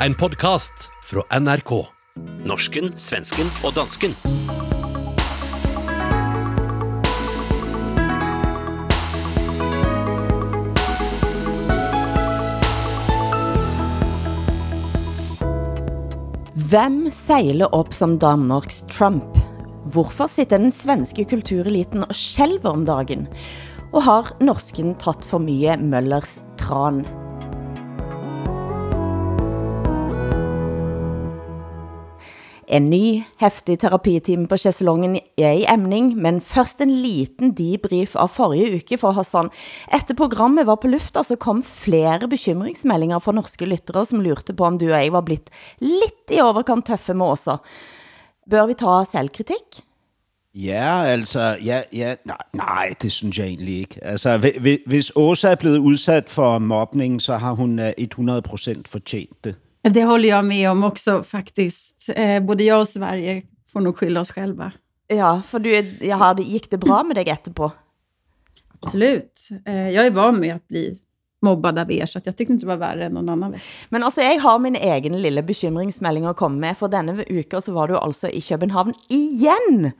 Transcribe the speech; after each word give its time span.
En 0.00 0.14
podkast 0.14 0.90
fra 1.02 1.22
NRK. 1.40 1.70
Norsken, 2.44 2.90
svensken 3.00 3.48
og 3.64 3.72
dansken. 3.78 4.12
Hvem 16.68 17.06
seiler 17.08 17.72
opp 17.72 17.96
som 17.96 18.18
Danmarks 18.20 18.84
Trump? 18.92 19.24
Hvorfor 19.96 20.28
sitter 20.28 20.60
den 20.60 20.74
svenske 20.76 21.24
kultureliten 21.24 22.04
og 22.04 22.12
skjelver 22.12 22.76
om 22.76 22.84
dagen? 22.84 23.24
Og 23.94 24.02
har 24.04 24.34
norsken 24.44 24.98
tatt 25.00 25.24
for 25.24 25.40
mye 25.40 25.80
Møllers 25.80 26.36
tran? 26.60 27.06
En 32.66 32.88
ny, 32.90 33.22
heftig 33.38 33.76
terapitime 33.78 34.48
på 34.50 34.56
sjeselongen 34.58 35.14
er 35.38 35.52
i 35.54 35.66
emning, 35.70 36.10
men 36.18 36.40
først 36.42 36.80
en 36.82 36.90
liten 36.90 37.52
debrief 37.54 38.16
av 38.18 38.32
forrige 38.34 38.80
uke 38.80 38.98
För 38.98 39.14
Hassan. 39.14 39.50
Etter 39.94 40.18
programmet 40.18 40.66
var 40.66 40.80
på 40.82 40.90
lufta, 40.90 41.22
så 41.22 41.36
kom 41.36 41.62
flere 41.62 42.26
bekymringsmeldinger 42.28 43.22
fra 43.22 43.32
norske 43.32 43.66
lyttere 43.66 44.02
som 44.06 44.20
lurte 44.20 44.54
på 44.54 44.66
om 44.66 44.78
du 44.78 44.88
og 44.88 44.96
jeg 44.96 45.12
var 45.14 45.22
blitt 45.22 45.50
litt 45.78 46.34
i 46.34 46.42
overkant 46.42 46.86
tøffe 46.86 47.14
med 47.14 47.36
Åsa. 47.36 47.60
Bør 48.50 48.66
vi 48.66 48.74
ta 48.82 49.04
selvkritikk? 49.06 49.84
Ja, 50.56 51.04
altså, 51.04 51.56
ja, 51.62 51.82
ja, 51.92 52.14
nej, 52.24 52.36
nej, 52.52 52.94
det 53.02 53.12
synes 53.12 53.38
jeg 53.38 53.46
egentlig 53.46 53.78
ikke. 53.78 54.04
Altså, 54.04 54.34
om 54.34 54.42
hvis 54.86 55.12
Åsa 55.16 55.50
er 55.50 55.60
blevet 55.60 55.78
udsat 55.78 56.30
for 56.30 56.58
mobning, 56.58 57.22
så 57.22 57.36
har 57.36 57.54
hun 57.54 57.78
eh, 57.78 57.92
100% 58.00 58.82
fortjent 58.88 59.44
det. 59.44 59.54
Det 59.90 60.04
håller 60.04 60.28
jag 60.28 60.44
med 60.44 60.70
om 60.70 60.84
också 60.84 61.22
faktiskt. 61.22 62.08
Eh, 62.16 62.42
både 62.42 62.64
jag 62.64 62.80
och 62.80 62.88
Sverige 62.88 63.42
får 63.72 63.80
nog 63.80 63.96
skylla 63.96 64.20
oss 64.20 64.30
själva. 64.30 64.72
Ja, 65.06 65.42
for 65.48 65.58
du, 65.58 65.94
ja, 66.00 66.16
har 66.16 66.34
det- 66.34 66.42
gikk 66.42 66.70
det 66.70 66.78
bra 66.78 67.02
med 67.04 67.16
dig 67.16 67.28
etterpå? 67.30 67.70
Absolut. 68.80 69.48
Eh, 69.66 69.90
jag 69.90 70.06
är 70.06 70.10
van 70.10 70.40
med 70.40 70.56
att 70.56 70.68
bli 70.68 70.98
mobbad 71.42 71.78
av 71.78 71.92
er, 71.92 72.06
så 72.06 72.18
att 72.18 72.26
jag 72.26 72.36
tyckte 72.36 72.52
inte 72.52 72.66
det 72.66 72.68
var 72.68 72.76
värre 72.76 73.04
än 73.04 73.12
någon 73.12 73.28
annan 73.28 73.50
vecka. 73.50 73.64
Men 73.88 74.02
altså, 74.02 74.20
jeg 74.20 74.40
har 74.40 74.58
min 74.58 74.76
egen 74.76 75.22
lille 75.22 75.42
bekymringsmelding 75.42 76.26
å 76.28 76.34
komme 76.34 76.56
med, 76.60 76.78
for 76.78 76.88
denne 76.88 77.24
uka 77.28 77.60
så 77.60 77.72
var 77.72 77.88
du 77.88 77.96
altså 77.96 78.28
i 78.28 78.40
København 78.40 78.94
igjen. 79.08 79.92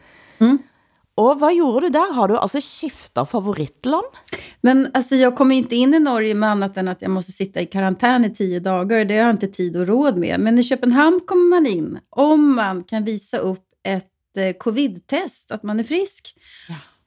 Og 1.17 1.39
hvad 1.41 1.55
gjorde 1.57 1.87
du 1.87 1.93
der? 1.95 2.13
Har 2.13 2.29
du 2.29 2.37
altså 2.37 2.61
skiftet 2.61 3.29
favoritland? 3.29 4.19
Men 4.61 4.89
alltså, 4.95 5.17
jag 5.17 5.37
kommer 5.37 5.57
inte 5.57 5.77
in 5.77 5.95
i 5.95 5.99
Norge 5.99 6.35
med 6.35 6.51
annat 6.51 6.77
än 6.77 6.89
att 6.89 7.03
jag 7.03 7.11
måste 7.11 7.33
sitta 7.33 7.61
i 7.61 7.67
karantän 7.67 8.25
i 8.25 8.31
tio 8.31 8.61
dagar. 8.61 9.05
Det 9.05 9.15
har 9.15 9.23
jag 9.23 9.31
inte 9.31 9.47
tid 9.47 9.77
och 9.77 9.87
råd 9.87 10.17
med. 10.17 10.41
Men 10.41 10.59
i 10.59 10.63
Köpenhamn 10.63 11.21
kommer 11.27 11.51
man 11.51 11.67
in 11.67 11.99
om 12.11 12.55
man 12.55 12.85
kan 12.85 13.05
visa 13.05 13.39
upp 13.39 13.65
ett 13.89 14.37
eh, 14.37 14.53
covid-test, 14.53 15.51
att 15.51 15.63
man 15.63 15.81
är 15.81 15.85
frisk. 15.85 16.35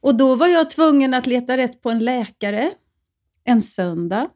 Och 0.01 0.15
då 0.15 0.35
var 0.35 0.47
jag 0.47 0.69
tvungen 0.69 1.13
att 1.13 1.27
leta 1.27 1.57
rätt 1.57 1.81
på 1.81 1.89
en 1.89 1.99
läkare 1.99 2.71
en 3.43 3.61
söndag 3.61 4.29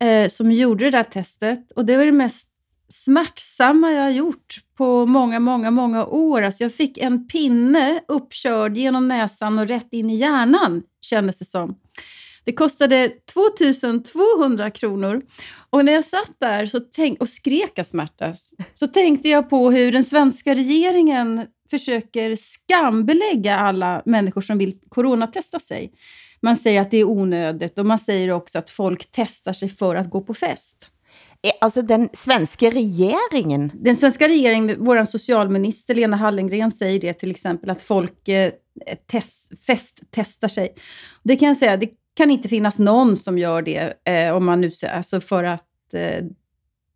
eh, 0.00 0.28
som 0.28 0.52
gjorde 0.52 0.84
det 0.84 0.90
där 0.90 1.04
testet. 1.04 1.72
Och 1.72 1.84
det 1.84 1.96
var 1.96 2.04
det 2.04 2.12
mest 2.12 2.51
smärtsamma 2.92 3.92
jag 3.92 4.02
har 4.02 4.10
gjort 4.10 4.56
på 4.76 5.06
många, 5.06 5.40
många, 5.40 5.70
många 5.70 6.06
år. 6.06 6.42
Alltså 6.42 6.64
jag 6.64 6.74
fick 6.74 6.98
en 6.98 7.26
pinne 7.26 8.00
uppkörd 8.08 8.76
genom 8.76 9.08
näsan 9.08 9.58
och 9.58 9.68
rätt 9.68 9.92
in 9.92 10.10
i 10.10 10.16
hjärnan, 10.16 10.82
kändes 11.00 11.38
det 11.38 11.44
som. 11.44 11.76
Det 12.44 12.52
kostade 12.52 13.08
2200 13.32 14.70
kronor. 14.70 15.22
Och 15.70 15.84
när 15.84 15.92
jag 15.92 16.04
satt 16.04 16.32
där 16.40 16.66
så 16.66 16.80
tänk, 16.80 17.20
och 17.20 17.28
skrek 17.28 17.78
av 17.78 17.84
smärta 17.84 18.26
alltså, 18.26 18.56
så 18.74 18.86
tänkte 18.86 19.28
jag 19.28 19.50
på 19.50 19.70
hur 19.70 19.92
den 19.92 20.04
svenska 20.04 20.54
regeringen 20.54 21.46
försöker 21.70 22.36
skambelägga 22.36 23.58
alla 23.58 24.02
människor 24.04 24.40
som 24.40 24.58
vill 24.58 24.78
coronatesta 24.88 25.58
sig. 25.60 25.92
Man 26.42 26.56
säger 26.56 26.80
att 26.80 26.90
det 26.90 26.96
är 26.96 27.04
onödigt 27.04 27.78
och 27.78 27.86
man 27.86 27.98
säger 27.98 28.30
också 28.30 28.58
att 28.58 28.70
folk 28.70 29.08
testar 29.12 29.52
sig 29.52 29.68
för 29.68 29.96
att 29.96 30.10
gå 30.10 30.20
på 30.20 30.34
fest. 30.34 30.91
Altså, 31.60 31.82
den 31.82 32.08
svenske 32.14 32.70
regeringen, 32.70 33.72
Den 33.84 33.96
svenska 33.96 34.28
regeringen, 34.28 34.76
vår 34.84 35.04
socialminister 35.04 35.94
Lena 35.94 36.16
Hallengren 36.16 36.70
säger 36.70 37.00
det 37.00 37.12
till 37.14 37.30
exempel, 37.30 37.70
att 37.70 37.82
folk 37.82 38.28
eh, 38.28 38.52
test, 39.10 39.52
festtestar 39.66 40.48
sig. 40.48 40.74
Det 41.24 41.36
kan 41.36 41.48
jag 41.48 41.56
säga, 41.56 41.76
det 41.76 41.88
kan 42.16 42.30
inte 42.30 42.48
finnas 42.48 42.78
någon 42.78 43.16
som 43.16 43.38
gör 43.38 43.62
det 43.62 43.94
eh, 44.04 44.36
om 44.36 44.44
man 44.44 44.60
nu, 44.60 44.70
alltså 44.92 45.20
för 45.20 45.44
att 45.44 45.94
eh, 45.94 46.24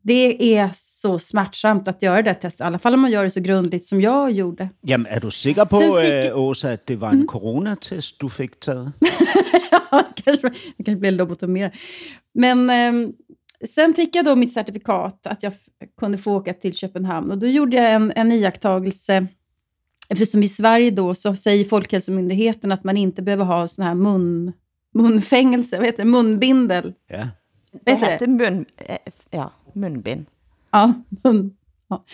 det 0.02 0.54
är 0.56 0.70
så 0.74 1.18
smärtsamt 1.18 1.88
att 1.88 2.02
göra 2.02 2.22
det 2.22 2.34
testet, 2.34 2.60
i 2.60 2.64
alla 2.64 2.78
fall 2.78 2.94
om 2.94 3.00
man 3.00 3.10
gör 3.10 3.24
det 3.24 3.30
så 3.30 3.40
grundligt 3.40 3.84
som 3.84 4.00
jag 4.00 4.30
gjorde. 4.32 4.68
Jamen, 4.82 5.06
er 5.10 5.20
du 5.20 5.30
sikker 5.30 5.64
på, 5.64 5.76
fik- 5.80 6.30
øh, 6.30 6.38
Åsa, 6.38 6.72
at 6.72 6.86
det 6.86 6.96
var 6.96 7.10
en 7.10 7.26
coronatest, 7.26 8.20
du 8.20 8.28
fik 8.28 8.60
taget? 8.60 8.92
ja, 9.90 10.04
kanske, 10.24 10.48
det 10.76 10.84
kanske 10.84 10.96
blir 10.96 11.10
lobotomerad. 11.10 11.70
Men 12.34 12.70
eh, 12.70 13.08
sen 13.68 13.94
fick 13.94 14.14
jag 14.14 14.24
då 14.24 14.36
mitt 14.36 14.52
certifikat 14.52 15.26
att 15.26 15.42
jag 15.42 15.52
kunde 16.00 16.18
få 16.18 16.36
åka 16.36 16.52
till 16.52 16.74
Köpenhamn. 16.74 17.30
Och 17.30 17.38
då 17.38 17.46
gjorde 17.46 17.76
jag 17.76 17.92
en, 17.92 18.12
en 18.16 18.32
iakttagelse. 18.32 19.26
Eftersom 20.08 20.42
i 20.42 20.48
Sverige 20.48 20.90
då 20.90 21.14
så 21.14 21.36
säger 21.36 21.64
Folkhälsomyndigheten 21.64 22.72
att 22.72 22.84
man 22.84 22.96
inte 22.96 23.22
behöver 23.22 23.44
ha 23.44 23.68
sån 23.68 23.84
här 23.84 23.94
mun, 23.94 24.52
munfängelse, 24.94 25.76
vad 25.76 25.86
heter 25.86 26.04
det, 26.04 26.10
munbindel. 26.10 26.94
Ja. 27.06 27.28
Vet 27.72 28.00
det? 28.00 28.06
heter 28.06 28.26
mun, 28.26 28.64
eh, 28.76 28.98
ja, 29.30 29.52
munbind. 29.72 30.26
Ja, 30.70 30.94
mun, 31.22 31.56
ja, 31.88 32.04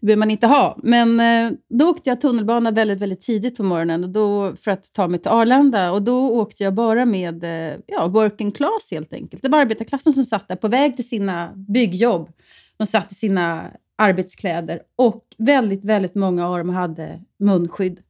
det 0.00 0.06
behöver 0.06 0.18
man 0.18 0.30
inte 0.30 0.46
ha. 0.46 0.78
Men 0.82 1.20
eh, 1.20 1.58
då 1.68 1.90
åkte 1.90 2.10
jag 2.10 2.20
tunnelbana 2.20 2.70
väldigt, 2.70 3.00
väldigt 3.00 3.20
tidigt 3.20 3.56
på 3.56 3.62
morgonen 3.62 4.04
och 4.04 4.10
då, 4.10 4.56
för 4.56 4.70
att 4.70 4.92
ta 4.92 5.08
mig 5.08 5.20
till 5.20 5.30
Arlanda. 5.30 5.92
Och 5.92 6.02
då 6.02 6.30
åkte 6.30 6.64
jag 6.64 6.74
bara 6.74 7.04
med 7.04 7.44
eh, 7.44 7.78
ja, 7.86 8.08
working 8.08 8.52
class 8.52 8.88
helt 8.90 9.12
enkelt. 9.12 9.42
Det 9.42 9.48
var 9.48 9.60
arbetarklassen 9.60 10.12
som 10.12 10.24
satt 10.24 10.48
där 10.48 10.56
på 10.56 10.68
väg 10.68 10.96
till 10.96 11.08
sina 11.08 11.52
byggjobb. 11.54 12.30
De 12.76 12.86
satt 12.86 13.12
i 13.12 13.14
sina 13.14 13.70
arbetskläder 13.98 14.80
och 14.96 15.24
väldigt, 15.38 15.84
väldigt 15.84 16.14
många 16.14 16.48
av 16.48 16.58
dem 16.58 16.68
hade 16.68 17.20
munskydd. 17.38 18.00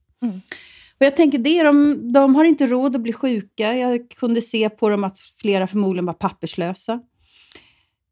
Och 1.01 1.07
jag 1.07 1.17
tänker 1.17 1.39
det, 1.39 1.63
de, 1.63 2.13
de 2.13 2.35
har 2.35 2.45
inte 2.45 2.67
råd 2.67 2.97
att 2.97 3.03
bli 3.03 3.13
sjuka. 3.13 3.75
Jag 3.77 4.11
kunde 4.11 4.41
se 4.41 4.69
på 4.69 4.89
dem 4.89 5.05
att 5.05 5.21
flera 5.21 5.67
förmodligen 5.67 6.07
var 6.07 6.13
papperslösa. 6.13 7.01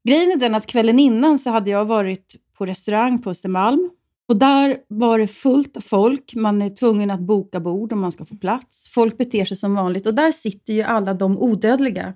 Grejen 0.08 0.30
är 0.30 0.36
den 0.36 0.54
att 0.54 0.66
kvällen 0.66 0.98
innan 0.98 1.38
så 1.38 1.50
hade 1.50 1.70
jag 1.70 1.84
varit 1.84 2.36
på 2.58 2.66
restaurang 2.66 3.22
på 3.22 3.30
Östermalm. 3.30 3.90
Och 4.28 4.36
där 4.36 4.76
var 4.88 5.18
det 5.18 5.26
fullt 5.26 5.76
av 5.76 5.80
folk. 5.80 6.34
Man 6.34 6.62
är 6.62 6.70
tvungen 6.70 7.10
att 7.10 7.20
boka 7.20 7.60
bord 7.60 7.92
om 7.92 8.00
man 8.00 8.12
ska 8.12 8.24
få 8.24 8.36
plats. 8.36 8.88
Folk 8.88 9.18
beter 9.18 9.44
sig 9.44 9.56
som 9.56 9.74
vanligt. 9.74 10.06
Och 10.06 10.14
där 10.14 10.32
sitter 10.32 10.72
ju 10.72 10.82
alla 10.82 11.14
de 11.14 11.38
odödliga. 11.38 12.14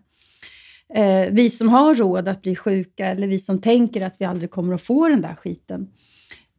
Eh, 0.95 1.29
vi 1.31 1.51
som 1.51 1.69
har 1.69 1.95
råd 1.95 2.29
att 2.29 2.43
bli 2.43 2.57
sjuka 2.57 3.07
eller 3.07 3.27
vi 3.27 3.39
som 3.39 3.61
tänker 3.61 4.07
att 4.07 4.17
vi 4.19 4.25
aldrig 4.25 4.51
kommer 4.51 4.75
att 4.75 4.83
få 4.83 5.09
den 5.09 5.21
där 5.21 5.35
skiten. 5.35 5.89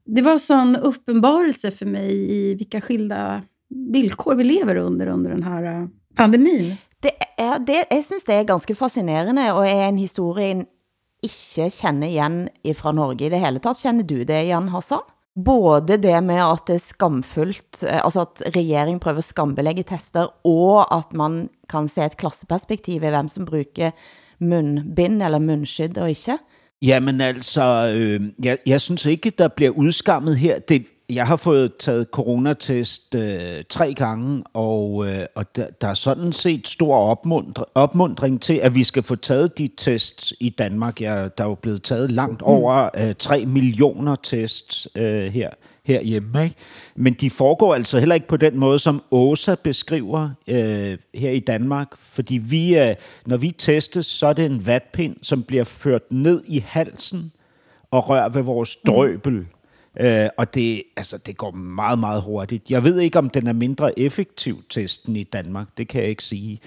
Det 0.06 0.22
var 0.22 0.32
en 0.32 0.40
sån 0.40 0.76
uppenbarelse 0.76 1.72
för 1.72 1.86
mig 1.86 2.32
i 2.32 2.56
vilka 2.56 2.82
skilda 2.82 3.42
villkor 3.70 4.36
vi 4.36 4.44
lever 4.44 4.76
under 4.76 5.08
under 5.08 5.30
den 5.30 5.44
här 5.44 5.82
eh, 5.82 5.88
pandemin. 6.16 6.76
Det 7.00 7.12
är, 7.38 7.60
det, 7.60 7.86
jag 7.90 8.04
syns 8.04 8.26
det 8.26 8.34
är 8.34 8.44
ganska 8.44 8.76
fascinerande 8.76 9.52
och 9.52 9.68
är 9.68 9.82
en 9.82 9.98
historia 9.98 10.66
ikke 11.24 11.70
kjenner 11.72 12.12
igjen 12.12 12.38
fra 12.78 12.94
Norge 12.96 13.28
i 13.28 13.32
det 13.34 13.42
hele 13.44 13.62
tatt. 13.64 13.82
Kjenner 13.82 14.08
du 14.08 14.24
det 14.28 14.44
igjen, 14.46 14.70
Hassan? 14.74 15.04
Både 15.34 15.98
det 15.98 16.20
med 16.22 16.44
at 16.46 16.68
det 16.70 16.76
er 16.78 16.84
skamfullt, 16.84 17.84
eh, 17.84 18.02
alltså 18.06 18.22
altså 18.22 18.46
at 18.46 18.54
försöker 18.54 19.00
prøver 19.02 19.24
å 19.24 19.26
skambelegge 19.26 19.84
tester, 19.84 20.30
og 20.46 20.86
at 20.94 21.14
man 21.14 21.50
kan 21.70 21.88
se 21.90 22.04
et 22.06 22.18
klasseperspektiv 22.18 23.04
i 23.04 23.10
hvem 23.10 23.28
som 23.28 23.46
bruger 23.46 23.92
munnbind 24.40 25.24
eller 25.24 25.40
munnskydd 25.40 25.98
og 25.98 26.14
ikke. 26.14 26.38
Jamen 26.84 27.22
altså, 27.22 27.64
øh, 27.96 28.22
jeg, 28.44 28.58
jeg 28.66 28.81
synes 28.81 29.06
ikke, 29.06 29.31
der 29.31 29.48
bliver 29.48 29.72
udskammet 29.72 30.38
her. 30.38 30.60
Det, 30.60 30.86
jeg 31.15 31.27
har 31.27 31.36
fået 31.36 31.77
taget 31.77 32.07
coronatest 32.12 33.15
øh, 33.15 33.63
tre 33.69 33.94
gange, 33.94 34.44
og, 34.54 35.07
øh, 35.07 35.25
og 35.36 35.56
der, 35.56 35.68
der 35.81 35.88
er 35.88 35.94
sådan 35.94 36.33
set 36.33 36.68
stor 36.68 36.95
opmundring, 36.95 37.68
opmundring 37.75 38.42
til, 38.42 38.54
at 38.54 38.75
vi 38.75 38.83
skal 38.83 39.04
få 39.04 39.15
taget 39.15 39.57
de 39.57 39.69
tests 39.77 40.33
i 40.39 40.50
Danmark. 40.50 41.01
Ja, 41.01 41.27
der 41.38 41.44
er 41.44 41.48
jo 41.48 41.56
blevet 41.56 41.83
taget 41.83 42.12
langt 42.12 42.42
over 42.42 42.89
øh, 42.98 43.13
3 43.19 43.45
millioner 43.45 44.15
tests 44.15 44.88
øh, 44.95 45.25
her 45.33 45.50
herhjemme. 45.86 46.44
Ikke? 46.44 46.56
Men 46.95 47.13
de 47.13 47.30
foregår 47.30 47.75
altså 47.75 48.00
heller 48.00 48.16
ikke 48.16 48.27
på 48.27 48.38
den 48.38 48.57
måde, 48.57 48.80
som 48.80 49.04
Åsa 49.12 49.56
beskriver 49.63 50.30
øh, 50.48 50.98
her 51.13 51.31
i 51.31 51.39
Danmark. 51.39 51.88
Fordi 51.98 52.38
vi, 52.38 52.77
øh, 52.77 52.95
når 53.25 53.38
vi 53.38 53.51
testes, 53.51 54.06
så 54.06 54.27
er 54.27 54.33
det 54.33 54.45
en 54.45 54.66
vatpind, 54.66 55.16
som 55.21 55.44
bliver 55.44 55.63
ført 55.63 56.12
ned 56.12 56.44
i 56.48 56.63
halsen 56.68 57.31
og 57.92 58.09
rører 58.09 58.30
ved 58.30 58.42
vores 58.42 58.75
drøbel. 58.75 59.33
Mm. 59.33 59.45
Øh, 60.00 60.30
og 60.38 60.54
det, 60.54 60.84
altså, 60.98 61.18
det 61.25 61.38
går 61.38 61.51
meget, 61.51 62.00
meget 62.00 62.22
hurtigt. 62.22 62.72
Jeg 62.72 62.84
ved 62.84 63.00
ikke, 63.00 63.19
om 63.19 63.30
den 63.30 63.48
er 63.48 63.54
mindre 63.54 64.00
effektiv, 64.00 64.63
testen 64.69 65.16
i 65.16 65.24
Danmark. 65.24 65.68
Det 65.78 65.88
kan 65.88 66.01
jeg 66.01 66.10
ikke 66.10 66.24
sige. 66.24 66.60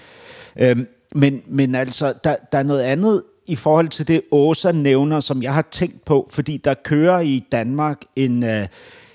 Øh, 0.55 0.77
men, 1.15 1.41
men 1.47 1.75
altså, 1.75 2.13
der, 2.23 2.35
der 2.51 2.57
er 2.57 2.63
noget 2.63 2.81
andet 2.81 3.23
i 3.45 3.55
forhold 3.55 3.87
til 3.87 4.07
det, 4.07 4.21
Åsa 4.31 4.71
nævner, 4.71 5.19
som 5.19 5.43
jeg 5.43 5.53
har 5.53 5.67
tænkt 5.71 6.05
på, 6.05 6.29
fordi 6.31 6.57
der 6.57 6.73
kører 6.73 7.19
i 7.19 7.45
Danmark 7.51 8.01
en, 8.15 8.43
øh, 8.43 8.67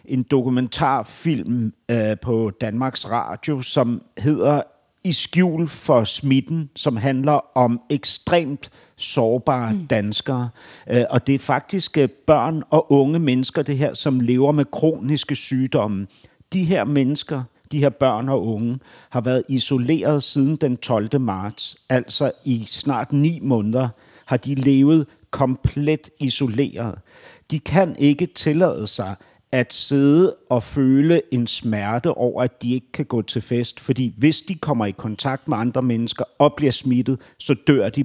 en 0.05 0.23
dokumentarfilm 0.23 1.73
øh, 1.88 2.17
på 2.23 2.50
Danmarks 2.61 3.11
Radio, 3.11 3.62
som 3.62 4.03
hedder 4.19 4.62
i 5.04 5.12
skjul 5.12 5.69
for 5.69 6.04
smitten, 6.04 6.70
som 6.76 6.96
handler 6.96 7.56
om 7.56 7.81
ekstremt 7.90 8.70
sårbare 8.96 9.72
mm. 9.72 9.87
danskere. 9.87 10.49
Øh, 10.90 11.04
og 11.10 11.26
det 11.26 11.34
er 11.34 11.38
faktisk 11.38 11.99
øh, 11.99 12.08
børn 12.08 12.62
og 12.70 12.93
unge 12.93 13.19
mennesker, 13.19 13.62
det 13.62 13.78
her, 13.78 13.94
som 13.94 14.20
lever 14.20 14.52
med 14.52 14.64
kroniske 14.64 15.34
sygdomme. 15.34 16.06
De 16.52 16.64
her 16.64 16.84
mennesker, 16.84 17.43
de 17.72 17.78
her 17.78 17.88
børn 17.88 18.28
og 18.28 18.46
unge, 18.46 18.78
har 19.10 19.20
været 19.20 19.43
isoleret 19.49 20.22
siden 20.22 20.56
den 20.56 20.76
12. 20.76 21.20
marts, 21.20 21.76
altså 21.88 22.32
i 22.44 22.64
snart 22.69 23.12
ni 23.12 23.38
måneder 23.43 23.88
har 24.25 24.37
de 24.37 24.54
levet 24.54 25.06
komplet 25.31 26.10
isoleret. 26.19 26.99
De 27.50 27.58
kan 27.58 27.96
ikke 27.99 28.26
tillade 28.26 28.87
sig 28.87 29.14
at 29.52 29.72
sidde 29.72 30.37
og 30.50 30.62
føle 30.62 31.34
en 31.34 31.46
smerte 31.46 32.10
over, 32.10 32.43
at 32.43 32.62
de 32.62 32.75
ikke 32.75 32.93
kan 32.93 33.04
gå 33.04 33.22
til 33.22 33.43
fest, 33.43 33.81
fordi 33.81 34.14
hvis 34.19 34.43
de 34.43 34.54
kommer 34.54 34.87
i 34.87 34.90
kontakt 34.90 35.49
med 35.49 35.56
andre 35.56 35.82
mennesker 35.82 36.25
og 36.38 36.54
bliver 36.56 36.72
smittet, 36.72 37.20
så 37.38 37.54
dør 37.66 37.88
de 37.88 38.04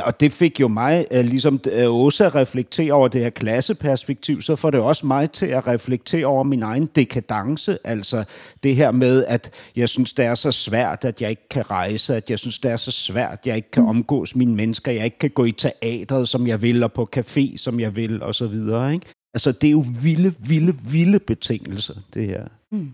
og 0.00 0.20
det 0.20 0.32
fik 0.32 0.60
jo 0.60 0.68
mig, 0.68 1.06
øh, 1.10 1.24
ligesom 1.24 1.60
øh, 1.72 1.94
også 1.94 2.24
at 2.24 2.34
reflektere 2.34 2.92
over 2.92 3.08
det 3.08 3.20
her 3.20 3.30
klasseperspektiv, 3.30 4.42
så 4.42 4.56
får 4.56 4.70
det 4.70 4.80
også 4.80 5.06
mig 5.06 5.30
til 5.30 5.46
at 5.46 5.66
reflektere 5.66 6.26
over 6.26 6.42
min 6.42 6.62
egen 6.62 6.86
dekadence. 6.86 7.78
Altså 7.84 8.24
det 8.62 8.76
her 8.76 8.90
med, 8.90 9.24
at 9.24 9.50
jeg 9.76 9.88
synes, 9.88 10.12
det 10.12 10.24
er 10.24 10.34
så 10.34 10.52
svært, 10.52 11.04
at 11.04 11.22
jeg 11.22 11.30
ikke 11.30 11.48
kan 11.48 11.70
rejse, 11.70 12.16
at 12.16 12.30
jeg 12.30 12.38
synes, 12.38 12.58
det 12.58 12.70
er 12.70 12.76
så 12.76 12.90
svært, 12.90 13.38
at 13.38 13.46
jeg 13.46 13.56
ikke 13.56 13.70
kan 13.70 13.84
omgås 13.84 14.36
mine 14.36 14.54
mennesker, 14.54 14.92
jeg 14.92 15.04
ikke 15.04 15.18
kan 15.18 15.30
gå 15.30 15.44
i 15.44 15.52
teatret, 15.52 16.28
som 16.28 16.46
jeg 16.46 16.62
vil, 16.62 16.82
og 16.82 16.92
på 16.92 17.08
café, 17.16 17.56
som 17.56 17.80
jeg 17.80 17.96
vil, 17.96 18.22
og 18.22 18.34
så 18.34 18.46
videre. 18.46 18.94
Ikke? 18.94 19.06
Altså 19.32 19.52
det 19.52 19.70
er 19.70 19.76
jo 19.76 19.84
vilde, 20.02 20.34
vilde, 20.38 20.74
vilde 20.92 21.20
betingelser, 21.20 22.02
det 22.14 22.26
her. 22.26 22.50
Mm. 22.70 22.90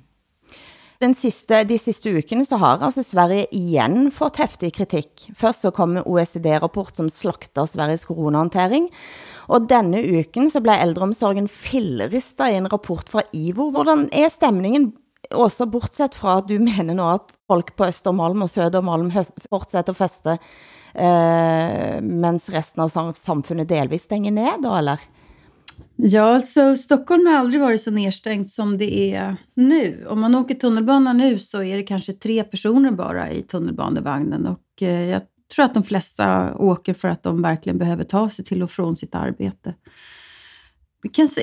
Den 0.99 1.13
siste, 1.15 1.61
de 1.63 1.77
siste 1.79 2.11
ukene 2.11 2.43
så 2.47 2.57
har 2.59 2.81
altså 2.83 3.05
Sverige 3.07 3.47
igen 3.55 4.09
fått 4.11 4.41
heftig 4.43 4.73
kritik. 4.75 5.29
Først 5.39 5.63
så 5.63 5.71
kom 5.75 5.95
en 5.95 6.03
OECD-rapport 6.03 6.97
som 6.99 7.11
slakter 7.13 7.69
Sveriges 7.71 8.03
coronahantering, 8.09 8.89
og 9.47 9.69
denne 9.71 10.01
uken 10.03 10.51
så 10.51 10.63
blev 10.63 10.83
ældreomsorgen 10.83 11.47
filleristet 11.47 12.51
i 12.51 12.59
en 12.59 12.67
rapport 12.73 13.07
fra 13.11 13.23
IVO. 13.31 13.71
Hvordan 13.77 14.09
er 14.11 14.27
stemningen 14.35 14.91
også 15.35 15.69
bortsett 15.71 16.17
fra 16.19 16.41
at 16.41 16.49
du 16.51 16.57
mener 16.59 16.97
nu, 16.97 17.05
at 17.13 17.31
folk 17.47 17.77
på 17.79 17.87
Østermalm 17.93 18.43
og 18.43 18.51
Södermalm 18.51 19.13
fortsätter 19.47 19.95
at 19.95 20.03
feste, 20.03 20.39
eh, 20.95 22.01
mens 22.03 22.51
resten 22.51 22.83
av 22.83 23.15
samfundet 23.15 23.71
delvis 23.71 24.09
stänger 24.11 24.35
ned 24.35 24.67
då, 24.67 24.75
eller? 24.75 24.99
Ja, 26.01 26.43
så 26.43 26.77
Stockholm 26.77 27.27
har 27.27 27.35
aldrig 27.35 27.61
varit 27.61 27.81
så 27.81 27.91
nedstängt 27.91 28.51
som 28.51 28.79
det 28.79 29.15
är 29.15 29.37
nu. 29.55 30.07
Om 30.09 30.21
man 30.21 30.35
åker 30.35 30.55
tunnelbana 30.55 31.13
nu 31.13 31.39
så 31.39 31.63
är 31.63 31.77
det 31.77 31.83
kanske 31.83 32.13
tre 32.13 32.45
personer 32.45 32.91
bara 32.91 33.31
i 33.31 33.43
tunnelbanevagnen. 33.43 34.47
Och 34.47 34.83
eh, 34.83 35.05
jag 35.05 35.23
tror 35.55 35.65
att 35.65 35.75
de 35.75 35.83
flesta 35.83 36.55
åker 36.55 36.95
för 36.95 37.09
att 37.09 37.23
de 37.23 37.43
verkligen 37.43 37.79
behöver 37.79 38.05
ta 38.05 38.31
sig 38.31 38.45
till 38.45 38.63
och 38.63 38.71
från 38.71 38.97
sitt 38.97 39.15
arbete. 39.15 39.75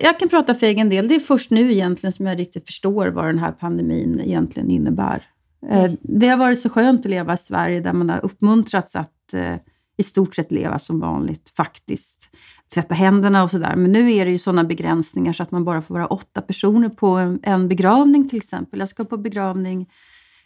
Jag 0.02 0.20
kan 0.20 0.30
prata 0.30 0.56
för 0.56 0.68
egen 0.68 0.90
del. 0.90 1.08
Det 1.08 1.16
är 1.16 1.20
först 1.20 1.52
nu 1.52 1.72
egentligen 1.72 2.12
som 2.12 2.26
jag 2.26 2.40
riktigt 2.40 2.66
förstår 2.66 3.08
vad 3.08 3.26
den 3.26 3.40
här 3.40 3.52
pandemin 3.52 4.22
egentligen 4.26 4.70
innebär. 4.70 5.24
Eh, 5.70 5.84
mm. 5.84 5.98
Det 6.02 6.28
har 6.28 6.38
varit 6.38 6.60
så 6.60 6.70
skönt 6.70 7.00
att 7.00 7.10
leva 7.10 7.34
i 7.34 7.38
Sverige 7.38 7.80
där 7.80 7.94
man 7.94 8.10
har 8.10 8.26
uppmuntrats 8.26 8.96
att 8.96 9.34
eh, 9.34 9.56
i 9.98 10.04
stort 10.04 10.36
sett 10.36 10.52
leva 10.52 10.80
som 10.80 11.00
vanligt 11.00 11.54
faktiskt. 11.58 12.30
Tvätta 12.74 12.96
händerna 12.96 13.44
och 13.44 13.52
sådär. 13.52 13.76
Men 13.76 13.92
nu 13.92 14.12
är 14.12 14.26
det 14.26 14.32
ju 14.32 14.38
sådana 14.38 14.64
begränsningar 14.64 15.34
så 15.34 15.44
att 15.44 15.52
man 15.52 15.66
bara 15.66 15.82
får 15.82 15.94
vara 15.94 16.08
åtta 16.08 16.42
personer 16.42 16.90
på 16.90 17.08
en, 17.08 17.40
en 17.44 17.68
begravning 17.68 18.30
till 18.30 18.38
exempel. 18.38 18.80
Jag 18.80 18.90
ska 18.90 19.06
på 19.06 19.18
begravning 19.18 19.88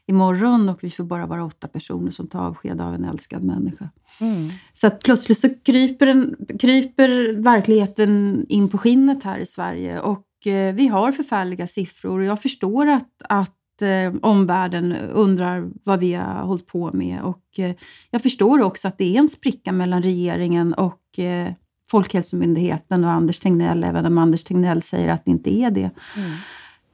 imorgon 0.08 0.70
och 0.70 0.84
vi 0.84 0.90
får 0.90 1.04
bara 1.04 1.26
vara 1.26 1.46
åtta 1.46 1.68
personer 1.68 2.12
som 2.12 2.28
tar 2.28 2.40
avsked 2.40 2.82
av 2.82 2.94
en 2.94 3.06
älskad 3.06 3.44
människa. 3.44 3.90
Mm. 4.22 4.50
Så 4.74 4.88
att 4.88 5.04
plötsligt 5.04 5.40
så 5.40 5.50
kryper, 5.64 6.08
en, 6.08 6.36
kryper 6.60 7.34
verkligheten 7.44 8.46
in 8.50 8.70
på 8.70 8.78
skinnet 8.78 9.24
här 9.24 9.40
i 9.40 9.46
Sverige 9.46 10.00
och 10.00 10.48
eh, 10.48 10.76
vi 10.76 10.88
har 10.88 11.12
förfärliga 11.12 11.68
siffror 11.68 12.20
och 12.20 12.26
jag 12.26 12.42
förstår 12.42 12.88
att, 12.88 13.22
att 13.30 13.59
eh, 13.82 14.14
omvärlden 14.22 14.96
undrar 15.14 15.70
vad 15.84 16.00
vi 16.00 16.14
har 16.14 16.44
hållit 16.44 16.68
på 16.68 16.92
med. 16.94 17.22
Och, 17.22 17.60
eh, 17.60 17.76
jag 18.12 18.22
förstår 18.22 18.62
också 18.62 18.88
att 18.88 18.98
det 18.98 19.16
är 19.16 19.20
en 19.20 19.28
spricka 19.28 19.72
mellan 19.72 20.04
regeringen 20.04 20.74
och 20.74 21.20
eh, 21.20 21.54
Folkhälsomyndigheten 21.92 23.04
och 23.04 23.12
Anders 23.12 23.40
Tegnell, 23.40 23.84
även 23.84 24.06
om 24.06 24.18
Anders 24.18 24.44
Tegnell 24.44 24.82
säger 24.82 25.10
att 25.10 25.26
det 25.26 25.32
inte 25.32 25.54
är 25.54 25.72
det. 25.72 25.90
Mm. 26.16 26.32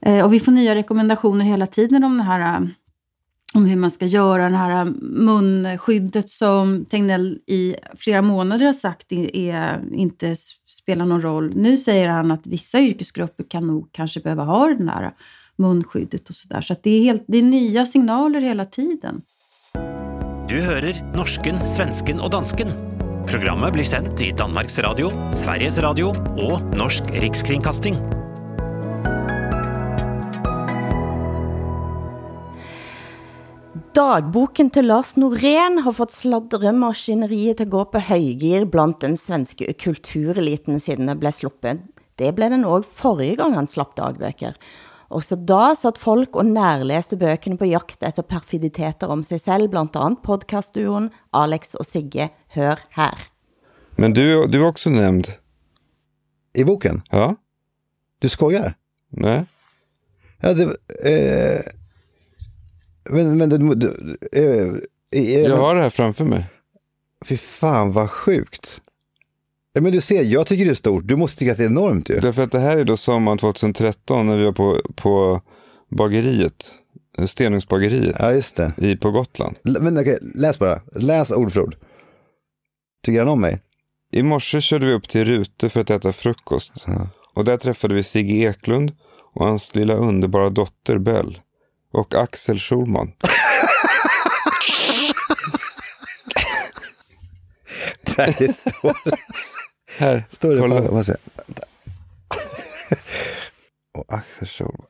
Eh, 0.01 0.25
och 0.25 0.33
vi 0.33 0.39
får 0.39 0.51
nya 0.51 0.75
rekommendationer 0.75 1.45
hela 1.45 1.67
tiden 1.67 2.03
om 2.03 2.17
det 2.17 2.23
här 2.23 2.61
eh, 2.61 2.67
om 3.53 3.65
hur 3.65 3.75
man 3.75 3.91
ska 3.91 4.05
göra 4.05 4.49
det 4.49 4.57
här 4.57 4.85
munskyddet 5.01 6.29
som 6.29 6.85
Tegnell 6.85 7.39
i 7.47 7.75
flera 7.95 8.21
månader 8.21 8.65
har 8.65 8.73
sagt 8.73 9.11
är, 9.11 9.83
inte 9.93 10.35
spelar 10.69 11.05
någon 11.05 11.21
roll. 11.21 11.53
Nu 11.55 11.77
säger 11.77 12.09
han 12.09 12.31
att 12.31 12.47
vissa 12.47 12.79
yrkesgrupper 12.79 13.43
kan 13.49 13.67
nog 13.67 13.89
kanske 13.91 14.19
behöva 14.19 14.43
ha 14.43 14.67
den 14.67 14.89
här 14.89 15.13
munskyddet 15.57 16.29
och 16.29 16.35
sådär. 16.35 16.61
Så, 16.61 16.73
så 16.75 16.79
det, 16.83 16.89
är 16.89 17.03
helt, 17.03 17.23
det 17.27 17.37
är 17.37 17.43
nya 17.43 17.85
signaler 17.85 18.41
hela 18.41 18.65
tiden. 18.65 19.21
Du 20.49 20.61
hører 20.61 20.99
norsken, 21.15 21.57
svensken 21.67 22.19
og 22.21 22.29
dansken. 22.31 22.69
Programmet 23.25 23.73
blir 23.73 23.87
sendt 23.89 24.21
i 24.21 24.29
Danmarks 24.37 24.77
Radio, 24.85 25.09
Sveriges 25.33 25.79
Radio 25.81 26.11
og 26.37 26.61
Norsk 26.77 27.09
Rikskringkasting. 27.09 27.97
Dagboken 33.95 34.69
til 34.75 34.89
Lars 34.91 35.15
Norén 35.17 35.79
har 35.81 35.97
fått 35.97 36.13
sladremaskineriet 36.13 37.63
å 37.63 37.69
gå 37.71 37.83
på 37.89 38.05
høygir 38.11 38.69
blant 38.69 38.99
den 39.01 39.15
svenske 39.17 39.73
kultureliten 39.81 40.81
siden 40.83 41.07
det 41.09 41.15
blev 41.21 41.33
sluppet. 41.33 41.81
Det 42.19 42.33
blev 42.35 42.51
den 42.53 42.67
også 42.67 42.91
forrige 43.01 43.39
gang 43.39 43.55
han 43.55 43.71
slapp 43.71 43.95
dagbøker. 43.97 44.59
Også 45.15 45.37
da 45.47 45.69
satt 45.79 45.99
folk 46.01 46.35
og 46.35 46.45
nærlæste 46.49 47.15
bøkene 47.17 47.55
på 47.57 47.67
jakt 47.69 48.03
efter 48.03 48.25
perfiditeter 48.27 49.07
om 49.07 49.23
sig 49.23 49.39
selv, 49.39 49.69
blandt 49.71 49.95
andet 49.95 50.19
podcastduoen 50.23 51.09
Alex 51.33 51.73
og 51.79 51.85
Sigge 51.87 52.29
Hør 52.55 52.81
her. 52.97 53.15
Men 53.97 54.13
du, 54.13 54.47
du 54.47 54.61
är 54.61 54.67
också 54.67 54.89
nämnd. 54.89 55.27
I 56.55 56.63
boken? 56.63 57.01
Ja. 57.11 57.35
Du 58.21 58.29
skojar? 58.29 58.73
Nej. 59.09 59.45
Ja, 60.41 60.53
det... 60.53 60.75
Eh, 61.03 61.61
men 63.09 63.37
men 63.37 63.49
du... 63.49 63.75
du 63.75 64.17
eh, 64.33 64.73
eh, 65.11 65.41
jag 65.41 65.57
har 65.57 65.75
det 65.75 65.81
här 65.81 65.89
framför 65.89 66.25
mig. 66.25 66.45
Fy 67.25 67.37
fan 67.37 67.91
vad 67.91 68.09
sjukt. 68.09 68.81
Men 69.81 69.91
du 69.91 70.01
ser, 70.01 70.23
jag 70.23 70.47
tycker 70.47 70.65
det 70.65 70.71
är 70.71 70.75
stort. 70.75 71.07
Du 71.07 71.15
måste 71.15 71.39
tycka 71.39 71.51
att 71.51 71.57
det 71.57 71.63
är 71.63 71.69
enormt 71.69 72.09
ju. 72.09 72.19
Därför 72.19 72.43
att 72.43 72.51
det 72.51 72.59
här 72.59 72.77
är 72.77 72.83
då 72.83 72.97
sommaren 72.97 73.37
2013 73.37 74.27
när 74.27 74.37
vi 74.37 74.43
var 74.43 74.51
på, 74.51 74.81
på 74.95 75.41
bageriet. 75.89 76.71
Stenungsbageriet. 77.25 78.15
Ja, 78.19 78.31
just 78.31 78.55
det. 78.55 78.73
I, 78.77 78.97
på 78.97 79.11
Gotland. 79.11 79.55
Men 79.63 79.97
okej, 79.97 80.19
läs 80.35 80.59
bara. 80.59 80.81
Läs 80.95 81.31
ord 81.31 81.51
för 81.51 81.61
ord. 81.61 81.75
Tycker 83.05 83.19
han 83.19 83.29
om 83.29 83.41
mig? 83.41 83.61
I 84.11 84.23
morse 84.23 84.61
körde 84.61 84.85
vi 84.85 84.93
upp 84.93 85.09
till 85.09 85.25
Rute 85.25 85.69
för 85.69 85.81
att 85.81 85.89
äta 85.89 86.13
frukost. 86.13 86.71
Ja. 86.87 87.07
Och 87.33 87.45
där 87.45 87.57
träffade 87.57 87.93
vi 87.93 88.03
Sigge 88.03 88.49
Eklund 88.49 88.91
och 89.33 89.45
hans 89.45 89.75
lilla 89.75 89.93
underbara 89.93 90.49
dotter 90.49 90.97
Bell. 90.97 91.39
Och 91.91 92.15
Axel 92.15 92.59
Schulman. 92.59 93.11
Där 98.15 98.53
står 98.69 98.95
Här, 99.97 100.23
står 100.31 100.55
det. 100.55 100.61
kolla. 100.61 100.81
På, 100.81 100.93
vad 100.93 101.05
säger 101.05 101.19
och 103.97 104.13
Axel 104.13 104.47
Schulman. 104.47 104.85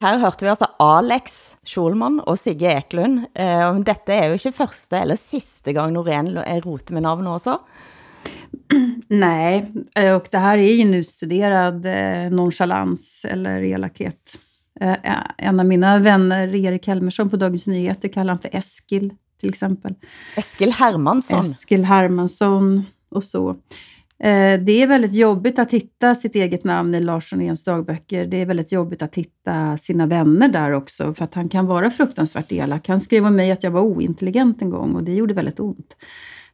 Her 0.00 0.18
hørte 0.18 0.44
vi 0.44 0.48
altså 0.48 0.66
Alex 0.80 1.56
Schulman 1.68 2.20
og 2.24 2.38
Sigge 2.40 2.70
Eklund. 2.72 3.26
Eh, 3.36 3.80
dette 3.84 4.14
er 4.16 4.30
jo 4.30 4.38
ikke 4.38 4.56
første 4.56 4.96
eller 4.96 5.18
siste 5.20 5.74
gang 5.76 5.92
Norén 5.92 6.30
roter 6.64 6.96
med 6.96 7.04
navnet 7.04 7.34
også. 7.34 7.58
Nej, 9.08 9.72
och 10.16 10.28
det 10.30 10.38
här 10.38 10.58
är 10.58 10.72
ju 10.72 10.80
en 10.80 10.94
utstuderad 10.94 11.86
eh, 11.86 12.30
nonchalans 12.30 13.26
eller 13.28 13.62
elakhet. 13.62 14.38
Eh, 14.80 14.96
en 15.38 15.60
av 15.60 15.66
mina 15.66 15.98
vänner, 15.98 16.54
Erik 16.54 16.86
Helmersson 16.86 17.30
på 17.30 17.36
Dagens 17.36 17.66
Nyheter, 17.66 18.08
kallar 18.08 18.32
han 18.32 18.38
för 18.38 18.50
Eskil 18.56 19.14
till 19.40 19.48
exempel. 19.48 19.94
Eskil 20.36 20.72
Hermansson. 20.72 21.40
Eskil 21.40 21.84
Hermansson 21.84 22.84
och 23.10 23.24
så. 23.24 23.50
Eh, 24.22 24.60
det 24.60 24.82
är 24.82 24.86
väldigt 24.86 25.14
jobbigt 25.14 25.58
att 25.58 25.72
hitta 25.72 26.14
sitt 26.14 26.34
eget 26.34 26.64
namn 26.64 26.94
i 26.94 27.00
Lars 27.00 27.32
Noréns 27.32 27.64
dagböcker. 27.64 28.26
Det 28.26 28.36
är 28.36 28.46
väldigt 28.46 28.72
jobbigt 28.72 29.02
att 29.02 29.14
hitta 29.14 29.76
sina 29.76 30.06
vänner 30.06 30.48
där 30.48 30.72
också, 30.72 31.14
för 31.14 31.24
att 31.24 31.34
han 31.34 31.48
kan 31.48 31.66
vara 31.66 31.90
fruktansvärt 31.90 32.52
elak. 32.52 32.88
Han 32.88 33.00
skrev 33.00 33.26
om 33.26 33.36
mig 33.36 33.50
att 33.50 33.62
jag 33.62 33.70
var 33.70 33.80
ointelligent 33.80 34.62
en 34.62 34.70
gång 34.70 34.94
och 34.94 35.04
det 35.04 35.12
gjorde 35.12 35.34
väldigt 35.34 35.60
ont. 35.60 35.96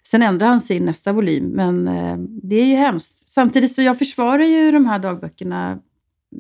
Sen 0.07 0.23
ändrade 0.23 0.51
han 0.51 0.61
sig 0.61 0.77
i 0.77 0.81
nästa 0.81 1.13
volym, 1.13 1.45
men 1.45 1.89
eh, 1.89 2.17
det 2.43 2.57
är 2.57 2.67
ju 2.67 2.77
hemskt. 2.77 3.29
Samtidigt 3.29 3.73
så 3.73 3.83
jag 3.83 3.99
försvarar 3.99 4.45
ju 4.45 4.71
de 4.71 4.87
här 4.87 4.99
dagböckerna. 4.99 5.79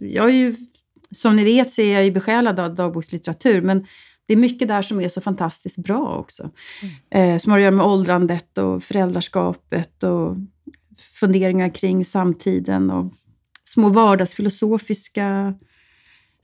Jag 0.00 0.28
är 0.28 0.34
ju, 0.34 0.54
som 1.10 1.36
ni 1.36 1.44
vet 1.44 1.70
så 1.70 1.82
är 1.82 1.92
jag 1.92 2.04
ju 2.04 2.10
besjälad 2.10 2.60
av 2.60 2.74
dagbokslitteratur, 2.74 3.62
men 3.62 3.86
det 4.26 4.32
är 4.32 4.36
mycket 4.36 4.68
där 4.68 4.82
som 4.82 5.00
är 5.00 5.08
så 5.08 5.20
fantastiskt 5.20 5.78
bra 5.78 6.18
också. 6.18 6.50
Mm. 7.10 7.34
Eh, 7.34 7.38
som 7.38 7.52
har 7.52 7.58
att 7.58 7.62
göra 7.62 7.74
med 7.74 7.86
åldrandet 7.86 8.58
och 8.58 8.82
föräldraskapet 8.82 10.02
och 10.02 10.36
funderingar 11.20 11.68
kring 11.68 12.04
samtiden 12.04 12.90
och 12.90 13.12
små 13.64 13.88
vardagsfilosofiska 13.88 15.54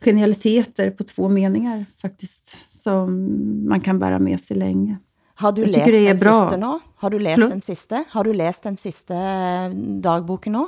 genialiteter 0.00 0.90
på 0.90 1.04
två 1.04 1.28
meningar 1.28 1.86
faktiskt, 2.02 2.56
som 2.68 3.28
man 3.68 3.80
kan 3.80 3.98
bära 3.98 4.18
med 4.18 4.40
sig 4.40 4.56
länge. 4.56 4.98
Har 5.34 5.52
du 5.52 5.66
läst 5.66 5.84
den 5.84 6.18
sista 6.18 6.56
nu? 6.56 6.80
Har 6.96 7.10
du 7.10 7.18
läst 7.18 7.40
den 7.40 7.60
sista? 7.60 8.04
Har 8.08 8.24
du 8.24 8.34
läst 8.34 8.62
den 8.62 8.76
sista 8.76 9.14
eh, 9.14 9.70
dagboken 10.00 10.52
nu? 10.52 10.66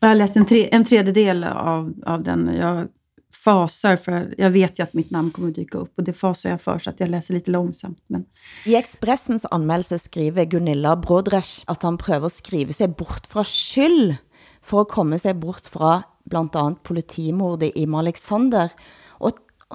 Jag 0.00 0.08
har 0.08 0.14
läst 0.14 0.36
en, 0.36 0.46
tre, 0.46 0.68
en 0.72 0.84
tredjedel 0.84 1.44
av, 1.44 1.94
av 2.06 2.22
den. 2.22 2.50
Jag 2.60 2.88
fasar 3.36 3.96
för 3.96 4.34
jag 4.38 4.50
vet 4.50 4.78
ju 4.78 4.82
att 4.82 4.92
mitt 4.92 5.10
namn 5.10 5.30
kommer 5.30 5.50
dyka 5.50 5.78
upp 5.78 5.92
och 5.96 6.04
det 6.04 6.12
fasar 6.12 6.50
jag 6.50 6.60
för 6.60 6.78
så 6.78 6.90
att 6.90 7.00
jag 7.00 7.08
läser 7.08 7.34
lite 7.34 7.50
långsamt. 7.50 8.04
Men... 8.06 8.24
I 8.66 8.74
Expressens 8.74 9.46
anmeldelse 9.50 9.98
skriver 9.98 10.44
Gunilla 10.44 10.96
Brodresch 10.96 11.62
att 11.66 11.82
han 11.82 11.98
att 12.08 12.32
skriva 12.32 12.72
sig 12.72 12.88
bort 12.88 13.26
från 13.26 13.44
skyld 13.44 14.16
för 14.62 14.80
att 14.80 14.88
komma 14.88 15.18
sig 15.18 15.34
bort 15.34 15.66
från 15.66 16.02
bland 16.24 16.56
annat 16.56 16.82
politimordet 16.82 17.72
i 17.76 17.86
Alexander. 17.94 18.70
Och 19.06 19.32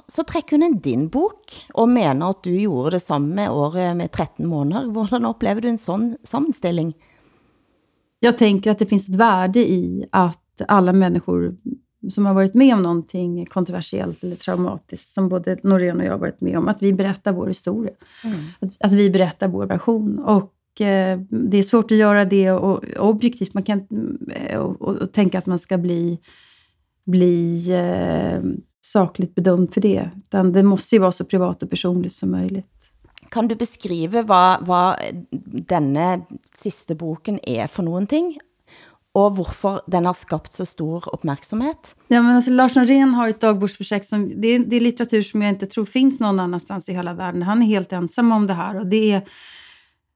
så 0.08 0.24
träcker 0.24 0.50
hon 0.50 0.62
en 0.62 0.80
din 0.80 1.08
bok 1.08 1.66
och 1.74 1.88
menar 1.88 2.30
att 2.30 2.42
du 2.42 2.60
gjorde 2.60 2.90
det 2.90 3.00
samma 3.00 3.50
år 3.50 3.94
med 3.94 4.12
13 4.12 4.46
månader. 4.46 5.10
Hur 5.10 5.28
upplever 5.28 5.60
du 5.60 5.68
en 5.68 5.78
sån 5.78 6.16
sammanställning? 6.22 6.94
Jag 8.20 8.38
tänker 8.38 8.70
att 8.70 8.78
det 8.78 8.86
finns 8.86 9.08
ett 9.08 9.16
värde 9.16 9.60
i 9.60 10.06
att 10.12 10.62
alla 10.68 10.92
människor 10.92 11.56
som 12.08 12.26
har 12.26 12.34
varit 12.34 12.54
med 12.54 12.74
om 12.74 12.82
någonting 12.82 13.46
kontroversiellt 13.46 14.24
eller 14.24 14.36
traumatiskt, 14.36 15.08
som 15.14 15.28
både 15.28 15.58
Norén 15.62 16.00
och 16.00 16.06
jag 16.06 16.12
har 16.12 16.18
varit 16.18 16.40
med 16.40 16.58
om, 16.58 16.68
att 16.68 16.82
vi 16.82 16.92
berättar 16.92 17.32
vår 17.32 17.46
historia. 17.46 17.92
Mm. 18.24 18.38
Att, 18.60 18.70
att, 18.80 18.92
vi 18.92 19.10
berättar 19.10 19.48
vår 19.48 19.66
version. 19.66 20.18
Och 20.18 20.80
eh, 20.80 21.20
det 21.30 21.58
är 21.58 21.62
svårt 21.62 21.92
att 21.92 21.98
göra 21.98 22.24
det 22.24 22.52
och, 22.52 22.84
objektivt. 22.96 23.54
Man 23.54 23.62
kan 23.62 23.86
eh, 24.30 24.58
och, 24.58 24.82
och, 24.82 24.96
och, 24.96 25.12
tänka 25.12 25.38
att 25.38 25.46
man 25.46 25.58
ska 25.58 25.78
bli, 25.78 26.18
bli 27.06 27.70
eh, 27.74 28.40
sakligt 28.80 29.34
bedömd 29.34 29.74
för 29.74 29.80
det. 29.80 30.10
Utan 30.16 30.52
det 30.52 30.62
måste 30.62 30.94
ju 30.94 30.98
vara 30.98 31.12
så 31.12 31.24
privat 31.24 31.62
och 31.62 31.70
personligt 31.70 32.12
som 32.12 32.30
möjligt. 32.30 32.66
Kan 33.28 33.48
du 33.48 33.54
beskriva 33.54 34.22
vad, 34.22 34.66
vad 34.66 34.96
denna 35.68 36.20
sista 36.54 36.94
boken 36.94 37.40
är 37.42 37.66
för 37.66 37.82
någonting? 37.82 38.38
Och 39.12 39.36
varför 39.36 39.80
den 39.86 40.06
har 40.06 40.14
skapat 40.14 40.52
så 40.52 40.66
stor 40.66 41.04
uppmärksamhet? 41.12 41.96
Ja, 42.08 42.22
men 42.22 42.36
alltså, 42.36 42.50
Lars 42.50 42.74
Norén 42.74 43.14
har 43.14 43.28
ett 43.28 43.40
dagboksprojekt 43.40 44.06
som 44.06 44.40
det 44.40 44.48
är, 44.48 44.58
det 44.58 44.76
är 44.76 44.80
litteratur 44.80 45.22
som 45.22 45.42
jag 45.42 45.48
inte 45.48 45.66
tror 45.66 45.84
finns 45.84 46.20
någon 46.20 46.40
annanstans 46.40 46.88
i 46.88 46.92
hela 46.92 47.14
världen. 47.14 47.42
Han 47.42 47.62
är 47.62 47.66
helt 47.66 47.92
ensam 47.92 48.32
om 48.32 48.46
det 48.46 48.54
här. 48.54 48.78
Och 48.78 48.86
det 48.86 49.12
är, 49.12 49.28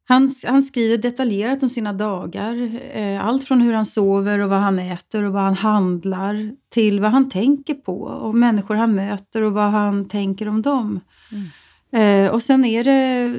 han, 0.05 0.31
han 0.47 0.63
skriver 0.63 0.99
detaljerat 0.99 1.63
om 1.63 1.69
sina 1.69 1.93
dagar. 1.93 2.81
Eh, 2.93 3.27
allt 3.27 3.45
från 3.45 3.61
hur 3.61 3.73
han 3.75 3.87
sover 3.87 4.39
och 4.39 4.51
vad 4.51 4.61
han 4.61 4.79
äter 4.79 5.23
och 5.23 5.33
vad 5.33 5.43
han 5.43 5.55
handlar 5.55 6.57
till 6.69 7.01
vad 7.01 7.11
han 7.11 7.31
tänker 7.31 7.75
på 7.75 8.03
och 8.03 8.35
människor 8.35 8.75
han 8.75 8.95
möter 8.95 9.43
och 9.43 9.53
vad 9.53 9.71
han 9.71 10.09
tänker 10.09 10.49
om 10.49 10.63
dem. 10.63 11.01
Mm. 11.33 11.49
Eh, 11.93 12.31
och 12.31 12.43
sen 12.43 12.65
är 12.65 12.85
det 12.85 13.37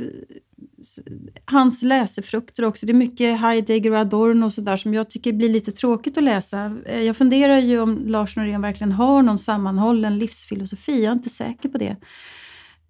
hans 1.46 1.84
läsefrukter 1.84 2.66
också. 2.66 2.86
Det 2.86 2.92
är 2.92 2.94
mycket 2.94 3.40
Heidegger 3.40 3.92
och 3.92 3.98
Adorno 3.98 4.46
och 4.46 4.54
sådär 4.54 4.78
som 4.78 4.94
jag 4.94 5.10
tycker 5.10 5.34
blir 5.34 5.50
lite 5.50 5.72
tråkigt 5.72 6.18
att 6.18 6.24
läsa. 6.24 6.78
Eh, 6.86 7.02
jag 7.02 7.18
funderar 7.18 7.58
ju 7.58 7.80
om 7.80 8.04
Lars 8.08 8.36
Norén 8.36 8.62
verkligen 8.62 8.92
har 8.92 9.22
någon 9.22 9.38
sammanhållen 9.38 10.18
livsfilosofi. 10.18 11.04
Jag 11.04 11.12
är 11.12 11.16
inte 11.16 11.30
säker 11.30 11.70
på 11.70 11.78
det. 11.78 11.96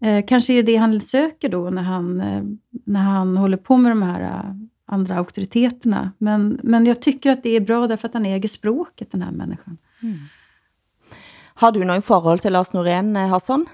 Eh, 0.02 0.26
kanske 0.28 0.54
är 0.54 0.56
det 0.56 0.72
det 0.72 0.76
han 0.76 1.02
söker 1.02 1.50
då 1.50 1.70
när 1.70 1.82
han, 1.82 2.22
eh, 2.22 2.44
när 2.86 3.02
han 3.02 3.38
håller 3.38 3.58
på 3.58 3.78
med 3.78 3.92
de 3.92 4.02
här 4.04 4.22
eh, 4.22 4.56
andra 4.86 5.16
auktoriteterna. 5.16 6.12
Men, 6.18 6.60
men 6.64 6.86
jag 6.86 7.02
tycker 7.02 7.32
att 7.32 7.44
det 7.44 7.50
är 7.50 7.62
bra 7.62 7.88
därför 7.88 8.08
att 8.08 8.14
han 8.14 8.26
äger 8.26 8.50
språket, 8.50 9.12
den 9.12 9.22
här 9.22 9.32
människan. 9.32 9.78
Mm. 10.02 10.18
Har 11.56 11.72
du 11.72 11.84
någon 11.84 12.02
förhåll 12.02 12.40
till 12.40 12.54
Lars 12.54 12.74
Norén, 12.74 13.16
eh, 13.16 13.28
Hassan? 13.28 13.66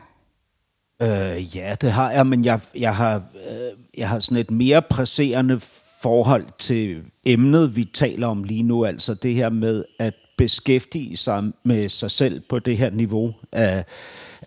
Øh, 1.01 1.55
ja, 1.57 1.75
det 1.81 1.91
har 1.91 2.11
jeg, 2.11 2.27
men 2.27 2.45
jeg, 2.45 2.59
jeg, 2.75 2.95
har, 2.95 3.15
øh, 3.15 3.79
jeg 3.97 4.09
har 4.09 4.19
sådan 4.19 4.37
et 4.37 4.51
mere 4.51 4.81
presserende 4.81 5.59
forhold 6.01 6.45
til 6.57 7.03
emnet, 7.25 7.75
vi 7.75 7.85
taler 7.93 8.27
om 8.27 8.43
lige 8.43 8.63
nu, 8.63 8.85
altså 8.85 9.13
det 9.13 9.33
her 9.33 9.49
med 9.49 9.83
at 9.99 10.13
beskæftige 10.37 11.17
sig 11.17 11.43
med 11.63 11.89
sig 11.89 12.11
selv 12.11 12.41
på 12.49 12.59
det 12.59 12.77
her 12.77 12.89
niveau. 12.89 13.25
Uh, 13.55 13.83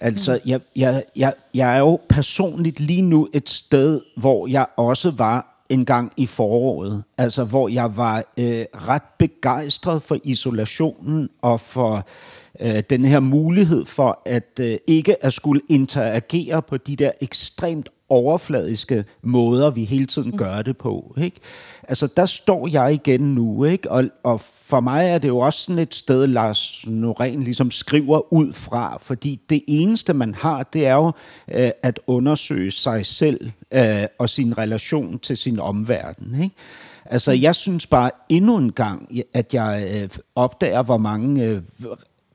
altså, 0.00 0.40
jeg, 0.46 0.60
jeg, 0.76 1.02
jeg, 1.16 1.34
jeg 1.54 1.74
er 1.74 1.78
jo 1.78 2.00
personligt 2.08 2.80
lige 2.80 3.02
nu 3.02 3.28
et 3.32 3.48
sted, 3.48 4.00
hvor 4.16 4.46
jeg 4.46 4.66
også 4.76 5.10
var 5.10 5.64
en 5.68 5.84
gang 5.84 6.12
i 6.16 6.26
foråret, 6.26 7.02
altså 7.18 7.44
hvor 7.44 7.68
jeg 7.68 7.96
var 7.96 8.16
øh, 8.38 8.64
ret 8.88 9.02
begejstret 9.18 10.02
for 10.02 10.18
isolationen 10.24 11.28
og 11.42 11.60
for 11.60 11.94
øh, 11.96 12.02
den 12.90 13.04
her 13.04 13.20
mulighed 13.20 13.84
for 13.86 14.22
at 14.26 14.60
øh, 14.60 14.76
ikke 14.86 15.24
at 15.24 15.32
skulle 15.32 15.60
interagere 15.68 16.62
på 16.62 16.76
de 16.76 16.96
der 16.96 17.10
ekstremt 17.20 17.88
overfladiske 18.08 19.04
måder, 19.22 19.70
vi 19.70 19.84
hele 19.84 20.06
tiden 20.06 20.30
mm. 20.30 20.36
gør 20.36 20.62
det 20.62 20.76
på. 20.76 21.14
Ikke? 21.18 21.40
Altså, 21.88 22.08
der 22.16 22.26
står 22.26 22.68
jeg 22.68 22.94
igen 22.94 23.20
nu, 23.20 23.64
ikke? 23.64 23.90
Og, 23.90 24.04
og 24.22 24.40
for 24.40 24.80
mig 24.80 25.06
er 25.06 25.18
det 25.18 25.28
jo 25.28 25.38
også 25.38 25.60
sådan 25.60 25.78
et 25.78 25.94
sted, 25.94 26.26
Lars 26.26 26.84
Norén 26.84 27.44
ligesom 27.44 27.70
skriver 27.70 28.32
ud 28.32 28.52
fra, 28.52 28.98
fordi 29.00 29.40
det 29.50 29.62
eneste, 29.68 30.12
man 30.12 30.34
har, 30.34 30.62
det 30.62 30.86
er 30.86 30.94
jo 30.94 31.12
øh, 31.52 31.70
at 31.82 32.00
undersøge 32.06 32.70
sig 32.70 33.06
selv 33.06 33.50
øh, 33.72 34.04
og 34.18 34.28
sin 34.28 34.58
relation 34.58 35.18
til 35.18 35.36
sin 35.36 35.60
omverden, 35.60 36.42
ikke? 36.42 36.54
Altså, 37.04 37.32
jeg 37.32 37.54
synes 37.54 37.86
bare 37.86 38.10
endnu 38.28 38.56
en 38.56 38.72
gang, 38.72 39.10
at 39.34 39.54
jeg 39.54 39.88
øh, 39.94 40.08
opdager, 40.34 40.82
hvor 40.82 40.96
mange 40.96 41.44
øh, 41.44 41.62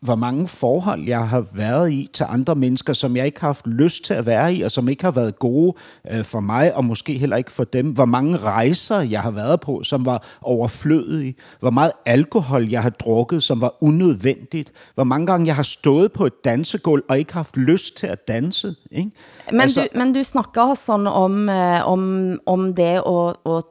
hvor 0.08 0.16
mange 0.16 0.48
forhold 0.48 1.08
jeg 1.08 1.28
har 1.28 1.46
været 1.54 1.92
i 1.92 2.10
til 2.14 2.26
andre 2.30 2.56
mennesker, 2.56 2.94
som 2.94 3.16
jeg 3.16 3.26
ikke 3.26 3.42
har 3.42 3.48
haft 3.48 3.68
lyst 3.68 4.06
til 4.06 4.14
at 4.14 4.26
være 4.26 4.54
i, 4.54 4.62
og 4.62 4.72
som 4.72 4.90
ikke 4.90 5.04
har 5.04 5.12
været 5.12 5.40
gode 5.40 5.74
øh, 6.12 6.24
for 6.24 6.40
mig, 6.40 6.76
og 6.76 6.86
måske 6.86 7.18
heller 7.18 7.38
ikke 7.38 7.52
for 7.52 7.64
dem. 7.64 7.92
Hvor 7.92 8.06
mange 8.06 8.38
rejser 8.38 9.00
jeg 9.00 9.22
har 9.22 9.32
været 9.32 9.60
på, 9.60 9.84
som 9.84 10.06
var 10.06 10.24
overflødige. 10.42 11.36
Hvor 11.60 11.70
meget 11.70 11.92
alkohol 12.06 12.70
jeg 12.70 12.82
har 12.82 12.90
drukket, 12.90 13.44
som 13.44 13.62
var 13.62 13.76
unødvendigt. 13.82 14.72
Hvor 14.96 15.04
mange 15.04 15.28
gange 15.28 15.48
jeg 15.48 15.56
har 15.56 15.64
stået 15.64 16.12
på 16.12 16.26
et 16.26 16.34
dansegulv 16.46 17.04
og 17.10 17.20
ikke 17.20 17.34
haft 17.34 17.58
lyst 17.58 17.98
til 17.98 18.08
at 18.08 18.28
danse. 18.28 18.76
Ikke? 18.92 19.12
Men, 19.52 19.62
altså, 19.62 19.82
du, 19.94 19.98
men 20.00 20.14
du 20.14 20.24
snakker 20.24 20.74
sådan 20.74 21.08
om, 21.08 21.50
øh, 21.50 21.88
om, 21.88 22.32
om 22.46 22.76
det 22.76 23.02
at, 23.08 23.36
at 23.46 23.64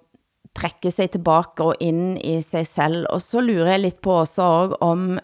trække 0.57 0.91
sig 0.91 1.11
tilbage 1.11 1.59
og 1.59 1.75
ind 1.81 2.19
i 2.25 2.43
sig 2.43 2.67
selv, 2.67 3.07
og 3.11 3.21
så 3.21 3.41
lurer 3.41 3.71
jeg 3.71 3.81
lidt 3.81 4.01
på 4.03 4.13
også 4.13 4.43
om 4.81 5.19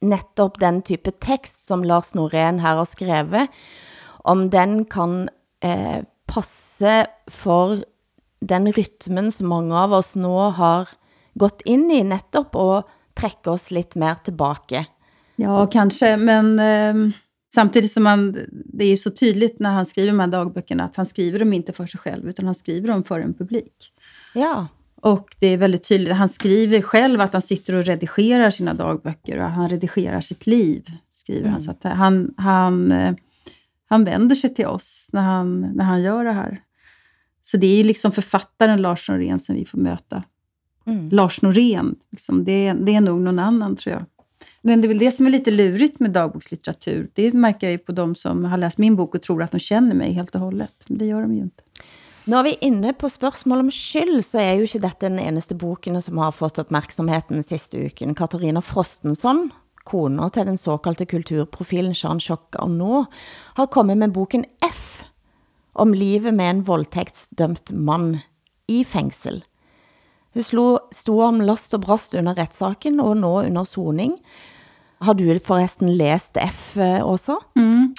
nettopp 0.00 0.58
den 0.60 0.82
type 0.82 1.10
tekst 1.10 1.66
som 1.66 1.84
Lars 1.84 2.14
Norén 2.14 2.60
her 2.62 2.76
har 2.76 2.88
skrevet, 2.88 3.48
om 4.24 4.50
den 4.50 4.84
kan 4.84 5.28
eh, 5.64 6.04
passe 6.26 7.06
for 7.26 7.82
den 8.40 8.72
rytmen 8.72 9.32
som 9.32 9.48
mange 9.48 9.74
av 9.74 9.92
oss 9.92 10.14
nå 10.16 10.50
har 10.50 10.88
gått 11.34 11.62
in 11.64 11.90
i, 11.90 12.04
nettopp 12.04 12.56
och 12.56 12.88
träcka 13.14 13.50
oss 13.50 13.70
lite 13.70 13.98
mer 13.98 14.14
tillbaka. 14.14 14.86
Ja, 15.36 15.66
kanske, 15.66 16.16
men 16.16 16.58
eh, 16.58 17.14
samtidigt 17.54 17.92
som 17.92 18.02
man, 18.02 18.36
det 18.50 18.84
är 18.84 18.96
så 18.96 19.10
tydligt 19.10 19.58
när 19.60 19.70
han 19.70 19.86
skriver 19.86 20.12
de 20.12 20.20
här 20.20 20.26
dagböckerna 20.26 20.84
att 20.84 20.96
han 20.96 21.06
skriver 21.06 21.38
dem 21.38 21.52
inte 21.52 21.72
för 21.72 21.86
sig 21.86 22.00
själv, 22.00 22.28
utan 22.28 22.44
han 22.44 22.54
skriver 22.54 22.88
dem 22.88 23.04
för 23.04 23.20
en 23.20 23.34
publik. 23.34 23.92
Ja. 24.34 24.66
Och 25.00 25.36
det 25.38 25.46
är 25.46 25.56
väldigt 25.56 25.88
tydligt. 25.88 26.14
Han 26.14 26.28
skriver 26.28 26.82
själv 26.82 27.20
att 27.20 27.32
han 27.32 27.42
sitter 27.42 27.74
och 27.74 27.84
redigerar 27.84 28.50
sina 28.50 28.74
dagböcker 28.74 29.38
och 29.38 29.50
han 29.50 29.68
redigerar 29.68 30.20
sitt 30.20 30.46
liv. 30.46 30.90
skriver 31.10 31.40
mm. 31.40 31.52
han. 31.52 31.62
Så 31.62 31.70
att 31.70 31.84
han, 31.84 32.34
han, 32.36 32.92
eh, 32.92 33.14
han 33.88 34.04
vänder 34.04 34.36
sig 34.36 34.54
till 34.54 34.66
oss 34.66 35.08
när 35.12 35.22
han, 35.22 35.60
när 35.60 35.84
han 35.84 36.02
gör 36.02 36.24
det 36.24 36.32
här. 36.32 36.60
Så 37.42 37.56
det 37.56 37.80
är 37.80 37.84
liksom 37.84 38.12
författaren 38.12 38.82
Lars 38.82 39.08
Norén 39.08 39.38
som 39.38 39.54
vi 39.54 39.64
får 39.64 39.78
möta. 39.78 40.22
Mm. 40.86 41.08
Lars 41.08 41.42
Norén, 41.42 41.94
liksom, 42.10 42.44
det, 42.44 42.72
det 42.72 42.94
är 42.94 43.00
nog 43.00 43.20
någon 43.20 43.38
annan 43.38 43.76
tror 43.76 43.94
jag. 43.94 44.04
Men 44.62 44.80
det 44.80 44.86
är 44.86 44.88
väl 44.88 44.98
det 44.98 45.10
som 45.10 45.26
är 45.26 45.30
lite 45.30 45.50
lurigt 45.50 46.00
med 46.00 46.10
dagbokslitteratur. 46.10 47.10
Det 47.14 47.32
märker 47.32 47.66
jag 47.66 47.72
ju 47.72 47.78
på 47.78 47.92
de 47.92 48.14
som 48.14 48.44
har 48.44 48.58
läst 48.58 48.78
min 48.78 48.96
bok 48.96 49.14
och 49.14 49.22
tror 49.22 49.42
att 49.42 49.50
de 49.50 49.58
känner 49.58 49.94
mig 49.94 50.12
helt 50.12 50.34
och 50.34 50.40
hållet. 50.40 50.84
Men 50.86 50.98
det 50.98 51.06
gör 51.06 51.22
de 51.22 51.34
ju 51.34 51.40
inte. 51.40 51.62
Når 52.28 52.42
vi 52.44 52.50
er 52.52 52.64
inne 52.66 52.90
på 52.92 53.08
spørsmål 53.08 53.62
om 53.62 53.68
skyld, 53.72 54.18
så 54.20 54.42
er 54.42 54.58
jo 54.58 54.66
ikke 54.66 54.82
dette 54.82 55.08
den 55.08 55.20
eneste 55.22 55.54
boken 55.56 55.96
som 56.04 56.18
har 56.20 56.34
fått 56.36 56.58
opmærksomheten 56.60 57.40
siste 57.40 57.80
uken. 57.80 58.12
Katarina 58.12 58.60
Frostenson, 58.60 59.46
kona 59.88 60.26
til 60.28 60.44
den 60.50 60.58
såkalte 60.60 61.06
kulturprofilen 61.08 61.94
Jean 61.96 62.20
Jacques 62.20 62.60
Arnault, 62.60 63.08
har 63.56 63.70
kommet 63.72 63.96
med 63.96 64.12
boken 64.12 64.44
F, 64.60 65.06
om 65.72 65.94
livet 65.96 66.36
med 66.36 66.50
en 66.50 66.60
voldtektsdømt 66.68 67.72
mann 67.72 68.18
i 68.68 68.82
fengsel. 68.84 69.40
Hun 70.36 70.44
slo, 70.44 70.66
stod 70.92 71.22
om 71.30 71.40
last 71.40 71.72
og 71.78 71.86
brast 71.86 72.12
under 72.14 72.34
rättssaken 72.36 73.00
och 73.00 73.16
nå 73.16 73.42
under 73.42 73.64
soning. 73.64 74.18
Har 74.98 75.14
du 75.14 75.38
förresten 75.38 75.96
läst 75.96 76.36
F, 76.36 76.76
eh, 76.76 77.08
Åsa? 77.08 77.38
Mm, 77.56 77.94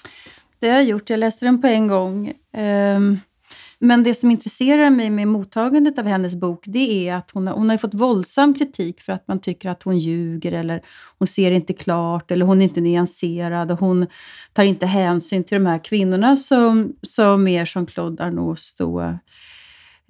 det 0.60 0.70
har 0.70 0.76
jag 0.76 0.86
gjort. 0.86 1.10
Jag 1.10 1.20
läste 1.20 1.46
den 1.46 1.62
på 1.62 1.68
en 1.68 1.88
gång. 1.88 2.28
Um, 2.28 2.34
ehm, 2.54 3.20
men 3.82 4.04
det 4.04 4.14
som 4.14 4.32
intresserar 4.32 4.90
mig 4.90 5.10
med 5.10 5.28
mottagandet 5.28 6.00
av 6.00 6.06
hennes 6.06 6.36
bok, 6.36 6.64
det 6.68 7.10
är 7.10 7.16
att 7.16 7.32
hon 7.32 7.48
har, 7.48 7.54
hon 7.54 7.70
har 7.70 7.78
fått 7.78 7.94
våldsam 7.94 8.54
kritik 8.54 9.02
för 9.02 9.14
att 9.14 9.28
man 9.28 9.40
tycker 9.40 9.70
att 9.70 9.84
hon 9.84 10.00
ljuger, 10.00 10.52
eller 10.52 10.82
hon 11.18 11.28
ser 11.28 11.52
inte 11.52 11.74
klart, 11.74 12.32
eller 12.32 12.46
hon 12.46 12.62
är 12.62 12.66
inte 12.66 12.82
nyanserad, 12.82 13.72
och 13.72 13.80
hon 13.80 14.08
tar 14.54 14.64
inte 14.64 14.86
hänsyn 14.86 15.44
till 15.44 15.58
de 15.58 15.66
här 15.66 15.84
kvinnorna 15.84 16.36
som, 16.36 16.96
som 17.02 17.48
är 17.48 17.66
som 17.66 17.86
Claude 17.86 18.24
Arnaults 18.24 18.76
då, 18.76 19.18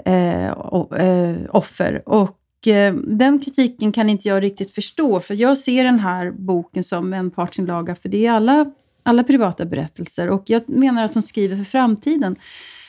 eh, 0.05 0.45
eh, 0.47 1.37
offer. 1.49 2.03
Och 2.05 2.67
eh, 2.67 2.93
den 2.93 3.39
kritiken 3.39 3.91
kan 3.91 4.09
inte 4.09 4.27
jag 4.27 4.43
riktigt 4.43 4.71
förstå, 4.71 5.19
för 5.19 5.35
jag 5.35 5.57
ser 5.57 5.83
den 5.83 5.99
här 5.99 6.31
boken 6.31 6.83
som 6.83 7.13
en 7.13 7.31
partsinlaga, 7.31 7.95
för 7.95 8.09
det 8.09 8.25
är 8.25 8.31
alla, 8.31 8.71
alla 9.03 9.23
privata 9.23 9.65
berättelser. 9.65 10.29
Och 10.29 10.43
jag 10.45 10.69
menar 10.69 11.03
att 11.03 11.13
hon 11.13 11.23
skriver 11.23 11.57
för 11.57 11.63
framtiden. 11.63 12.35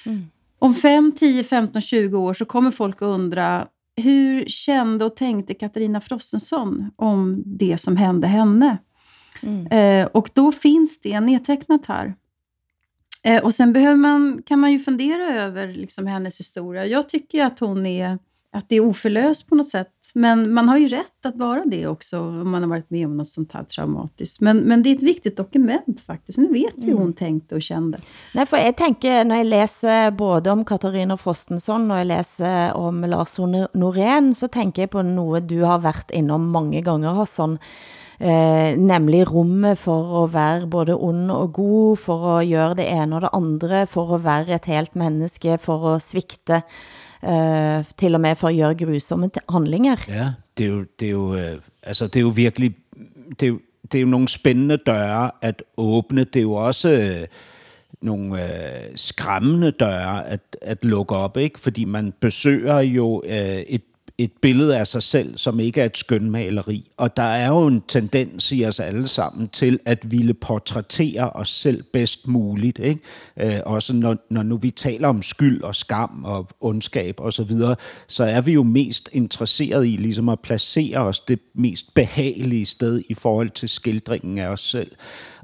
Mm. 0.06 0.26
Om 0.62 0.74
5, 0.74 1.12
10, 1.12 1.44
15, 1.44 1.82
20 1.82 2.18
år 2.18 2.34
så 2.34 2.44
kommer 2.44 2.70
folk 2.70 2.96
att 2.96 3.02
undra 3.02 3.66
hur 3.96 4.44
kände 4.44 5.04
och 5.04 5.16
tänkte 5.16 5.54
Katarina 5.54 6.00
Frostenson 6.00 6.90
om 6.96 7.42
det 7.46 7.78
som 7.78 7.96
hände 7.96 8.26
henne? 8.26 8.78
Mm. 9.42 9.66
Eh, 9.66 10.06
och 10.06 10.30
då 10.34 10.52
finns 10.52 11.00
det 11.00 11.20
nedtecknat 11.20 11.86
här. 11.86 12.14
Eh, 13.22 13.44
och 13.44 13.54
sen 13.54 13.72
behöver 13.72 13.96
man, 13.96 14.42
kan 14.46 14.60
man 14.60 14.72
ju 14.72 14.78
fundera 14.78 15.26
över 15.26 15.68
liksom 15.68 16.06
hennes 16.06 16.40
historia. 16.40 16.86
Jag 16.86 17.08
tycker 17.08 17.44
att 17.44 17.58
hon 17.58 17.86
är 17.86 18.18
att 18.52 18.68
det 18.68 18.76
är 18.76 18.80
oförlöst 18.80 19.46
på 19.46 19.54
något 19.54 19.68
sätt. 19.68 19.92
Men 20.14 20.52
man 20.52 20.68
har 20.68 20.78
ju 20.78 20.88
rätt 20.88 21.26
att 21.26 21.36
vara 21.36 21.62
det 21.66 21.86
också 21.86 22.20
om 22.20 22.50
man 22.50 22.62
har 22.62 22.68
varit 22.68 22.90
med 22.90 23.06
om 23.06 23.16
något 23.16 23.28
sånt 23.28 23.52
här 23.52 23.64
traumatiskt. 23.64 24.40
Men, 24.40 24.58
men 24.58 24.82
det 24.82 24.90
är 24.90 24.96
ett 24.96 25.02
viktigt 25.02 25.36
dokument 25.36 26.00
faktiskt. 26.06 26.38
Nu 26.38 26.52
vet 26.52 26.78
vi 26.78 26.86
hur 26.86 26.92
hon 26.92 27.02
mm. 27.02 27.12
tänkte 27.12 27.54
och 27.54 27.62
kände. 27.62 27.98
Nej, 28.34 28.46
för 28.46 28.56
jag 28.56 28.76
tänker 28.76 29.24
när 29.24 29.36
jag 29.36 29.46
läser 29.46 30.10
både 30.10 30.50
om 30.50 30.64
Katarina 30.64 31.16
Frostenson 31.16 31.90
och 31.90 31.98
jag 31.98 32.06
läser 32.06 32.72
om 32.72 33.04
Lars 33.04 33.38
Norén 33.72 34.34
så 34.34 34.48
tänker 34.48 34.82
jag 34.82 34.90
på 34.90 35.02
något 35.02 35.48
du 35.48 35.62
har 35.62 35.78
varit 35.78 36.10
inom 36.10 36.48
många 36.48 36.80
gånger 36.80 37.08
Hassan. 37.08 37.58
Eh, 38.18 38.78
nemlig 38.78 39.26
rommet 39.26 39.78
for 39.78 40.24
att 40.24 40.32
vara 40.32 40.66
både 40.66 40.94
ond 40.94 41.30
och 41.30 41.52
god, 41.52 41.98
för 41.98 42.38
att 42.38 42.46
göra 42.46 42.74
det 42.74 42.84
ena 42.84 43.16
och 43.16 43.20
det 43.20 43.28
andra, 43.28 43.86
för 43.86 44.14
att 44.14 44.22
vara 44.22 44.54
ett 44.54 44.66
helt 44.66 44.94
människa, 44.94 45.58
för 45.58 45.96
att 45.96 46.02
svikta 46.02 46.62
Eh, 47.22 47.78
øh, 47.78 47.84
til 47.98 48.14
og 48.14 48.20
med 48.20 48.34
for 48.34 48.48
at 48.48 48.56
gøre 48.56 48.74
grusomme 48.74 49.30
handlinger. 49.48 49.96
Ja, 50.08 50.32
det 50.58 50.66
er 50.66 50.70
jo, 50.70 50.84
det 51.00 51.06
er 51.06 51.10
jo, 51.10 51.34
øh, 51.34 51.56
altså 51.82 52.06
det 52.06 52.16
er 52.16 52.20
jo 52.20 52.28
virkelig, 52.28 52.76
det 53.40 53.42
er 53.42 53.46
jo, 53.46 53.60
det 53.92 53.98
er 53.98 54.02
jo 54.02 54.08
nogle 54.08 54.28
spændende 54.28 54.76
døre 54.76 55.30
at 55.42 55.62
åbne. 55.76 56.24
Det 56.24 56.36
er 56.36 56.42
jo 56.42 56.54
også 56.54 56.90
øh, 56.90 57.26
nogle 58.02 58.44
øh, 58.44 58.90
skræmmende 58.94 59.70
døre 59.70 60.26
at, 60.26 60.40
at 60.62 60.84
lukke 60.84 61.16
op, 61.16 61.36
ikke? 61.36 61.60
Fordi 61.60 61.84
man 61.84 62.12
besøger 62.20 62.80
jo 62.80 63.22
øh, 63.26 63.58
et 63.58 63.82
et 64.24 64.32
billede 64.42 64.78
af 64.78 64.86
sig 64.86 65.02
selv, 65.02 65.38
som 65.38 65.60
ikke 65.60 65.80
er 65.80 65.84
et 65.84 65.96
skønmaleri. 65.96 66.90
Og 66.96 67.16
der 67.16 67.22
er 67.22 67.48
jo 67.48 67.66
en 67.66 67.82
tendens 67.88 68.52
i 68.52 68.64
os 68.64 68.80
alle 68.80 69.08
sammen 69.08 69.48
til 69.48 69.78
at 69.84 70.10
ville 70.10 70.34
portrættere 70.34 71.30
os 71.30 71.50
selv 71.50 71.82
bedst 71.82 72.28
muligt. 72.28 72.78
Ikke? 72.78 73.00
Øh, 73.40 73.60
også 73.66 73.92
når, 73.92 74.16
når 74.30 74.42
nu 74.42 74.56
vi 74.56 74.70
taler 74.70 75.08
om 75.08 75.22
skyld 75.22 75.62
og 75.62 75.74
skam 75.74 76.24
og 76.24 76.48
ondskab 76.60 77.20
osv., 77.20 77.30
så, 77.30 77.44
videre, 77.44 77.76
så 78.06 78.24
er 78.24 78.40
vi 78.40 78.52
jo 78.52 78.62
mest 78.62 79.08
interesseret 79.12 79.86
i 79.86 79.96
ligesom 79.96 80.28
at 80.28 80.40
placere 80.40 80.98
os 80.98 81.20
det 81.20 81.38
mest 81.54 81.94
behagelige 81.94 82.66
sted 82.66 83.02
i 83.08 83.14
forhold 83.14 83.50
til 83.50 83.68
skildringen 83.68 84.38
af 84.38 84.48
os 84.48 84.60
selv. 84.60 84.90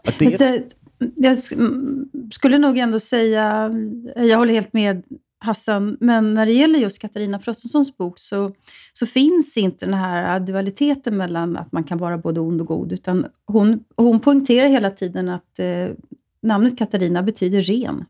Och 0.07 0.13
det, 0.21 0.41
jag 1.17 1.39
skulle 2.31 2.59
nog 2.59 2.79
ändå 2.79 2.99
säga, 2.99 3.71
jag 4.17 4.37
håller 4.37 4.53
helt 4.53 4.75
med 4.75 5.03
Hassan, 5.39 5.97
men 6.01 6.35
när 6.35 6.47
det 6.47 6.53
gäller 6.53 6.79
just 6.79 6.99
Katarina 6.99 7.39
Frostensons 7.39 7.97
bok 7.97 8.19
så, 8.19 8.53
så 8.93 9.07
finns 9.07 9.57
inte 9.57 9.87
den 9.87 9.95
här 9.95 10.41
dualiteten 10.41 11.17
mellan 11.17 11.57
att 11.57 11.73
man 11.73 11.85
kan 11.85 11.99
vara 11.99 12.19
både 12.19 12.41
ond 12.41 12.61
och 12.61 12.67
god, 12.67 12.93
utan 12.93 13.27
hon, 13.47 13.85
hon 13.97 14.21
poängterar 14.21 14.69
hela 14.69 14.91
tiden 14.91 15.29
att 15.29 15.59
eh, 15.59 15.89
namnet 16.43 16.79
Katarina 16.79 17.23
betyder 17.23 17.61
ren. 17.61 18.05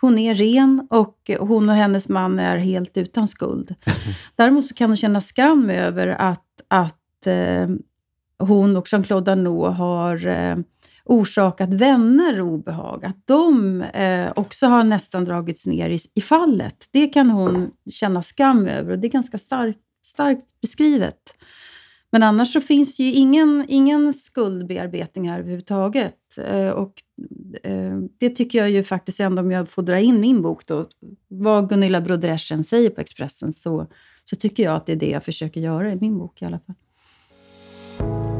Hon 0.00 0.18
är 0.18 0.34
ren 0.34 0.86
och 0.90 1.30
hon 1.38 1.68
och 1.68 1.74
hennes 1.74 2.08
man 2.08 2.38
är 2.38 2.56
helt 2.56 2.96
utan 2.96 3.28
skuld. 3.28 3.74
Däremot 4.36 4.66
så 4.66 4.74
kan 4.74 4.90
hon 4.90 4.96
känna 4.96 5.20
skam 5.20 5.70
över 5.70 6.08
att, 6.08 6.62
att 6.68 7.26
eh, 7.26 7.68
hon 8.38 8.76
och 8.76 8.88
Jean-Claude 8.92 9.32
Arnault 9.32 9.76
har 9.76 10.26
eh, 10.26 10.56
orsakat 11.06 11.74
vänner 11.74 12.40
obehag, 12.40 13.04
att 13.04 13.26
de 13.26 13.82
eh, 13.82 14.32
också 14.36 14.66
har 14.66 14.84
nästan 14.84 15.24
dragits 15.24 15.66
ner 15.66 15.88
i, 15.88 15.98
i 16.14 16.20
fallet. 16.20 16.88
Det 16.90 17.06
kan 17.06 17.30
hon 17.30 17.70
känna 17.90 18.22
skam 18.22 18.66
över 18.66 18.90
och 18.92 18.98
det 18.98 19.06
är 19.06 19.10
ganska 19.10 19.38
stark, 19.38 19.76
starkt 20.06 20.60
beskrivet. 20.60 21.34
Men 22.12 22.22
annars 22.22 22.52
så 22.52 22.60
finns 22.60 22.96
det 22.96 23.02
ju 23.02 23.12
ingen, 23.12 23.64
ingen 23.68 24.12
skuldbearbetning 24.12 25.28
här 25.28 25.38
överhuvudtaget. 25.38 26.38
Eh, 26.38 26.68
och, 26.68 26.92
eh, 27.62 27.98
det 28.20 28.30
tycker 28.30 28.58
jag 28.58 28.70
ju 28.70 28.84
faktiskt 28.84 29.20
ändå, 29.20 29.42
om 29.42 29.50
jag 29.50 29.70
får 29.70 29.82
dra 29.82 29.98
in 30.00 30.20
min 30.20 30.42
bok 30.42 30.66
då, 30.66 30.88
vad 31.28 31.68
Gunilla 31.68 32.00
Brodreschen 32.00 32.64
säger 32.64 32.90
på 32.90 33.00
Expressen, 33.00 33.52
så, 33.52 33.86
så 34.24 34.36
tycker 34.36 34.62
jag 34.62 34.74
att 34.76 34.86
det 34.86 34.92
är 34.92 34.96
det 34.96 35.10
jag 35.10 35.24
försöker 35.24 35.60
göra 35.60 35.92
i 35.92 35.96
min 35.96 36.18
bok 36.18 36.42
i 36.42 36.44
alla 36.44 36.58
fall. 36.58 36.76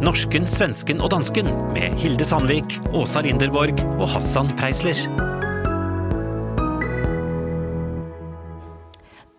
Norsken, 0.03 0.47
svensken 0.47 1.01
och 1.01 1.11
dansken 1.11 1.47
med 1.47 2.01
Hilde 2.01 2.25
Sandvik, 2.25 2.81
Åsa 2.95 3.21
Linderborg 3.21 3.73
och 3.73 4.09
Hassan 4.09 4.57
Preisler. 4.57 4.97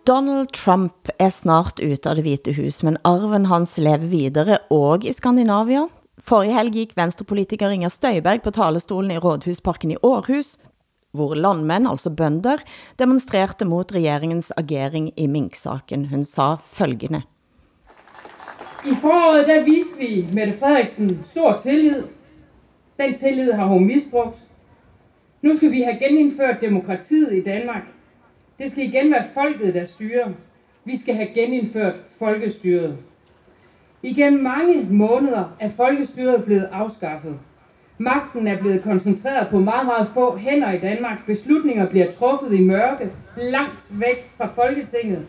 Donald 0.06 0.52
Trump 0.52 1.08
är 1.18 1.30
snart 1.30 1.80
ute 1.80 2.10
av 2.10 2.16
det 2.16 2.22
vita 2.22 2.50
hus, 2.50 2.82
men 2.82 2.98
arven 3.02 3.46
hans 3.46 3.78
lever 3.78 4.06
vidare 4.06 4.58
och 4.70 5.04
i 5.04 5.12
Skandinavien. 5.12 5.88
Forrige 6.22 6.52
helg 6.52 6.78
gick 6.78 6.96
vänsterpolitiker 6.96 7.70
Inger 7.70 7.88
Stöjberg 7.88 8.38
på 8.38 8.50
talerstolen 8.50 9.10
i 9.10 9.18
Rådhusparken 9.18 9.90
i 9.90 9.96
Århus, 10.02 10.58
hvor 11.12 11.34
landmän, 11.34 11.86
alltså 11.86 12.10
bönder, 12.10 12.60
demonstrerade 12.96 13.64
mot 13.64 13.92
regeringens 13.92 14.52
agering 14.56 15.12
i 15.16 15.28
minksaken. 15.28 16.04
Hon 16.04 16.24
sa 16.24 16.58
följande. 16.68 17.22
I 18.88 18.94
foråret 18.94 19.46
der 19.46 19.64
viste 19.64 19.98
vi 19.98 20.26
Mette 20.34 20.52
Frederiksen 20.52 21.20
stor 21.22 21.56
tillid. 21.56 22.04
Den 23.00 23.14
tillid 23.14 23.52
har 23.52 23.64
hun 23.66 23.84
misbrugt. 23.84 24.36
Nu 25.42 25.54
skal 25.54 25.70
vi 25.70 25.82
have 25.82 25.96
genindført 25.98 26.60
demokratiet 26.60 27.34
i 27.36 27.42
Danmark. 27.42 27.82
Det 28.58 28.70
skal 28.70 28.84
igen 28.84 29.10
være 29.10 29.24
folket, 29.34 29.74
der 29.74 29.84
styrer. 29.84 30.30
Vi 30.84 30.96
skal 30.96 31.14
have 31.14 31.28
genindført 31.34 31.94
folkestyret. 32.18 32.96
Igennem 34.02 34.42
mange 34.42 34.86
måneder 34.90 35.56
er 35.60 35.68
folkestyret 35.68 36.44
blevet 36.44 36.68
afskaffet. 36.72 37.38
Magten 37.98 38.46
er 38.46 38.58
blevet 38.58 38.82
koncentreret 38.82 39.48
på 39.48 39.58
meget, 39.58 39.86
meget 39.86 40.06
få 40.06 40.36
hænder 40.36 40.70
i 40.70 40.78
Danmark. 40.78 41.26
Beslutninger 41.26 41.88
bliver 41.88 42.10
truffet 42.10 42.54
i 42.54 42.60
mørke, 42.60 43.10
langt 43.36 44.00
væk 44.00 44.30
fra 44.36 44.46
Folketinget. 44.46 45.24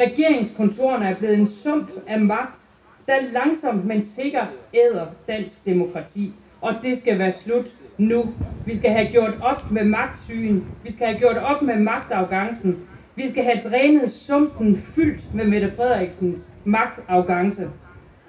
Regeringskontorerne 0.00 1.04
er 1.04 1.14
blevet 1.14 1.38
en 1.38 1.46
sump 1.46 1.90
af 2.06 2.18
magt, 2.18 2.71
der 3.06 3.20
langsomt, 3.32 3.84
men 3.84 4.02
sikkert 4.02 4.48
æder 4.74 5.06
dansk 5.28 5.64
demokrati. 5.64 6.34
Og 6.60 6.74
det 6.82 6.98
skal 6.98 7.18
være 7.18 7.32
slut 7.32 7.66
nu. 7.98 8.34
Vi 8.66 8.76
skal 8.76 8.90
have 8.90 9.12
gjort 9.12 9.34
op 9.42 9.70
med 9.70 9.84
magtsygen. 9.84 10.64
Vi 10.84 10.92
skal 10.92 11.06
have 11.06 11.18
gjort 11.18 11.36
op 11.36 11.62
med 11.62 11.76
magtafgancen. 11.76 12.78
Vi 13.14 13.30
skal 13.30 13.44
have 13.44 13.60
drænet 13.70 14.10
sumpen 14.10 14.76
fyldt 14.76 15.34
med 15.34 15.44
Mette 15.44 15.72
Frederiksens 15.76 16.40
magtafgangse. 16.64 17.70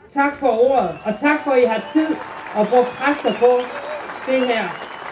Tak 0.10 0.36
for 0.36 0.48
ordet, 0.48 0.98
og 1.06 1.20
tak 1.20 1.40
for, 1.44 1.52
at 1.52 1.64
I 1.64 1.66
har 1.66 1.90
tid 1.94 2.08
og 2.56 2.68
brugt 2.68 2.88
kræfter 2.88 3.34
på 3.40 3.52
det 4.32 4.48
her. 4.48 4.64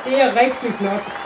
Det 0.05 0.21
er 0.21 0.41
rigtig 0.41 0.69
flot. 0.73 1.20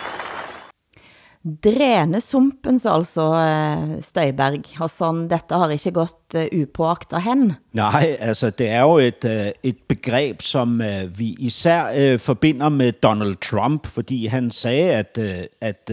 Dränesumpen, 1.46 2.80
sa 2.82 2.96
altså 2.98 3.26
eh, 3.38 4.02
Støyberg. 4.02 4.64
Hassan, 4.80 5.28
dette 5.30 5.54
har 5.62 5.70
ikke 5.70 5.92
gått 5.94 6.38
uh, 6.42 7.18
hen? 7.22 7.52
Nej, 7.78 8.16
altså 8.20 8.50
det 8.50 8.70
er 8.70 8.82
jo 8.82 8.98
et, 8.98 9.28
uh, 9.30 9.52
et 9.64 9.78
begreb, 9.88 10.42
som 10.42 10.82
eh, 10.82 11.06
vi 11.20 11.36
især 11.40 11.94
uh, 11.94 12.20
forbinder 12.20 12.70
med 12.70 12.92
Donald 13.04 13.38
Trump, 13.42 13.86
fordi 13.86 14.26
han 14.26 14.50
sagde, 14.52 14.92
at, 14.92 15.20
uh, 15.22 15.46
at, 15.62 15.92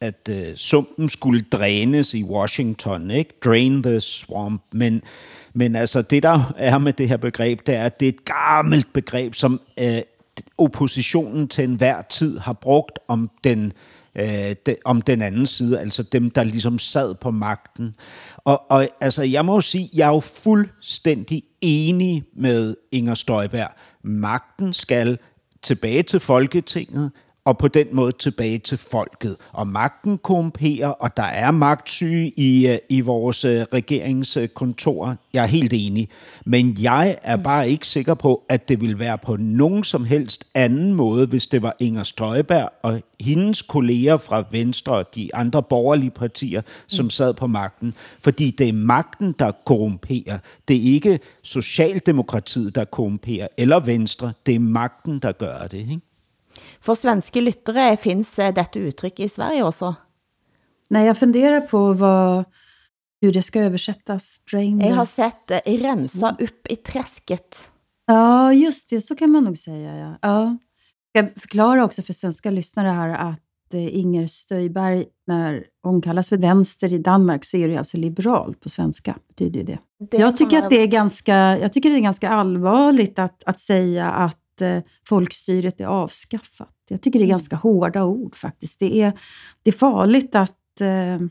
at 0.00 0.30
sumpen 0.54 1.08
skulle 1.08 1.42
drænes 1.42 2.14
i 2.14 2.22
Washington, 2.22 3.10
ikke? 3.10 3.34
Drain 3.44 3.82
the 3.82 4.00
swamp. 4.00 4.62
Men, 4.70 5.02
men 5.52 5.76
altså 5.76 6.02
det, 6.02 6.22
der 6.22 6.52
er 6.56 6.78
med 6.78 6.92
det 6.92 7.08
her 7.08 7.16
begreb, 7.16 7.66
det 7.66 7.74
er, 7.74 7.84
at 7.84 8.00
det 8.00 8.08
er 8.08 8.12
et 8.12 8.24
gammelt 8.24 8.92
begreb, 8.92 9.34
som 9.34 9.60
uh, 9.80 9.98
oppositionen 10.58 11.48
til 11.48 11.64
enhver 11.64 12.02
tid 12.02 12.38
har 12.38 12.52
brugt 12.52 12.98
om 13.08 13.30
den 13.44 13.72
øh, 14.18 14.56
de, 14.66 14.76
om 14.84 15.02
den 15.02 15.22
anden 15.22 15.46
side, 15.46 15.80
altså 15.80 16.02
dem, 16.02 16.30
der 16.30 16.44
ligesom 16.44 16.78
sad 16.78 17.14
på 17.14 17.30
magten. 17.30 17.94
Og, 18.36 18.70
og 18.70 18.88
altså, 19.00 19.22
jeg 19.22 19.44
må 19.44 19.54
jo 19.54 19.60
sige, 19.60 19.90
jeg 19.94 20.08
er 20.08 20.12
jo 20.12 20.20
fuldstændig 20.20 21.42
enig 21.60 22.24
med 22.36 22.74
Inger 22.92 23.14
Støjberg. 23.14 23.70
Magten 24.02 24.72
skal 24.72 25.18
tilbage 25.62 26.02
til 26.02 26.20
Folketinget, 26.20 27.10
og 27.46 27.58
på 27.58 27.68
den 27.68 27.86
måde 27.92 28.12
tilbage 28.12 28.58
til 28.58 28.78
folket. 28.78 29.36
Og 29.52 29.66
magten 29.66 30.18
korrumperer, 30.18 30.88
og 30.88 31.16
der 31.16 31.22
er 31.22 31.50
magtsyge 31.50 32.32
i, 32.36 32.66
øh, 32.68 32.78
i 32.88 33.00
vores 33.00 33.44
øh, 33.44 33.62
regeringskontor. 33.72 35.16
Jeg 35.32 35.42
er 35.42 35.46
helt 35.46 35.72
enig. 35.72 36.08
Men 36.46 36.76
jeg 36.80 37.18
er 37.22 37.36
bare 37.36 37.70
ikke 37.70 37.86
sikker 37.86 38.14
på, 38.14 38.42
at 38.48 38.68
det 38.68 38.80
ville 38.80 38.98
være 38.98 39.18
på 39.18 39.36
nogen 39.36 39.84
som 39.84 40.04
helst 40.04 40.44
anden 40.54 40.94
måde, 40.94 41.26
hvis 41.26 41.46
det 41.46 41.62
var 41.62 41.76
Inger 41.78 42.02
Støjberg 42.02 42.72
og 42.82 43.02
hendes 43.20 43.62
kolleger 43.62 44.16
fra 44.16 44.44
Venstre 44.50 44.92
og 44.92 45.14
de 45.14 45.34
andre 45.34 45.62
borgerlige 45.62 46.10
partier, 46.10 46.62
som 46.86 47.10
sad 47.10 47.34
på 47.34 47.46
magten. 47.46 47.94
Fordi 48.20 48.50
det 48.50 48.68
er 48.68 48.72
magten, 48.72 49.34
der 49.38 49.52
korrumperer. 49.64 50.38
Det 50.68 50.76
er 50.76 50.94
ikke 50.94 51.20
Socialdemokratiet, 51.42 52.74
der 52.74 52.84
korrumperer, 52.84 53.48
eller 53.56 53.80
Venstre. 53.80 54.32
Det 54.46 54.54
er 54.54 54.60
magten, 54.60 55.18
der 55.18 55.32
gør 55.32 55.66
det. 55.70 55.78
Ikke? 55.78 56.00
For 56.86 56.94
svenske 56.94 57.40
lyttere 57.40 57.96
finns 57.96 58.38
eh, 58.38 58.54
dette 58.54 58.78
uttryck 58.78 59.20
i 59.20 59.28
Sverige 59.28 59.62
också? 59.62 59.94
Nej, 60.88 61.06
jag 61.06 61.18
funderar 61.18 61.60
på 61.60 61.92
vad, 61.92 62.44
hur 63.20 63.32
det 63.32 63.42
ska 63.42 63.60
översättas. 63.60 64.40
Drain 64.50 64.80
Jag 64.80 64.94
har 64.94 65.04
sett 65.04 65.50
eh, 65.50 65.72
rensa 65.82 66.36
upp 66.38 66.66
i 66.66 66.76
träsket. 66.76 67.70
Ja, 68.06 68.52
just 68.52 68.90
det. 68.90 69.00
Så 69.00 69.16
kan 69.16 69.30
man 69.30 69.44
nog 69.44 69.58
säga. 69.58 69.96
Ja. 69.96 70.18
Ja. 70.22 70.56
Jag 71.12 71.30
ska 71.30 71.40
förklara 71.40 71.84
också 71.84 72.02
för 72.02 72.12
svenska 72.12 72.50
lyssnare 72.50 72.88
här 72.88 73.30
att 73.30 73.74
eh, 73.74 73.98
Inger 73.98 74.26
Stöjberg, 74.26 75.04
när 75.26 75.64
hon 75.82 76.02
kallas 76.02 76.28
för 76.28 76.36
vänster 76.36 76.92
i 76.92 76.98
Danmark, 76.98 77.44
så 77.44 77.56
är 77.56 77.68
det 77.68 77.76
alltså 77.76 77.96
liberal 77.96 78.54
på 78.54 78.68
svenska. 78.68 79.16
betyder 79.28 79.64
det. 79.64 79.78
Det 80.10 80.16
jag, 80.16 80.36
tycker 80.36 80.58
att 80.58 80.70
det 80.70 80.82
är 80.82 80.86
ganska, 80.86 81.58
jag 81.58 81.72
tycker 81.72 81.90
det 81.90 81.96
är 81.96 82.00
ganska 82.00 82.28
allvarligt 82.28 83.18
att, 83.18 83.44
att 83.44 83.60
säga 83.60 84.10
att 84.10 84.62
folkstyret 85.08 85.80
är 85.80 85.86
avskaffat. 85.86 86.75
Jag 86.88 87.02
tycker 87.02 87.18
det 87.18 87.24
är 87.24 87.28
ganska 87.28 87.56
hårda 87.56 88.04
ord 88.04 88.36
faktiskt. 88.36 88.80
Det 88.80 89.02
är, 89.02 89.12
det 89.62 89.70
är 89.70 89.74
farligt 89.74 90.34
att, 90.34 90.80
eh, 90.80 91.26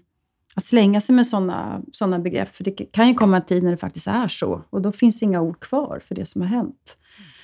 att 0.55 0.65
slänga 0.65 1.01
sig 1.01 1.15
med 1.15 1.27
sådana 1.27 1.81
såna 1.91 2.19
begrepp, 2.19 2.55
för 2.55 2.63
det 2.63 2.71
kan 2.71 3.07
ju 3.07 3.13
komma 3.13 3.37
en 3.37 3.45
tid 3.45 3.63
när 3.63 3.71
det 3.71 3.77
faktiskt 3.77 4.07
är 4.07 4.27
så. 4.27 4.61
Och 4.69 4.81
då 4.81 4.91
finns 4.91 5.19
det 5.19 5.25
inga 5.25 5.41
ord 5.41 5.59
kvar 5.59 6.01
för 6.07 6.15
det 6.15 6.25
som 6.25 6.41
har 6.41 6.49
hänt. 6.49 6.97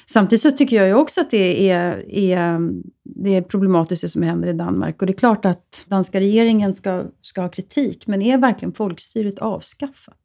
Samtidigt 0.05 0.41
så 0.41 0.51
tycker 0.51 0.75
jag 0.75 0.87
ju 0.87 0.93
också 0.93 1.21
att 1.21 1.31
det 1.31 1.69
är, 1.69 2.09
är, 2.09 2.59
det 3.03 3.35
är 3.35 3.41
problematiskt 3.41 4.01
det 4.01 4.09
som 4.09 4.23
händer 4.23 4.47
i 4.47 4.53
Danmark. 4.53 5.01
Och 5.01 5.07
det 5.07 5.13
är 5.13 5.17
klart 5.17 5.45
att 5.45 5.85
danska 5.85 6.19
regeringen 6.19 6.75
ska, 6.75 7.03
ska 7.21 7.41
ha 7.41 7.49
kritik, 7.49 8.07
men 8.07 8.21
är 8.21 8.37
verkligen 8.37 8.73
folkstyret 8.73 9.39
avskaffat? 9.39 10.20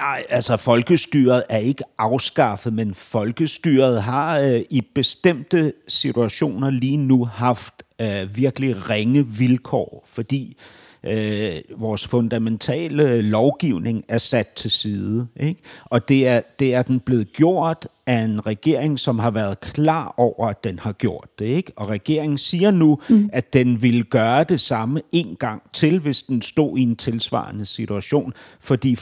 Nej, 0.00 0.24
altså 0.28 0.56
folkestyret 0.56 1.42
er 1.48 1.58
ikke 1.58 1.84
afskaffet, 1.98 2.72
men 2.72 2.94
folkestyret 2.94 4.02
har 4.02 4.38
øh, 4.38 4.60
i 4.70 4.82
bestemte 4.94 5.72
situationer 5.88 6.70
lige 6.70 6.96
nu 6.96 7.24
haft 7.24 7.82
øh, 8.00 8.36
virkelig 8.36 8.90
ringe 8.90 9.26
vilkår, 9.26 10.06
fordi 10.06 10.56
øh, 11.04 11.52
vores 11.76 12.06
fundamentale 12.06 13.22
lovgivning 13.22 14.04
er 14.08 14.18
sat 14.18 14.48
til 14.48 14.70
side. 14.70 15.26
Ikke? 15.36 15.60
Og 15.84 16.08
det 16.08 16.28
er, 16.28 16.40
det 16.58 16.74
er 16.74 16.82
den 16.82 17.00
blevet 17.00 17.32
gjort 17.32 17.88
af 18.06 18.18
en 18.18 18.46
regering, 18.46 19.00
som 19.00 19.18
har 19.18 19.30
været 19.30 19.60
klar 19.60 20.14
over, 20.16 20.46
at 20.46 20.64
den 20.64 20.78
har 20.78 20.92
gjort 20.92 21.28
det. 21.38 21.46
Ikke? 21.46 21.72
Og 21.76 21.88
regeringen 21.88 22.38
siger 22.38 22.70
nu, 22.70 22.98
mm. 23.08 23.30
at 23.32 23.52
den 23.52 23.82
vil 23.82 24.04
gøre 24.04 24.44
det 24.44 24.60
samme 24.60 25.02
en 25.12 25.36
gang 25.38 25.62
til, 25.72 25.98
hvis 25.98 26.22
den 26.22 26.42
stod 26.42 26.78
i 26.78 26.82
en 26.82 26.96
tilsvarende 26.96 27.66
situation, 27.66 28.32
fordi 28.60 28.96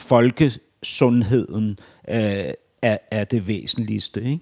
folkesundheden 0.83 1.79
øh, 2.09 2.53
är, 2.81 2.97
är, 3.11 3.25
det 3.25 3.47
väsentligaste. 3.47 4.21
Ikke? 4.21 4.39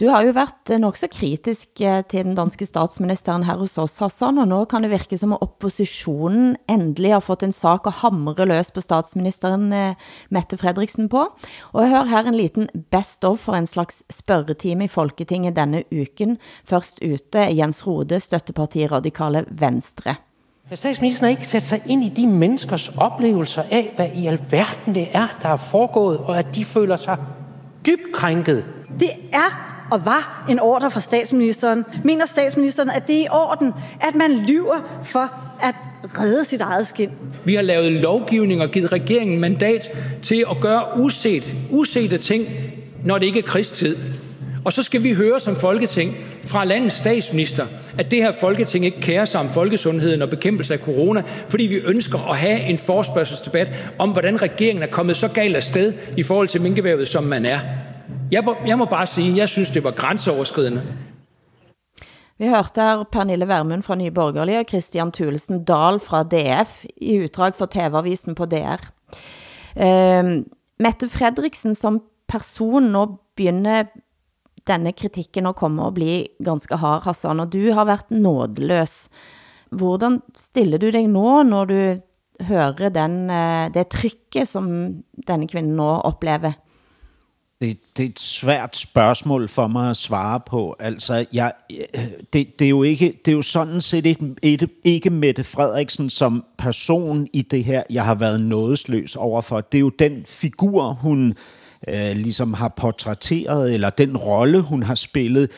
Du 0.00 0.08
har 0.08 0.22
ju 0.22 0.32
varit 0.32 0.70
eh, 0.70 0.80
øh, 0.80 0.94
så 0.94 1.06
kritisk 1.06 1.68
øh, 1.82 2.04
till 2.04 2.24
den 2.24 2.34
danske 2.34 2.66
statsministern 2.66 3.42
här 3.42 3.56
hos 3.56 3.78
oss, 3.78 3.98
Hassan, 3.98 4.38
och 4.38 4.48
nu 4.48 4.64
kan 4.64 4.82
det 4.82 4.90
verka 4.90 5.16
som 5.16 5.32
att 5.32 5.42
oppositionen 5.42 6.56
äntligen 6.68 7.12
har 7.12 7.20
fått 7.20 7.42
en 7.42 7.52
sak 7.52 7.86
att 7.86 7.94
hamra 7.94 8.44
lös 8.44 8.70
på 8.70 8.80
statsministern 8.80 9.72
eh, 9.72 9.88
øh, 9.88 9.94
Mette 10.30 10.56
Fredriksen 10.56 11.08
på. 11.08 11.28
Och 11.60 11.82
jag 11.82 11.88
hör 11.88 12.04
här 12.04 12.24
en 12.24 12.36
liten 12.36 12.68
best 12.90 13.24
of 13.24 13.40
för 13.40 13.52
en 13.52 13.66
slags 13.66 14.04
spørgetime 14.08 14.84
i 14.84 14.88
Folketinget 14.88 15.54
denna 15.54 15.82
uken. 15.90 16.36
Först 16.64 16.98
ute 17.02 17.38
Jens 17.38 17.86
Rode, 17.86 18.20
støttepartiet 18.20 18.90
Radikale 18.90 19.44
Venstre. 19.50 20.16
Kan 20.68 20.76
statsministeren 20.76 21.30
ikke 21.30 21.46
sætte 21.46 21.68
sig 21.68 21.82
ind 21.86 22.04
i 22.04 22.08
de 22.08 22.26
menneskers 22.26 22.90
oplevelser 22.96 23.62
af, 23.70 23.92
hvad 23.96 24.08
i 24.14 24.26
alverden 24.26 24.94
det 24.94 25.08
er, 25.12 25.38
der 25.42 25.48
er 25.48 25.56
foregået, 25.56 26.18
og 26.18 26.38
at 26.38 26.46
de 26.54 26.64
føler 26.64 26.96
sig 26.96 27.16
dybt 27.86 28.12
krænket? 28.14 28.64
Det 29.00 29.10
er 29.32 29.78
og 29.90 30.04
var 30.04 30.46
en 30.50 30.60
ordre 30.60 30.90
fra 30.90 31.00
statsministeren. 31.00 31.84
Mener 32.04 32.26
statsministeren, 32.26 32.90
at 32.90 33.06
det 33.06 33.16
er 33.16 33.24
i 33.24 33.28
orden, 33.30 33.72
at 34.00 34.14
man 34.14 34.32
lyver 34.32 35.02
for 35.04 35.32
at 35.62 35.74
redde 36.04 36.44
sit 36.44 36.60
eget 36.60 36.86
skin? 36.86 37.10
Vi 37.44 37.54
har 37.54 37.62
lavet 37.62 37.92
lovgivning 37.92 38.62
og 38.62 38.70
givet 38.70 38.92
regeringen 38.92 39.40
mandat 39.40 39.90
til 40.22 40.44
at 40.50 40.56
gøre 40.60 40.84
uset, 40.98 41.54
usete 41.70 42.18
ting, 42.18 42.46
når 43.04 43.18
det 43.18 43.26
ikke 43.26 43.38
er 43.38 43.42
krigstid. 43.42 43.96
Og 44.64 44.72
så 44.72 44.82
skal 44.82 45.02
vi 45.02 45.12
høre 45.12 45.40
som 45.40 45.56
Folketing 45.56 46.16
fra 46.48 46.64
landets 46.64 46.94
statsminister, 46.94 47.66
at 47.98 48.10
det 48.10 48.18
her 48.18 48.32
Folketing 48.32 48.84
ikke 48.84 49.00
kærer 49.00 49.24
sig 49.24 49.40
om 49.40 49.50
folkesundheden 49.50 50.22
og 50.22 50.30
bekæmpelse 50.30 50.74
af 50.74 50.80
corona, 50.80 51.22
fordi 51.48 51.66
vi 51.66 51.76
ønsker 51.76 52.30
at 52.30 52.36
have 52.36 52.60
en 52.60 52.78
forspørgselsdebat 52.78 53.72
om, 53.98 54.10
hvordan 54.10 54.42
regeringen 54.42 54.82
er 54.82 54.86
kommet 54.86 55.16
så 55.16 55.28
galt 55.28 55.56
af 55.56 55.62
sted 55.62 55.92
i 56.16 56.22
forhold 56.22 56.48
til 56.48 56.62
minkevævet, 56.62 57.08
som 57.08 57.24
man 57.24 57.46
er. 57.46 57.58
Jeg 58.30 58.44
må, 58.44 58.56
jeg 58.66 58.78
må 58.78 58.84
bare 58.84 59.06
sige, 59.06 59.36
jeg 59.36 59.48
synes, 59.48 59.70
det 59.70 59.84
var 59.84 59.90
grænseoverskridende. 59.90 60.82
Vi 62.38 62.48
hørte 62.48 62.80
her 62.80 63.04
Pernille 63.12 63.48
Vermund 63.48 63.82
fra 63.82 63.94
Nye 63.94 64.10
Borgerlige 64.10 64.58
og 64.58 64.64
Christian 64.68 65.12
Thulesen 65.12 65.64
Dahl 65.64 66.00
fra 66.00 66.22
DF 66.22 66.84
i 66.96 67.22
utdrag 67.22 67.54
for 67.54 67.66
TV-avisen 67.70 68.34
på 68.34 68.44
DR. 68.44 68.78
Uh, 69.76 69.86
ehm, 69.86 70.44
Mette 70.80 71.08
Fredriksen 71.08 71.74
som 71.74 72.02
person, 72.28 72.82
nå 72.82 73.18
begynder 73.36 73.82
denne 74.68 74.92
kritikken 74.92 75.48
at 75.48 75.56
kommer 75.58 75.88
og 75.88 75.96
bli 75.98 76.28
ganske 76.44 76.76
hard, 76.76 77.06
Hassan, 77.08 77.40
og 77.40 77.52
du 77.52 77.72
har 77.72 77.88
varit 77.88 78.10
nådeløs. 78.10 79.08
Hvordan 79.70 80.20
stiller 80.36 80.78
du 80.78 80.90
dig 80.90 81.08
nå, 81.08 81.42
når 81.42 81.64
du 81.64 81.80
hører 82.48 82.88
den, 82.88 83.30
eh, 83.30 83.68
det 83.74 83.88
trykket, 83.88 84.48
som 84.48 84.68
denne 85.28 85.48
kvinna 85.48 85.74
nå 85.76 85.90
upplever? 86.08 86.52
Det, 87.60 87.78
det 87.96 88.04
er 88.04 88.08
et 88.08 88.20
svært 88.20 88.76
spørgsmål 88.76 89.48
for 89.48 89.66
mig 89.66 89.90
at 89.90 89.96
svare 89.96 90.40
på. 90.46 90.76
Altså, 90.78 91.26
jeg, 91.32 91.52
det, 92.32 92.58
det, 92.58 92.64
er 92.64 92.68
jo 92.68 92.82
ikke, 92.82 93.20
det 93.24 93.30
er 93.30 93.36
jo 93.36 93.42
sådan 93.42 93.80
set 93.80 94.06
ikke, 94.06 94.34
ikke, 94.42 94.68
ikke 94.84 95.10
Mette 95.10 95.44
Frederiksen 95.44 96.10
som 96.10 96.44
person 96.58 97.26
i 97.32 97.42
det 97.42 97.64
her, 97.64 97.82
jeg 97.90 98.04
har 98.04 98.14
været 98.14 98.40
nådesløs 98.40 99.16
overfor. 99.16 99.60
Det 99.60 99.78
er 99.78 99.80
jo 99.80 99.88
den 99.88 100.24
figur, 100.26 100.92
hun 100.92 101.36
øh, 101.88 102.16
ligesom 102.16 102.54
har 102.54 102.68
portrætteret, 102.68 103.74
eller 103.74 103.90
den 103.90 104.16
rolle, 104.16 104.60
hun 104.60 104.82
har 104.82 104.94
spillet 104.94 105.50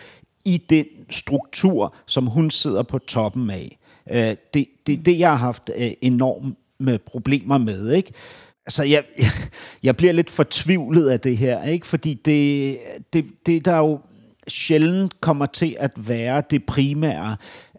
i 0.45 0.57
den 0.71 0.85
struktur, 1.11 1.95
som 2.07 2.27
hun 2.27 2.51
sidder 2.51 2.83
på 2.83 2.99
toppen 2.99 3.51
af. 3.51 3.79
Øh, 4.11 4.37
det, 4.55 4.67
det, 4.87 5.07
det, 5.07 5.19
jeg 5.19 5.31
har 5.31 5.37
haft 5.37 5.71
øh, 5.77 5.91
enorme 6.03 6.99
problemer 6.99 7.59
med, 7.59 7.93
ikke? 7.93 8.13
Altså, 8.67 8.83
jeg, 8.83 9.05
jeg, 9.19 9.31
jeg 9.83 9.97
bliver 9.97 10.13
lidt 10.13 10.31
fortvivlet 10.31 11.09
af 11.11 11.21
det 11.21 11.37
her, 11.37 11.65
ikke? 11.65 11.87
Fordi 11.87 12.15
det, 12.15 12.79
det, 13.13 13.25
det, 13.47 13.65
der 13.65 13.77
jo 13.77 14.01
sjældent 14.49 15.21
kommer 15.21 15.47
til 15.47 15.77
at 15.79 15.93
være 15.97 16.43
det 16.51 16.65
primære, 16.65 17.37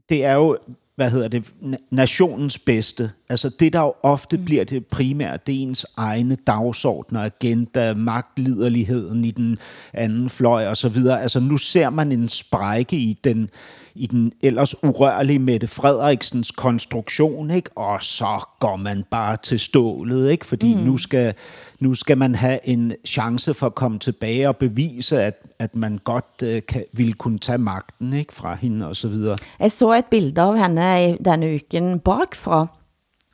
det 0.10 0.26
er 0.26 0.34
jo, 0.34 0.58
hvad 1.02 1.12
hedder 1.12 1.28
det, 1.28 1.52
nationens 1.92 2.58
bedste. 2.58 3.12
Altså 3.30 3.50
det, 3.50 3.74
der 3.74 3.80
jo 3.80 3.94
ofte 4.04 4.38
mm. 4.38 4.46
bliver 4.46 4.64
det 4.64 4.86
primære, 4.86 5.38
det 5.48 5.56
er 5.56 5.60
ens 5.60 5.86
egne 5.98 6.38
dagsordner, 6.48 7.20
agenda, 7.20 7.94
magtliderligheden 7.94 9.26
i 9.26 9.32
den 9.32 9.58
anden 9.94 10.30
fløj 10.30 10.66
videre. 10.90 11.22
Altså 11.22 11.40
nu 11.40 11.58
ser 11.58 11.90
man 11.90 12.12
en 12.12 12.30
sprække 12.30 12.98
i 12.98 13.18
den, 13.24 13.50
i 13.96 14.08
den 14.08 14.32
ellers 14.44 14.84
urørlige 14.84 15.40
Mette 15.40 15.68
Frederiksens 15.68 16.52
konstruktion, 16.52 17.52
ikke? 17.52 17.70
og 17.76 18.04
så 18.04 18.48
går 18.60 18.76
man 18.76 19.04
bare 19.12 19.38
til 19.38 19.60
stålet, 19.60 20.32
ikke? 20.32 20.46
fordi 20.46 20.76
mm. 20.76 20.82
nu, 20.82 20.98
skal, 20.98 21.34
nu 21.80 21.96
skal 21.96 22.18
man 22.18 22.36
have 22.36 22.60
en 22.68 22.94
chance 23.06 23.54
for 23.54 23.68
at 23.68 23.76
komme 23.76 24.00
tilbage 24.00 24.48
og 24.48 24.58
bevise, 24.58 25.24
at, 25.24 25.44
at 25.60 25.76
man 25.76 26.00
godt 26.04 26.44
øh, 26.44 26.62
kan, 26.68 26.84
vil 26.94 27.14
kunne 27.14 27.40
tage 27.40 27.58
magten 27.58 28.14
ikke? 28.14 28.34
fra 28.34 28.56
hende 28.56 28.88
og 28.88 28.96
så 28.96 29.08
videre. 29.08 29.38
Jeg 29.60 29.72
så 29.72 29.94
et 29.94 30.06
billede 30.06 30.42
av 30.42 30.58
henne 30.58 31.10
i 31.10 31.18
denne 31.26 31.56
uken 31.56 32.00
bakfra, 32.00 32.68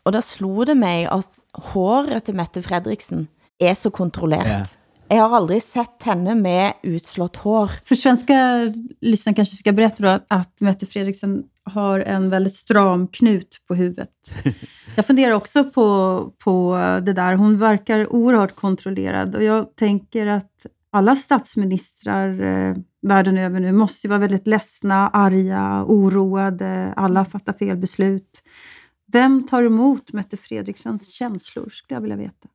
og 0.03 0.13
der 0.13 0.19
slog 0.19 0.67
det 0.67 0.77
mig, 0.77 1.11
at 1.11 1.25
håret 1.53 2.23
til 2.23 2.35
Mette 2.35 2.61
Fredriksen 2.61 3.27
er 3.59 3.73
så 3.73 3.89
kontrollert. 3.89 4.47
Ja. 4.47 4.63
Jag 5.09 5.29
har 5.29 5.37
aldrig 5.37 5.63
sett 5.63 6.03
henne 6.03 6.35
med 6.35 6.73
utslått 6.83 7.35
hår. 7.35 7.71
För 7.83 7.95
svenska 7.95 8.35
lyssnare 9.01 9.35
kanske 9.35 9.55
ska 9.55 9.71
berätta 9.71 10.03
då 10.03 10.19
att, 10.27 10.61
Mette 10.61 10.85
Fredriksen 10.85 11.43
har 11.63 11.99
en 11.99 12.29
väldigt 12.29 12.53
stram 12.53 13.07
knut 13.07 13.61
på 13.67 13.75
huvudet. 13.75 14.09
Jag 14.95 15.05
funderar 15.05 15.33
också 15.33 15.63
på, 15.63 16.19
på 16.43 16.75
det 17.05 17.13
där. 17.13 17.35
Hon 17.35 17.59
verkar 17.59 18.13
oerhört 18.13 18.55
kontrollerad 18.55 19.35
och 19.35 19.43
jag 19.43 19.75
tänker 19.75 20.27
att 20.27 20.65
alla 20.91 21.15
statsministrar 21.15 22.41
eh, 22.41 22.75
världen 23.01 23.37
över 23.37 23.59
nu 23.59 23.71
måste 23.71 24.07
vara 24.07 24.19
väldigt 24.19 24.47
ledsna, 24.47 25.09
arga, 25.09 25.83
oroade. 25.87 26.93
Alla 26.95 27.25
fattar 27.25 27.53
fel 27.53 27.77
beslut. 27.77 28.43
Vem 29.11 29.47
tar 29.47 29.63
emot 29.63 30.13
Mette 30.13 30.37
Fredriksens 30.37 31.11
känslor, 31.11 31.69
skulle 31.69 31.95
jag 31.95 32.01
vilja 32.01 32.17
veta. 32.17 32.47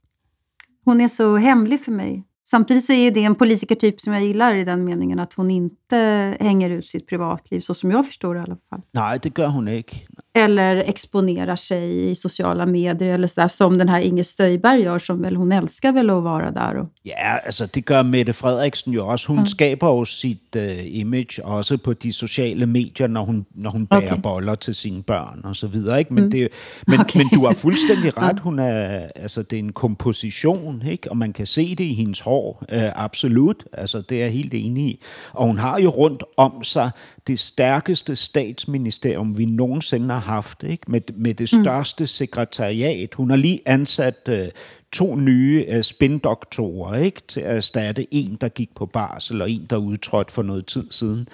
Hon 0.84 1.00
är 1.00 1.08
så 1.08 1.36
hemlig 1.36 1.80
för 1.80 1.92
mig. 1.92 2.24
Samtidigt 2.44 2.84
så 2.84 2.92
är 2.92 3.10
det 3.10 3.24
en 3.24 3.34
politikertyp 3.34 4.00
som 4.00 4.12
jag 4.12 4.22
gillar 4.22 4.54
i 4.54 4.64
den 4.64 4.84
meningen 4.84 5.20
att 5.20 5.32
hon 5.32 5.50
inte 5.50 5.96
hänger 6.40 6.70
ut 6.70 6.86
sitt 6.86 7.06
privatliv, 7.06 7.60
så 7.60 7.74
som 7.74 7.90
jag 7.90 8.06
förstår 8.06 8.34
det 8.34 8.40
i 8.40 8.42
alla 8.42 8.56
fall. 8.70 8.80
Nej, 8.92 9.18
det 9.22 9.38
gör 9.38 9.48
hon 9.48 9.68
inte. 9.68 10.21
Eller 10.34 10.76
exponerar 10.76 11.56
sig 11.56 12.10
i 12.10 12.14
sociala 12.14 12.66
medier 12.66 13.14
eller 13.14 13.28
sådär, 13.28 13.48
som 13.48 13.78
den 13.78 13.88
här 13.88 14.00
Inger 14.00 14.22
Stöjberg 14.22 14.82
gör, 14.82 14.98
som 14.98 15.22
väl 15.22 15.36
hon 15.36 15.52
älskar 15.52 15.92
väl 15.92 16.10
att 16.10 16.22
vara 16.22 16.50
där. 16.50 16.76
Och... 16.76 16.88
Ja, 17.02 17.40
alltså 17.46 17.66
det 17.72 17.90
gör 17.90 18.02
Mette 18.02 18.32
Frederiksen 18.32 18.92
ju 18.92 19.00
också. 19.00 19.28
Hon 19.28 19.36
mm. 19.36 19.46
skapar 19.46 19.98
ju 19.98 20.04
sitt 20.04 20.56
uh, 20.56 20.96
image 21.00 21.40
också 21.44 21.78
på 21.78 21.94
de 21.94 22.12
sociala 22.12 22.66
medier, 22.66 23.08
när 23.08 23.20
hon, 23.20 23.44
när 23.54 23.70
hon 23.70 23.84
bär 23.84 24.04
okay. 24.04 24.18
bollar 24.18 24.56
till 24.56 24.74
sina 24.74 25.02
barn 25.06 25.44
och 25.44 25.56
så 25.56 25.66
vidare. 25.66 26.00
Ikke? 26.00 26.12
Men, 26.12 26.24
mm. 26.24 26.30
det, 26.30 26.48
men, 26.86 27.00
okay. 27.00 27.24
men 27.24 27.40
du 27.40 27.46
har 27.46 27.54
fullständigt 27.54 28.16
rätt. 28.22 28.38
Hon 28.38 28.58
är, 28.58 29.12
alltså, 29.22 29.42
det 29.42 29.56
är 29.56 29.60
en 29.60 29.72
komposition, 29.72 30.82
ikke? 30.82 31.08
och 31.08 31.16
man 31.16 31.32
kan 31.32 31.46
se 31.46 31.74
det 31.78 31.84
i 31.84 31.94
hennes 31.94 32.20
hår. 32.20 32.56
Uh, 32.72 33.04
absolut, 33.04 33.64
alltså, 33.78 34.02
det 34.08 34.16
är 34.16 34.24
jag 34.24 34.32
helt 34.32 34.54
enig 34.54 34.90
i. 34.90 34.98
Och 35.32 35.46
hon 35.46 35.58
har 35.58 35.78
ju 35.78 35.86
runt 35.86 36.22
om 36.36 36.64
sig 36.64 36.90
det 37.22 37.40
stærkeste 37.40 38.16
statsministerium, 38.16 39.34
vi 39.34 39.46
nogensinde 39.46 40.14
har 40.14 40.21
haft, 40.22 40.62
ikke? 40.62 40.90
Med, 40.90 41.00
med 41.16 41.34
det 41.34 41.52
mm. 41.52 41.62
største 41.64 42.06
sekretariat. 42.06 43.14
Hun 43.14 43.30
har 43.30 43.36
lige 43.36 43.60
ansat 43.66 44.28
uh, 44.28 44.34
to 44.92 45.16
nye 45.16 45.66
uh, 45.76 45.82
spindoktorer 45.82 46.94
ikke? 46.94 47.20
til 47.28 47.40
at 47.40 47.56
erstatte 47.56 48.14
en, 48.14 48.38
der 48.40 48.48
gik 48.48 48.74
på 48.74 48.86
barsel, 48.86 49.42
og 49.42 49.50
en, 49.50 49.66
der 49.70 49.76
udtrådte 49.76 50.32
for 50.32 50.42
noget 50.42 50.66
tid 50.66 50.86
siden. 50.90 51.28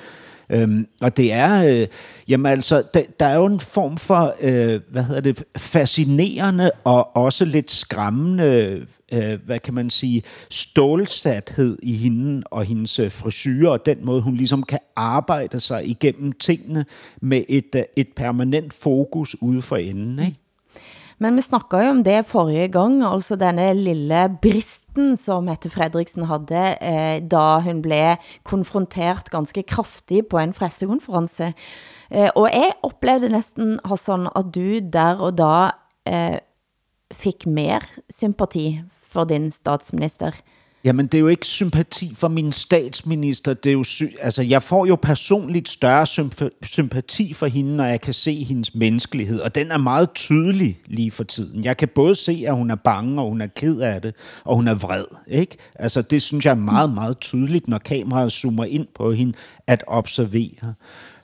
Øhm, 0.50 0.86
og 1.00 1.16
det 1.16 1.32
er, 1.32 1.64
øh, 1.64 1.86
jamen 2.28 2.52
altså, 2.52 2.82
der, 2.94 3.02
der 3.20 3.26
er 3.26 3.34
jo 3.34 3.46
en 3.46 3.60
form 3.60 3.96
for, 3.96 4.34
øh, 4.40 4.80
hvad 4.90 5.02
hedder 5.02 5.20
det, 5.20 5.44
fascinerende 5.56 6.70
og 6.84 7.16
også 7.16 7.44
lidt 7.44 7.70
skræmmende 7.70 8.86
øh, 9.12 9.38
hvad 9.46 9.58
kan 9.58 9.74
man 9.74 9.90
sige, 9.90 10.22
stålsathed 10.50 11.76
i 11.82 11.92
hende 11.92 12.42
og 12.50 12.64
hendes 12.64 12.98
øh, 12.98 13.10
frisyrer, 13.10 13.70
og 13.70 13.86
den 13.86 13.98
måde, 14.04 14.22
hun 14.22 14.34
ligesom 14.34 14.62
kan 14.62 14.78
arbejde 14.96 15.60
sig 15.60 15.88
igennem 15.88 16.32
tingene 16.32 16.84
med 17.22 17.42
et, 17.48 17.74
øh, 17.76 17.82
et 17.96 18.08
permanent 18.16 18.74
fokus 18.74 19.36
ude 19.40 19.62
for 19.62 19.76
enden, 19.76 20.18
ikke? 20.18 20.38
Men 21.18 21.36
vi 21.36 21.40
snakkede 21.40 21.82
jo 21.82 21.90
om 21.90 22.04
det 22.04 22.26
forrige 22.26 22.68
gang, 22.68 23.02
altså 23.02 23.36
denne 23.36 23.74
lille 23.74 24.28
brist 24.42 24.87
bristen, 24.98 25.16
som 25.16 25.44
Mette 25.44 25.70
Fredriksen 25.70 26.24
hade, 26.24 26.76
eh, 26.80 27.22
da 27.22 27.60
hun 27.60 27.82
blev 27.82 28.16
konfrontert 28.42 29.30
ganska 29.30 29.62
kraftigt 29.62 30.28
på 30.28 30.38
en 30.38 30.52
presskonferens. 30.52 31.40
Eh, 32.10 32.30
og 32.34 32.48
jeg 32.50 32.72
oplevede 32.82 33.28
nästan 33.28 33.80
Hassan, 33.84 34.28
att 34.34 34.52
du 34.52 34.80
där 34.80 35.22
och 35.22 35.34
då 35.34 35.70
eh, 36.04 36.38
fick 37.14 37.46
mer 37.46 37.82
sympati 38.08 38.84
för 39.02 39.24
din 39.24 39.50
statsminister? 39.50 40.34
Jamen, 40.84 41.06
det 41.06 41.14
er 41.14 41.20
jo 41.20 41.28
ikke 41.28 41.46
sympati 41.46 42.14
for 42.14 42.28
min 42.28 42.52
statsminister. 42.52 43.54
Det 43.54 43.70
er 43.70 43.72
jo 43.72 43.84
sy- 43.84 44.02
altså, 44.20 44.42
jeg 44.42 44.62
får 44.62 44.86
jo 44.86 44.96
personligt 45.02 45.68
større 45.68 46.02
symp- 46.06 46.58
sympati 46.62 47.34
for 47.34 47.46
hende, 47.46 47.76
når 47.76 47.84
jeg 47.84 48.00
kan 48.00 48.14
se 48.14 48.44
hendes 48.44 48.74
menneskelighed, 48.74 49.40
og 49.40 49.54
den 49.54 49.70
er 49.70 49.76
meget 49.76 50.10
tydelig 50.14 50.78
lige 50.86 51.10
for 51.10 51.24
tiden. 51.24 51.64
Jeg 51.64 51.76
kan 51.76 51.88
både 51.94 52.14
se, 52.14 52.44
at 52.46 52.54
hun 52.54 52.70
er 52.70 52.74
bange, 52.74 53.22
og 53.22 53.28
hun 53.28 53.40
er 53.40 53.46
ked 53.46 53.80
af 53.80 54.02
det, 54.02 54.14
og 54.44 54.56
hun 54.56 54.68
er 54.68 54.74
vred. 54.74 55.04
Ikke? 55.26 55.56
Altså, 55.74 56.02
det 56.02 56.22
synes 56.22 56.44
jeg 56.44 56.50
er 56.50 56.54
meget, 56.54 56.90
meget 56.90 57.18
tydeligt, 57.20 57.68
når 57.68 57.78
kameraet 57.78 58.32
zoomer 58.32 58.64
ind 58.64 58.86
på 58.94 59.12
hende, 59.12 59.32
at 59.66 59.84
observere. 59.86 60.74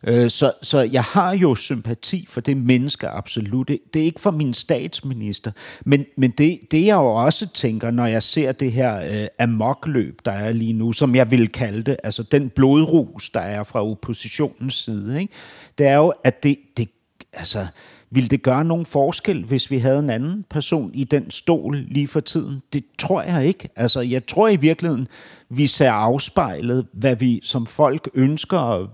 Øh, 0.06 0.30
så, 0.30 0.52
så 0.62 0.80
jeg 0.80 1.02
har 1.02 1.36
jo 1.36 1.54
sympati 1.54 2.26
for 2.28 2.40
det 2.40 2.56
menneske, 2.56 3.08
absolut. 3.08 3.68
Det, 3.68 3.78
det 3.94 4.02
er 4.02 4.06
ikke 4.06 4.20
for 4.20 4.30
min 4.30 4.54
statsminister, 4.54 5.50
men, 5.84 6.04
men 6.16 6.30
det, 6.30 6.58
det 6.70 6.86
jeg 6.86 6.94
jo 6.94 7.06
også 7.06 7.48
tænker, 7.48 7.90
når 7.90 8.06
jeg 8.06 8.22
ser 8.22 8.52
det 8.52 8.72
her 8.72 9.20
øh, 9.22 9.26
amokløb, 9.38 10.20
der 10.24 10.32
er 10.32 10.52
lige 10.52 10.72
nu, 10.72 10.92
som 10.92 11.14
jeg 11.14 11.30
vil 11.30 11.48
kalde 11.48 11.82
det, 11.82 11.96
altså 12.04 12.22
den 12.22 12.50
blodrus, 12.50 13.30
der 13.30 13.40
er 13.40 13.62
fra 13.62 13.86
oppositionens 13.90 14.74
side, 14.74 15.20
ikke? 15.20 15.32
det 15.78 15.86
er 15.86 15.96
jo, 15.96 16.12
at 16.24 16.42
det, 16.42 16.58
det 16.76 16.88
altså, 17.32 17.66
vil 18.14 18.30
det 18.30 18.42
gøre 18.42 18.64
nogen 18.64 18.86
forskel, 18.86 19.44
hvis 19.44 19.70
vi 19.70 19.78
havde 19.78 19.98
en 19.98 20.10
anden 20.10 20.44
person 20.50 20.90
i 20.94 21.04
den 21.04 21.30
stol 21.30 21.76
lige 21.76 22.08
for 22.08 22.20
tiden? 22.20 22.62
Det 22.72 22.84
tror 22.98 23.22
jeg 23.22 23.46
ikke. 23.46 23.68
Altså, 23.76 24.00
jeg 24.00 24.26
tror 24.26 24.48
i 24.48 24.56
virkeligheden, 24.56 25.08
vi 25.48 25.66
ser 25.66 25.90
afspejlet, 25.90 26.86
hvad 26.92 27.16
vi 27.16 27.40
som 27.44 27.66
folk 27.66 28.08
ønsker, 28.14 28.58
og 28.58 28.88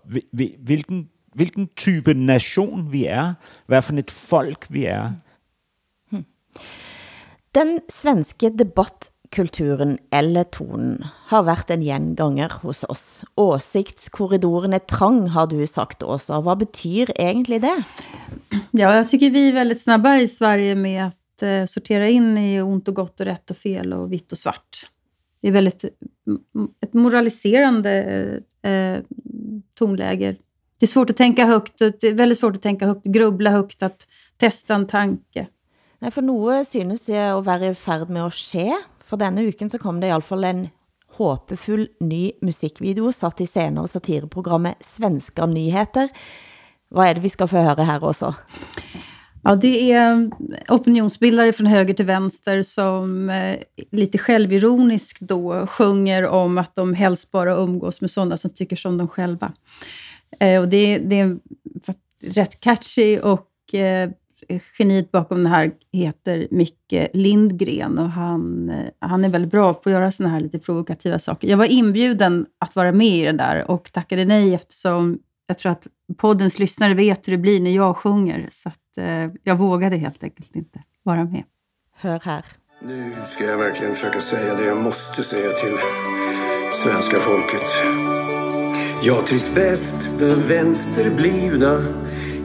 hvilken, 0.65 1.09
hvilken 1.35 1.69
type 1.77 2.15
nation 2.15 2.93
vi 2.93 3.05
er, 3.05 3.35
hvad 3.67 3.83
for 3.83 3.93
et 3.93 4.11
folk 4.11 4.67
vi 4.71 4.85
er. 4.85 5.11
Hmm. 6.11 6.25
Den 7.55 7.79
svenske 7.91 8.51
debattkulturen 8.59 9.99
eller 10.13 10.43
tonen 10.43 11.05
har 11.27 11.43
varit 11.43 11.71
en 11.71 11.83
genganger 11.83 12.49
hos 12.63 12.85
oss. 12.89 13.25
Åsiktskorridoren 13.37 14.73
är 14.73 14.79
trang, 14.79 15.31
har 15.31 15.47
du 15.47 15.67
sagt, 15.67 16.03
Åsa. 16.03 16.41
Vad 16.41 16.57
betyder 16.57 17.13
egentlig 17.19 17.63
det? 17.63 17.85
Ja, 18.73 18.97
jag 18.97 19.09
tycker 19.09 19.31
vi 19.31 19.49
är 19.49 19.53
väldigt 19.53 19.81
snabba 19.81 20.17
i 20.17 20.29
Sverige 20.29 20.75
med 20.75 21.07
att 21.07 21.43
eh, 21.43 21.67
sortera 21.67 22.09
in 22.09 22.39
i 22.39 22.63
ont 22.63 22.89
och 22.89 22.95
gott 22.95 23.21
och 23.21 23.27
rätt 23.27 23.51
och 23.51 23.57
fel 23.57 23.93
och 23.93 24.13
vitt 24.13 24.33
och 24.33 24.39
svart. 24.39 24.87
Det 25.43 25.49
är 25.49 25.53
väldigt 25.53 25.85
ett 26.83 26.93
moraliserande 26.93 27.93
eh, 28.63 28.99
tonläge. 29.75 30.37
Det 30.79 30.85
är 30.85 30.89
svårt 30.89 31.11
att 31.11 31.17
tänka 31.17 31.47
högt, 31.47 31.79
det 31.79 32.05
är 32.05 32.15
väldigt 32.15 32.39
svårt 32.39 32.57
att 32.57 32.63
tänka 32.63 32.87
högt, 32.87 33.07
grubbla 33.07 33.51
högt, 33.51 33.83
att 33.83 34.09
testa 34.37 34.75
en 34.75 34.87
tanke. 34.87 35.47
Nej, 35.99 36.11
för 36.11 36.23
något 36.23 36.69
synes 36.69 37.09
jag 37.09 37.39
att 37.39 37.45
vara 37.45 37.67
i 37.67 37.75
färd 37.75 38.09
med 38.09 38.27
att 38.27 38.35
ske. 38.35 38.77
För 39.05 39.17
denna 39.17 39.43
uken 39.43 39.71
så 39.71 39.79
kom 39.79 40.01
det 40.01 40.07
i 40.07 40.11
alla 40.11 40.23
fall 40.23 40.45
en 40.45 40.69
håpefull 41.09 41.89
ny 42.01 42.33
musikvideo 42.41 43.13
satt 43.13 43.41
i 43.41 43.47
scenen 43.47 43.83
og 43.83 43.91
satirprogrammet 43.91 44.81
Svenska 44.81 45.47
nyheter. 45.47 46.09
Vad 46.91 47.07
är 47.07 47.15
det 47.15 47.21
vi 47.21 47.29
ska 47.29 47.47
få 47.47 47.57
höra 47.57 47.83
här 47.83 48.05
också? 48.05 48.35
Ja, 49.43 49.57
det 49.57 49.93
är 49.93 50.31
opinionsbildare 50.69 51.53
från 51.53 51.67
höger 51.67 51.95
till 51.95 52.05
vänster 52.05 52.63
som 52.63 53.31
eh, 53.31 53.57
lite 53.91 54.19
självironiskt 54.19 55.21
då 55.21 55.67
sjunger 55.67 56.27
om 56.27 56.59
att 56.59 56.75
de 56.75 56.95
helst 56.95 57.31
bara 57.31 57.53
umgås 57.53 58.01
med 58.01 58.11
sådana 58.11 58.37
som 58.37 58.51
tycker 58.51 58.77
som 58.77 58.99
de 58.99 59.09
själva. 59.09 59.53
Eh, 60.41 60.61
och 60.61 60.69
det, 60.69 60.99
det 60.99 61.21
är 61.21 61.39
rätt 62.23 62.61
catchy 62.61 63.19
och 63.19 63.75
eh, 63.75 64.11
geniet 64.79 65.11
bakom 65.11 65.45
det 65.45 65.51
här 65.51 65.71
heter 65.93 66.49
Micke 66.51 67.09
Lindgren 67.13 67.99
och 67.99 68.11
han, 68.11 68.71
eh, 68.71 68.87
han 68.99 69.25
är 69.25 69.29
väldigt 69.29 69.51
bra 69.51 69.75
på 69.75 69.89
att 69.89 69.93
göra 69.93 70.11
såna 70.11 70.29
här 70.29 70.41
lite 70.41 70.59
provokativa 70.59 71.19
saker. 71.19 71.49
Jag 71.49 71.57
var 71.57 71.73
inbjuden 71.73 72.47
att 72.59 72.77
vara 72.77 72.93
med 72.93 73.17
i 73.17 73.25
det 73.25 73.33
där 73.33 73.71
och 73.71 73.93
tackade 73.93 74.25
nej 74.25 74.55
eftersom 74.55 75.19
jag 75.47 75.59
tror 75.59 75.73
att 75.73 75.87
poddens 76.17 76.59
lyssnare 76.59 76.95
vet 76.95 77.29
hur 77.29 77.33
det 77.33 77.39
blir 77.39 77.61
när 77.61 77.71
jag 77.71 77.97
sjunger. 77.97 78.49
Så 78.51 78.69
att, 78.69 78.99
eh, 78.99 79.31
jag 79.43 79.57
vågade 79.57 79.97
helt 79.97 80.25
enkelt 80.25 80.57
inte 80.57 80.83
vara 81.03 81.25
med. 81.25 81.43
Hör 81.97 82.21
här. 82.21 82.45
Nu 82.83 83.13
ska 83.35 83.45
jag 83.45 83.59
verkligen 83.59 83.95
försöka 83.95 84.21
säga 84.21 84.55
det 84.55 84.65
jag 84.65 84.83
måste 84.83 85.23
säga 85.23 85.53
till 85.53 85.79
svenska 86.85 87.17
folket. 87.17 87.67
Jag 89.03 89.27
trivs 89.27 89.55
bäst 89.55 90.09
med 90.21 90.33
vänsterblivna 90.33 91.87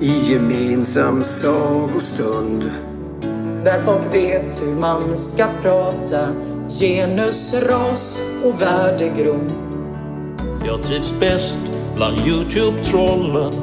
i 0.02 0.32
gemensam 0.32 1.24
sagostund. 1.24 2.72
Där 3.64 3.82
folk 3.82 4.14
vet 4.14 4.62
hur 4.62 4.76
man 4.76 5.02
ska 5.02 5.48
prata 5.62 6.34
genus, 6.80 7.54
ras 7.54 8.22
och 8.44 8.62
värdegrund. 8.62 9.52
Jag 10.66 10.84
trivs 10.84 11.20
bäst 11.20 11.60
bland 11.96 12.20
Youtube-trollen 12.20 13.54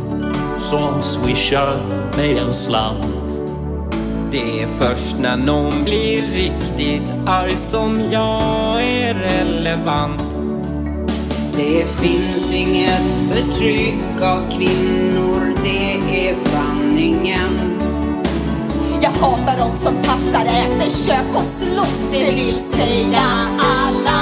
som 0.61 1.03
swishar 1.03 1.77
mig 2.16 2.38
en 2.38 2.53
slant. 2.53 3.07
Det 4.31 4.62
är 4.62 4.66
först 4.66 5.16
när 5.18 5.37
någon 5.37 5.85
blir 5.85 6.23
riktigt 6.23 7.12
arg 7.27 7.57
som 7.57 8.01
jag 8.11 8.83
är 8.83 9.14
relevant. 9.14 10.38
Det 11.57 11.85
finns 12.01 12.53
inget 12.55 13.03
förtryck 13.31 14.23
av 14.23 14.51
kvinnor, 14.51 15.55
det 15.64 16.29
är 16.29 16.35
sanningen. 16.35 17.79
Jag 19.03 19.11
hatar 19.11 19.59
dem 19.59 19.77
som 19.77 19.95
tafsar, 19.95 20.45
äter 20.45 21.07
kök 21.07 21.29
och 21.35 21.45
slåss, 21.45 21.99
det 22.12 22.35
vill 22.35 22.59
säga 22.73 23.23
alla 23.59 24.22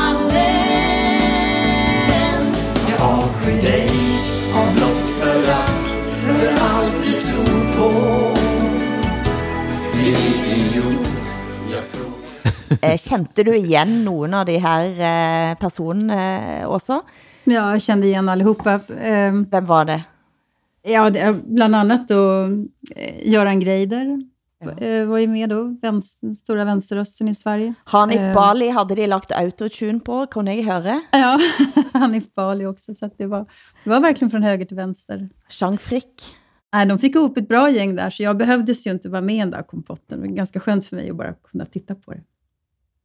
förakt 5.20 6.08
för 6.08 6.48
allt 6.48 7.02
du 7.04 7.12
tror 7.20 7.76
på. 7.76 7.90
Idiot, 9.98 11.08
jag 11.72 11.84
frågar 11.84 12.90
Eh, 12.90 12.96
Kjente 12.98 13.42
du 13.42 13.56
igen 13.56 14.04
någon 14.04 14.34
av 14.34 14.46
de 14.46 14.58
här 14.58 14.84
eh, 15.50 15.54
personerna 15.58 16.68
också? 16.68 17.02
Ja, 17.44 17.72
jag 17.72 17.82
kände 17.82 18.06
igen 18.06 18.28
allihopa. 18.28 18.80
Vem 19.50 19.66
var 19.66 19.84
det? 19.84 20.02
Ja, 20.82 21.10
bland 21.44 21.76
annat 21.76 22.08
då 22.08 22.42
eh, 22.96 23.28
Göran 23.32 23.60
Greider 23.60 24.22
eh, 24.60 25.06
var 25.06 25.18
ju 25.18 25.26
med 25.26 25.48
då, 25.48 25.76
vänster, 25.82 26.32
stora 26.32 26.64
vänsterrösten 26.64 27.28
i 27.28 27.34
Sverige. 27.34 27.74
Hanif 27.84 28.20
Eh, 28.20 28.34
Bali 28.34 28.68
hade 28.68 28.94
de 28.94 29.06
lagt 29.06 29.32
autotune 29.32 30.00
på, 30.00 30.26
kunde 30.26 30.54
jag 30.54 30.64
höra. 30.64 31.00
Ja, 31.12 31.40
Hanif 31.92 32.34
Bali 32.34 32.66
också. 32.66 32.94
Så 32.94 33.06
att 33.06 33.18
det, 33.18 33.26
var, 33.26 33.46
det 33.84 33.90
var 33.90 34.00
verkligen 34.00 34.30
från 34.30 34.42
höger 34.42 34.64
till 34.64 34.76
vänster. 34.76 35.28
Jean 35.50 35.78
Frick. 35.78 36.36
Nej, 36.72 36.86
de 36.86 36.98
fick 36.98 37.14
ihop 37.14 37.36
ett 37.36 37.48
bra 37.48 37.70
gäng 37.70 37.96
där, 37.96 38.10
så 38.10 38.22
jag 38.22 38.36
behövdes 38.36 38.86
ju 38.86 38.90
inte 38.90 39.08
vara 39.08 39.22
med 39.22 39.36
i 39.36 39.38
den 39.38 39.50
där 39.50 39.62
kompotten. 39.62 40.20
Det 40.20 40.28
var 40.28 40.34
ganska 40.34 40.60
skönt 40.60 40.86
för 40.86 40.96
mig 40.96 41.10
att 41.10 41.16
bara 41.16 41.34
kunna 41.34 41.64
titta 41.64 41.94
på 41.94 42.12
det. 42.12 42.20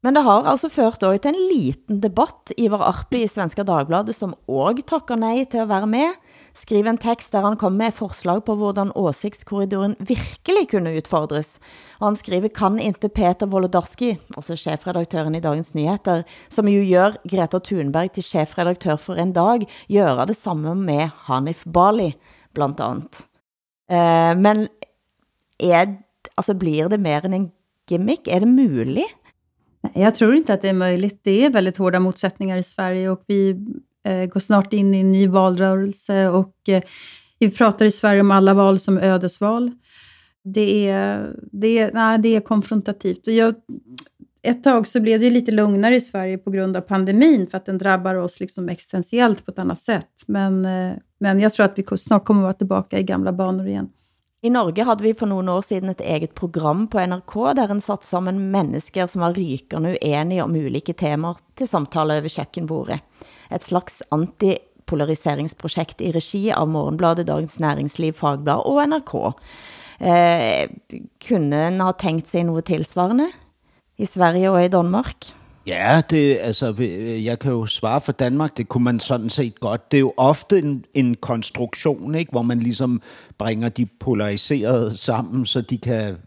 Men 0.05 0.13
det 0.13 0.21
har 0.21 0.45
altså 0.45 0.69
ført 0.69 1.03
også 1.03 1.21
til 1.23 1.31
en 1.33 1.47
liten 1.49 1.99
debatt. 1.99 2.51
Ivar 2.61 2.83
Arpi 2.85 3.23
i 3.23 3.27
Svenska 3.27 3.63
Dagbladet, 3.65 4.13
som 4.15 4.35
også 4.45 4.83
takker 4.85 5.17
nej 5.17 5.47
til 5.49 5.63
at 5.63 5.69
være 5.69 5.87
med, 5.89 6.13
skriver 6.55 6.93
en 6.93 6.99
tekst 7.01 7.33
der 7.35 7.43
han 7.45 7.57
kommer 7.59 7.85
med 7.85 7.95
forslag 7.97 8.41
på 8.47 8.55
hvordan 8.59 8.93
åsiktskorridoren 8.95 9.95
virkelig 9.99 10.69
kunne 10.71 10.95
utfordres. 10.97 11.59
Og 11.99 12.07
han 12.07 12.19
skriver, 12.19 12.53
kan 12.55 12.79
ikke 12.79 13.09
Peter 13.09 13.49
Wolodarski, 13.51 14.15
altså 14.35 14.55
chefredaktören 14.59 15.35
i 15.35 15.43
Dagens 15.43 15.73
Nyheter, 15.75 16.23
som 16.49 16.69
jo 16.71 16.81
gjør 16.83 17.19
Greta 17.27 17.59
Thunberg 17.59 18.15
til 18.15 18.23
chefredaktör 18.23 18.97
for 19.01 19.19
en 19.19 19.33
dag, 19.35 19.67
gjøre 19.91 20.27
det 20.31 20.37
samme 20.39 20.75
med 20.75 21.11
Hanif 21.27 21.65
Bali, 21.67 22.13
blant 22.55 22.79
andet. 22.79 23.25
Eh, 23.91 24.33
men 24.39 24.67
er, 25.59 25.97
altså 26.37 26.55
blir 26.55 26.89
det 26.89 26.99
mer 26.99 27.25
än 27.25 27.33
en 27.33 27.51
gimmick? 27.87 28.27
Er 28.27 28.39
det 28.39 28.47
möjligt? 28.47 29.11
Jag 29.93 30.15
tror 30.15 30.35
inte 30.35 30.53
att 30.53 30.61
det 30.61 30.69
är 30.69 30.73
möjligt. 30.73 31.19
Det 31.23 31.45
är 31.45 31.49
väldigt 31.49 31.77
hårda 31.77 31.99
motsättningar 31.99 32.57
i 32.57 32.63
Sverige 32.63 33.09
och 33.09 33.23
vi 33.27 33.65
Eh, 34.05 34.25
går 34.25 34.39
snart 34.39 34.73
in 34.73 34.93
i 34.93 34.99
en 34.99 35.11
ny 35.11 35.27
valrörelse 35.27 36.29
och 36.29 36.69
eh, 36.69 36.83
vi 37.39 37.51
pratar 37.51 37.85
i 37.85 37.91
Sverige 37.91 38.21
om 38.21 38.31
alla 38.31 38.53
val 38.53 38.79
som 38.79 38.97
ödesval. 38.97 39.71
Det 40.43 40.89
är, 40.89 41.35
det 41.51 41.79
är, 41.79 41.91
nej, 41.93 42.19
det 42.19 42.35
är 42.35 42.39
konfrontativt. 42.39 43.27
Och 43.27 43.33
jag, 43.33 43.53
ett 44.43 44.63
tag 44.63 44.87
så 44.87 45.01
blev 45.01 45.19
det 45.19 45.29
lite 45.29 45.51
lugnare 45.51 45.95
i 45.95 46.01
Sverige 46.01 46.37
på 46.37 46.51
grund 46.51 46.77
av 46.77 46.81
pandemin, 46.81 47.47
för 47.47 47.57
att 47.57 47.65
den 47.65 47.77
drabbar 47.77 48.15
oss 48.15 48.39
liksom 48.39 48.69
existentiellt 48.69 49.45
på 49.45 49.51
ett 49.51 49.59
annat 49.59 49.79
sätt. 49.79 50.23
Men, 50.27 50.65
eh, 50.65 50.93
men 51.19 51.39
jag 51.39 51.53
tror 51.53 51.65
att 51.65 51.79
vi 51.79 51.97
snart 51.97 52.25
kommer 52.25 52.41
att 52.41 52.43
vara 52.43 52.53
tillbaka 52.53 52.99
i 52.99 53.03
gamla 53.03 53.33
banor 53.33 53.67
igen. 53.67 53.89
I 54.45 54.49
Norge 54.49 54.84
hade 54.84 55.03
vi 55.03 55.13
för 55.13 55.25
några 55.25 55.53
år 55.53 55.62
sedan 55.62 55.89
ett 55.89 56.01
eget 56.01 56.34
program 56.34 56.88
på 56.88 57.05
NRK, 57.05 57.34
där 57.34 57.69
en 57.69 57.81
satt 57.81 58.03
samman 58.03 58.51
människor 58.51 59.08
som 59.08 59.21
var 59.21 59.34
rykande 59.34 59.97
oeniga 60.01 60.43
om 60.43 60.55
olika 60.55 60.93
teman 60.93 61.36
till 61.55 61.67
samtal 61.67 62.12
över 62.12 62.29
köksbordet. 62.29 62.99
Ett 63.49 63.63
slags 63.63 64.03
antipolariseringsprojekt 64.10 66.01
i 66.01 66.12
regi 66.12 66.53
av 66.53 66.67
Morgonbladet, 66.67 67.27
Dagens 67.27 67.60
Näringsliv, 67.60 68.12
Fagblad 68.12 68.58
och 68.58 68.89
NRK. 68.89 69.34
Eh, 69.97 70.69
kunde 71.27 71.58
en 71.58 71.81
ha 71.81 71.93
tänkt 71.93 72.27
sig 72.27 72.43
något 72.43 72.65
tillsvarande 72.65 73.31
i 73.95 74.05
Sverige 74.05 74.49
och 74.49 74.63
i 74.63 74.67
Danmark? 74.67 75.36
Ja, 75.67 76.01
det, 76.10 76.38
altså, 76.41 76.73
jeg 77.23 77.39
kan 77.39 77.51
jo 77.51 77.65
svare 77.65 78.01
for 78.01 78.12
Danmark, 78.12 78.58
det 78.58 78.69
kunne 78.69 78.84
man 78.84 78.99
sådan 78.99 79.30
set 79.30 79.60
godt. 79.60 79.91
Det 79.91 79.97
er 79.97 80.01
jo 80.01 80.13
ofte 80.17 80.58
en, 80.60 80.86
en 80.93 81.15
konstruktion, 81.15 82.15
ikke, 82.15 82.32
hvor 82.32 82.41
man 82.41 82.60
ligesom 82.60 83.01
bringer 83.38 83.69
de 83.69 83.86
polariserede 83.86 84.97
sammen, 84.97 85.45
så 85.45 85.62
de 85.62 85.78
kan 85.78 86.17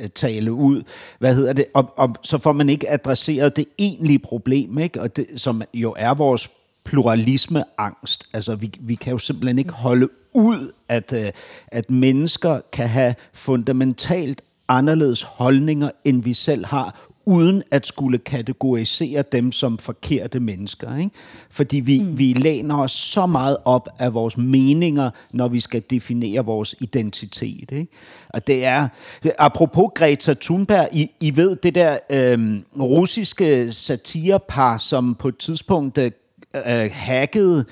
øh, 0.00 0.08
tale 0.08 0.52
ud. 0.52 0.82
Hvad 1.18 1.34
hedder 1.34 1.52
det? 1.52 1.64
Og, 1.74 1.92
og 1.96 2.14
så 2.22 2.38
får 2.38 2.52
man 2.52 2.68
ikke 2.68 2.90
adresseret 2.90 3.56
det 3.56 3.64
egentlige 3.78 4.18
problem, 4.18 4.78
ikke? 4.78 5.00
Og 5.00 5.16
det, 5.16 5.26
som 5.36 5.62
jo 5.74 5.94
er 5.98 6.14
vores 6.14 6.50
pluralismeangst. 6.84 8.28
Altså, 8.32 8.54
vi, 8.54 8.72
vi 8.80 8.94
kan 8.94 9.12
jo 9.12 9.18
simpelthen 9.18 9.58
ikke 9.58 9.72
holde 9.72 10.08
ud, 10.34 10.72
at, 10.88 11.12
øh, 11.12 11.32
at 11.68 11.90
mennesker 11.90 12.60
kan 12.72 12.88
have 12.88 13.14
fundamentalt 13.32 14.42
anderledes 14.68 15.22
holdninger, 15.22 15.90
end 16.04 16.22
vi 16.22 16.34
selv 16.34 16.66
har, 16.66 17.09
uden 17.30 17.62
at 17.70 17.86
skulle 17.86 18.18
kategorisere 18.18 19.24
dem 19.32 19.52
som 19.52 19.78
forkerte 19.78 20.40
mennesker. 20.40 20.96
Ikke? 20.96 21.10
Fordi 21.50 21.80
vi, 21.80 22.02
mm. 22.02 22.18
vi 22.18 22.32
læner 22.32 22.78
os 22.78 22.92
så 22.92 23.26
meget 23.26 23.56
op 23.64 23.88
af 23.98 24.14
vores 24.14 24.36
meninger, 24.36 25.10
når 25.32 25.48
vi 25.48 25.60
skal 25.60 25.82
definere 25.90 26.44
vores 26.44 26.74
identitet. 26.80 27.72
Ikke? 27.72 27.86
Og 28.28 28.46
det 28.46 28.64
er, 28.64 28.88
apropos 29.38 29.88
Greta 29.94 30.34
Thunberg, 30.34 30.88
I, 30.92 31.10
I 31.20 31.36
ved 31.36 31.56
det 31.56 31.74
der 31.74 31.98
øhm, 32.10 32.64
russiske 32.80 33.72
satirepar, 33.72 34.78
som 34.78 35.14
på 35.14 35.28
et 35.28 35.36
tidspunkt 35.36 35.98
øh, 35.98 36.10
øh, 36.54 36.90
hackede 36.92 37.64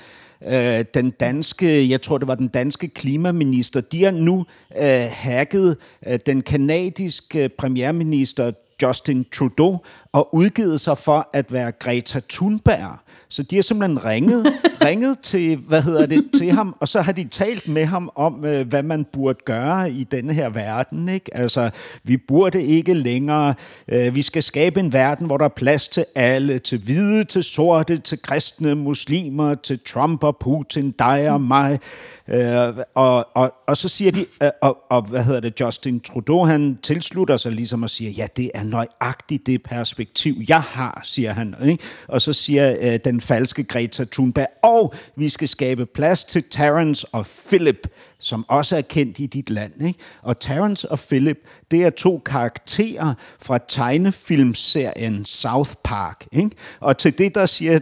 øh, 0.47 0.85
den 0.93 1.11
danske, 1.11 1.89
jeg 1.89 2.01
tror 2.01 2.17
det 2.17 2.27
var 2.27 2.35
den 2.35 2.47
danske 2.47 2.87
klimaminister, 2.87 3.81
de 3.81 4.03
har 4.03 4.11
nu 4.11 4.45
øh, 4.81 5.03
hacket 5.11 5.77
øh, 6.07 6.19
den 6.25 6.41
kanadiske 6.41 7.49
premierminister 7.49 8.51
Justin 8.81 9.25
Trudeau 9.33 9.83
og 10.11 10.35
udgivet 10.35 10.81
sig 10.81 10.97
for 10.97 11.29
at 11.33 11.53
være 11.53 11.71
Greta 11.71 12.21
Thunberg. 12.29 12.97
Så 13.31 13.43
de 13.43 13.55
har 13.55 13.61
simpelthen 13.61 14.05
ringet, 14.05 14.45
ringet 14.85 15.19
til, 15.19 15.55
hvad 15.55 15.81
hedder 15.81 16.05
det, 16.05 16.29
til 16.37 16.51
ham, 16.51 16.75
og 16.79 16.87
så 16.87 17.01
har 17.01 17.11
de 17.11 17.23
talt 17.23 17.67
med 17.67 17.85
ham 17.85 18.11
om, 18.15 18.45
øh, 18.45 18.67
hvad 18.67 18.83
man 18.83 19.05
burde 19.13 19.39
gøre 19.45 19.91
i 19.91 20.03
denne 20.03 20.33
her 20.33 20.49
verden. 20.49 21.09
Ikke? 21.09 21.37
Altså, 21.37 21.69
vi 22.03 22.17
burde 22.17 22.63
ikke 22.63 22.93
længere, 22.93 23.53
øh, 23.87 24.15
vi 24.15 24.21
skal 24.21 24.43
skabe 24.43 24.79
en 24.79 24.93
verden, 24.93 25.25
hvor 25.25 25.37
der 25.37 25.45
er 25.45 25.49
plads 25.49 25.87
til 25.87 26.05
alle, 26.15 26.59
til 26.59 26.79
hvide, 26.79 27.23
til 27.23 27.43
sorte, 27.43 27.97
til 27.97 28.21
kristne, 28.21 28.75
muslimer, 28.75 29.55
til 29.55 29.79
Trump 29.87 30.23
og 30.23 30.37
Putin, 30.37 30.91
dig 30.91 31.31
og 31.31 31.41
mig. 31.41 31.79
Øh, 32.27 32.73
og, 32.95 33.27
og, 33.33 33.53
og 33.67 33.77
så 33.77 33.89
siger 33.89 34.11
de, 34.11 34.25
øh, 34.43 34.49
og, 34.61 34.77
og 34.89 35.01
hvad 35.01 35.23
hedder 35.23 35.39
det, 35.39 35.61
Justin 35.61 35.99
Trudeau, 35.99 36.45
han 36.45 36.79
tilslutter 36.83 37.37
sig 37.37 37.51
ligesom 37.51 37.83
og 37.83 37.89
siger, 37.89 38.11
ja, 38.11 38.27
det 38.37 38.51
er 38.53 38.63
nøjagtigt 38.63 39.45
det 39.45 39.63
perspektiv, 39.63 40.35
jeg 40.49 40.61
har, 40.61 41.01
siger 41.03 41.33
han. 41.33 41.55
Ikke? 41.65 41.83
Og 42.07 42.21
så 42.21 42.33
siger 42.33 42.75
øh, 42.81 42.99
den 43.03 43.18
falske 43.21 43.63
Greta 43.63 44.05
Thunberg, 44.11 44.47
og 44.63 44.93
vi 45.15 45.29
skal 45.29 45.47
skabe 45.47 45.85
plads 45.85 46.23
til 46.23 46.43
Terence 46.51 47.07
og 47.11 47.25
Philip, 47.47 47.87
som 48.19 48.45
også 48.47 48.77
er 48.77 48.81
kendt 48.81 49.19
i 49.19 49.25
dit 49.25 49.49
land. 49.49 49.85
Ikke? 49.87 49.99
Og 50.21 50.39
Terence 50.39 50.91
og 50.91 50.99
Philip, 50.99 51.37
det 51.71 51.83
er 51.83 51.89
to 51.89 52.21
karakterer 52.25 53.13
fra 53.39 53.59
tegnefilmserien 53.67 55.25
South 55.25 55.73
Park. 55.83 56.25
Ikke? 56.31 56.49
Og 56.79 56.97
til 56.97 57.17
det, 57.17 57.35
der 57.35 57.45
siger 57.45 57.79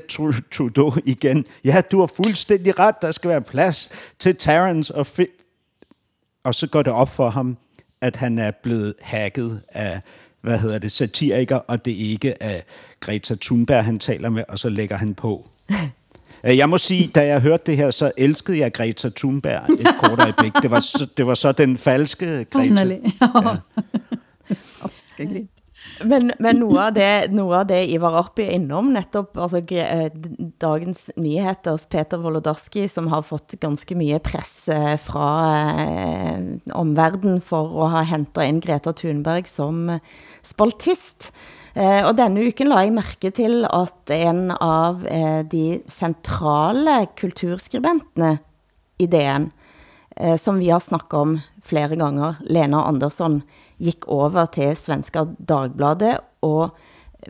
Trudeau 0.52 0.94
igen, 1.06 1.46
ja, 1.66 1.82
du 1.92 2.00
har 2.00 2.10
fuldstændig 2.16 2.80
ret, 2.80 2.96
der 3.02 3.12
skal 3.12 3.30
være 3.30 3.42
plads 3.42 3.90
til 4.20 4.36
Terence 4.36 4.96
og 4.96 5.08
Philip. 5.08 5.32
Og 6.44 6.56
så 6.56 6.68
går 6.68 6.82
det 6.82 6.94
op 6.94 7.10
for 7.10 7.30
ham, 7.30 7.58
at 8.02 8.16
han 8.16 8.40
er 8.40 8.52
blevet 8.52 8.94
hacket 9.02 9.62
af, 9.70 10.02
hvad 10.48 10.60
hedder 10.60 10.80
det, 10.80 10.92
satiriker, 10.92 11.56
og 11.56 11.86
det 11.86 11.92
ikke 11.92 12.34
er 12.40 12.62
Greta 13.00 13.36
Thunberg, 13.42 13.86
han 13.86 14.00
taler 14.00 14.30
med, 14.30 14.44
og 14.50 14.60
så 14.60 14.70
lægger 14.70 14.98
han 14.98 15.14
på. 15.16 15.48
Øh, 16.44 16.58
Jeg 16.58 16.70
må 16.70 16.78
sige, 16.78 17.08
da 17.08 17.28
jeg 17.28 17.42
hørte 17.42 17.64
det 17.66 17.78
her, 17.78 17.92
så 17.92 18.12
elskede 18.18 18.60
jeg 18.60 18.74
Greta 18.74 19.10
Thunberg 19.10 19.70
et 19.70 19.88
kort 20.00 20.20
øjeblik. 20.20 20.54
Det 20.62 20.72
var 20.72 20.80
så, 20.80 21.08
det 21.18 21.28
var 21.28 21.34
så 21.34 21.52
den 21.52 21.78
falske 21.78 22.46
Greta. 22.52 22.84
Ja. 22.84 23.56
Men, 26.06 26.32
men 26.40 26.60
noe, 26.62 26.78
av 26.88 26.94
det, 26.94 27.32
noe 27.34 27.62
av 27.62 27.68
det 27.70 27.80
Ivar 27.94 28.18
Arpi 28.20 28.44
er 28.46 28.56
innom, 28.58 28.92
nettopp 28.94 29.38
altså, 29.40 29.62
eh, 29.74 30.10
Dagens 30.62 31.08
Nyheters 31.18 31.88
Peter 31.90 32.22
Wolodarski, 32.22 32.86
som 32.92 33.10
har 33.14 33.26
fått 33.26 33.56
ganske 33.62 33.98
mye 33.98 34.20
press 34.24 34.68
fra 35.06 35.30
eh, 35.86 36.44
omverden 36.78 37.42
for 37.46 37.74
å 37.78 37.90
ha 37.94 38.04
hentet 38.10 38.46
inn 38.46 38.62
Greta 38.64 38.94
Thunberg 38.98 39.50
som 39.50 39.88
eh, 39.96 40.02
spaltist. 40.48 41.32
Eh, 41.78 42.02
og 42.08 42.16
denne 42.18 42.48
uken 42.48 42.72
la 42.72 42.82
jeg 42.86 42.96
merke 42.96 43.30
til 43.36 43.62
at 43.70 44.14
en 44.16 44.50
av 44.56 45.04
eh, 45.06 45.44
de 45.46 45.80
centrala 45.92 47.04
kulturskribentene 47.20 48.38
i 48.98 49.06
DN, 49.12 49.52
eh, 50.18 50.38
som 50.42 50.58
vi 50.58 50.72
har 50.72 50.82
snakket 50.82 51.20
om 51.20 51.36
flere 51.68 52.00
ganger, 52.00 52.40
Lena 52.50 52.82
Andersson, 52.90 53.44
gick 53.78 54.08
over 54.10 54.50
til 54.50 54.74
Svenska 54.80 55.28
Dagbladet, 55.38 56.16
og 56.42 56.74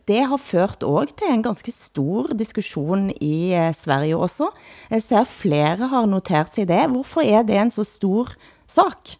det 0.07 0.22
har 0.30 0.39
ført 0.39 0.84
òg 0.86 1.11
til 1.18 1.34
en 1.34 1.43
ganske 1.43 1.72
stor 1.74 2.32
diskussion 2.38 3.09
i 3.24 3.51
Sverige 3.76 4.20
også. 4.20 4.51
Jeg 4.93 5.03
ser 5.03 5.28
flere 5.28 5.89
har 5.91 6.07
notert 6.07 6.53
sig 6.53 6.68
det. 6.70 6.84
Hvorfor 6.91 7.24
er 7.26 7.47
det 7.47 7.55
en 7.57 7.72
så 7.74 7.84
stor 7.88 8.36
sak? 8.70 9.15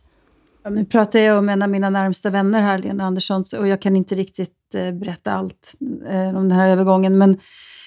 Ja, 0.68 0.72
nu 0.72 0.86
pratar 0.86 1.20
jag 1.20 1.40
om 1.40 1.50
en 1.50 1.62
av 1.62 1.70
mina 1.70 1.90
närmsta 1.90 2.30
vänner 2.30 2.62
här, 2.62 2.78
Lena 2.78 3.04
Andersson, 3.04 3.44
och 3.60 3.68
jag 3.68 3.82
kan 3.82 3.96
inte 3.96 4.16
riktigt 4.16 4.76
eh, 4.76 4.92
berätta 4.92 5.32
allt 5.32 5.76
eh, 6.10 6.38
om 6.38 6.50
den 6.50 6.52
här 6.52 6.70
övergången. 6.70 7.18
Men, 7.18 7.38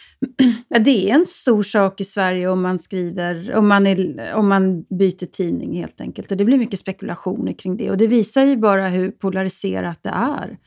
Ja, 0.69 0.79
det 0.79 1.11
är 1.11 1.15
en 1.15 1.27
stor 1.27 1.63
sak 1.63 2.01
i 2.01 2.05
Sverige 2.05 2.49
om 2.49 2.63
man 2.63 2.79
skriver, 2.79 3.55
om 3.55 3.69
man, 3.69 3.87
är, 3.87 4.33
om 4.35 4.49
man 4.49 4.83
byter 4.83 5.27
tidning 5.27 5.75
helt 5.75 6.01
enkelt. 6.01 6.31
Och 6.31 6.37
det 6.37 6.45
blir 6.45 6.59
mycket 6.59 6.79
spekulationer 6.79 7.53
kring 7.53 7.77
det. 7.77 7.91
Och 7.91 7.97
det 7.97 8.07
visar 8.07 8.45
ju 8.45 8.57
bara 8.57 8.89
hur 8.89 9.11
polariserat 9.11 10.03
det 10.03 10.11
är. 10.11 10.59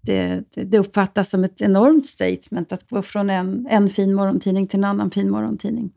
Det, 0.00 0.42
det, 0.54 0.64
det 0.64 0.78
uppfattas 0.78 1.30
som 1.30 1.44
ett 1.44 1.60
enormt 1.60 2.06
statement 2.06 2.72
att 2.72 2.90
gå 2.90 3.02
från 3.02 3.30
en, 3.30 3.66
en 3.70 3.88
fin 3.88 4.14
morgontidning 4.14 4.66
till 4.66 4.78
en 4.78 4.84
annan 4.84 5.10
fin 5.10 5.30
morgontidning. 5.30 5.92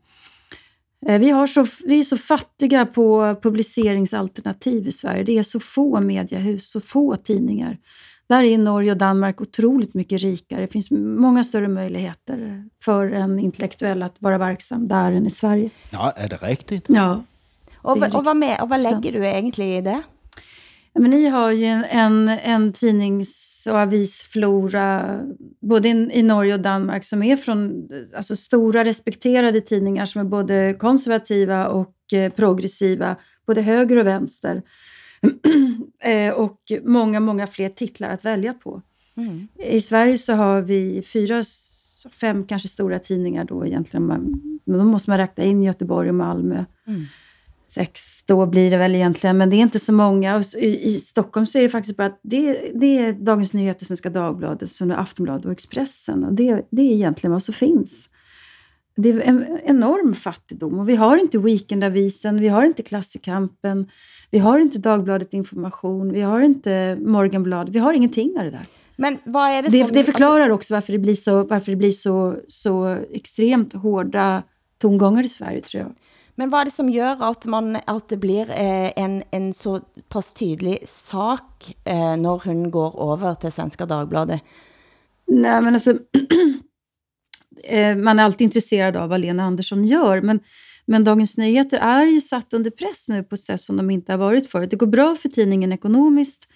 Eh, 1.06 1.18
vi, 1.18 1.30
har 1.30 1.46
så, 1.46 1.66
vi 1.86 1.98
är 1.98 2.02
så 2.04 2.16
fattiga 2.18 2.86
på 2.86 3.36
publiceringsalternativ 3.42 4.88
i 4.88 4.92
Sverige. 4.92 5.22
Det 5.24 5.38
är 5.38 5.42
så 5.42 5.60
få 5.60 6.00
mediehus, 6.00 6.70
så 6.70 6.80
få 6.80 7.16
tidningar. 7.16 7.78
Där 8.28 8.42
är 8.42 8.58
Norge 8.58 8.90
och 8.92 8.96
Danmark 8.98 9.40
otroligt 9.40 9.94
mycket 9.94 10.22
rikare. 10.22 10.60
Det 10.60 10.66
finns 10.72 10.90
många 10.90 11.44
större 11.44 11.68
möjligheter 11.68 12.64
för 12.84 13.10
en 13.10 13.38
intellektuell 13.38 14.02
att 14.02 14.16
vara 14.22 14.38
verksam 14.38 14.88
där 14.88 15.12
än 15.12 15.26
i 15.26 15.30
Sverige. 15.30 15.70
Ja, 15.90 16.10
är 16.16 16.28
det 16.28 16.36
riktigt? 16.36 16.84
Ja. 16.88 17.24
Och, 17.76 18.00
vad- 18.00 18.14
och, 18.14 18.24
vad 18.24 18.36
med, 18.36 18.60
och 18.60 18.68
vad 18.68 18.80
lägger 18.82 19.12
du 19.12 19.26
egentligen 19.26 19.70
i 19.72 19.80
det? 19.80 20.02
Men 20.98 21.10
ni 21.10 21.26
har 21.26 21.50
ju 21.50 21.64
en, 21.64 21.84
en, 21.84 22.28
en 22.28 22.72
tidnings 22.72 23.66
och 23.70 23.78
avisflora 23.78 25.20
både 25.60 25.88
in, 25.88 26.10
i 26.10 26.22
Norge 26.22 26.54
och 26.54 26.60
Danmark 26.60 27.04
som 27.04 27.22
är 27.22 27.36
från 27.36 27.88
alltså 28.16 28.36
stora 28.36 28.84
respekterade 28.84 29.60
tidningar 29.60 30.06
som 30.06 30.20
är 30.20 30.24
både 30.24 30.74
konservativa 30.78 31.68
och 31.68 32.12
eh, 32.12 32.32
progressiva, 32.32 33.16
både 33.46 33.62
höger 33.62 33.96
och 33.96 34.06
vänster. 34.06 34.62
eh, 36.02 36.34
och 36.34 36.58
många, 36.82 37.20
många 37.20 37.46
fler 37.46 37.68
titlar 37.68 38.10
att 38.10 38.24
välja 38.24 38.54
på. 38.54 38.82
Mm. 39.16 39.48
I 39.58 39.80
Sverige 39.80 40.18
så 40.18 40.32
har 40.32 40.60
vi 40.60 41.02
fyra, 41.02 41.42
fem 42.20 42.46
kanske 42.46 42.68
stora 42.68 42.98
tidningar 42.98 43.44
då 43.44 43.66
egentligen. 43.66 44.06
Man, 44.06 44.40
men 44.64 44.78
då 44.78 44.84
måste 44.84 45.10
man 45.10 45.18
räkna 45.18 45.44
in 45.44 45.62
Göteborg 45.62 46.08
och 46.08 46.14
Malmö. 46.14 46.64
Mm. 46.86 47.04
Sex 47.74 48.24
då 48.26 48.46
blir 48.46 48.70
det 48.70 48.76
väl 48.76 48.94
egentligen, 48.94 49.38
men 49.38 49.50
det 49.50 49.56
är 49.56 49.60
inte 49.60 49.78
så 49.78 49.92
många. 49.92 50.36
Och 50.36 50.44
I, 50.58 50.98
Stockholm 50.98 51.46
så 51.46 51.58
är 51.58 51.62
det 51.62 51.68
faktiskt 51.68 51.96
bara 51.96 52.06
att 52.06 52.20
det, 52.22 52.72
det 52.74 52.98
är 52.98 53.12
Dagens 53.12 53.52
Nyheter, 53.52 53.84
Svenska 53.84 54.10
Dagbladet, 54.10 54.70
Aftonbladet 54.96 55.46
och 55.46 55.52
Expressen. 55.52 56.24
Och 56.24 56.32
det, 56.32 56.66
det 56.70 56.82
är 56.82 56.92
egentligen 56.92 57.32
vad 57.32 57.42
som 57.42 57.54
finns. 57.54 58.08
Det 58.96 59.08
är 59.08 59.20
en 59.20 59.58
enorm 59.64 60.14
fattigdom. 60.14 60.78
Och 60.78 60.88
vi 60.88 60.96
har 60.96 61.16
inte 61.16 61.38
Weekendavisen, 61.38 62.40
vi 62.40 62.48
har 62.48 62.64
inte 62.64 62.82
Klassikampen, 62.82 63.88
vi 64.30 64.38
har 64.38 64.58
inte 64.58 64.78
Dagbladet 64.78 65.34
Information, 65.34 66.12
vi 66.12 66.20
har 66.20 66.40
inte 66.40 66.98
Morgonbladet, 67.00 67.74
vi 67.74 67.78
har 67.78 67.92
ingenting 67.92 68.38
av 68.38 68.44
det 68.44 68.50
där. 68.50 68.66
Men 68.96 69.18
vad 69.24 69.50
är 69.50 69.62
det, 69.62 69.68
Det, 69.68 69.84
som... 69.84 69.92
det 69.92 70.04
förklarar 70.04 70.50
också 70.50 70.74
varför 70.74 70.92
det 70.92 70.98
blir, 70.98 71.14
så, 71.14 71.44
varför 71.44 71.72
det 71.72 71.76
blir 71.76 71.90
så, 71.90 72.36
så 72.48 72.98
extremt 73.12 73.72
hårda 73.72 74.42
tongångar 74.78 75.24
i 75.24 75.28
Sverige, 75.28 75.60
tror 75.60 75.82
jag. 75.82 75.92
Men 76.36 76.50
vad 76.50 76.60
är 76.60 76.64
det 76.64 76.70
som 76.70 76.90
gör 76.90 77.30
att, 77.30 77.44
man, 77.44 77.78
att 77.86 78.08
det 78.08 78.16
blir 78.16 78.50
eh, 78.50 78.92
en, 78.96 79.22
en 79.30 79.54
så 79.54 79.80
pass 80.08 80.34
tydlig 80.34 80.88
sak 80.88 81.76
eh, 81.84 82.16
när 82.16 82.44
hon 82.44 82.70
går 82.70 83.12
över 83.12 83.34
till 83.34 83.52
Svenska 83.52 83.86
Dagbladet? 83.86 84.40
Nej, 85.26 85.62
men 85.62 85.74
alltså, 85.74 85.90
eh, 87.64 87.96
man 87.96 88.18
är 88.18 88.24
alltid 88.24 88.44
intresserad 88.44 88.96
av 88.96 89.08
vad 89.08 89.20
Lena 89.20 89.44
Andersson 89.44 89.84
gör, 89.84 90.20
men, 90.20 90.40
men 90.86 91.04
Dagens 91.04 91.36
Nyheter 91.36 91.78
är 91.78 92.06
ju 92.06 92.20
satt 92.20 92.54
under 92.54 92.70
press 92.70 93.08
nu 93.08 93.22
på 93.22 93.34
ett 93.34 93.40
sätt 93.40 93.60
som 93.60 93.76
de 93.76 93.90
inte 93.90 94.12
har 94.12 94.18
varit 94.18 94.50
förut. 94.50 94.70
Det 94.70 94.76
går 94.76 94.86
bra 94.86 95.16
för 95.16 95.28
tidningen 95.28 95.72
ekonomiskt, 95.72 96.48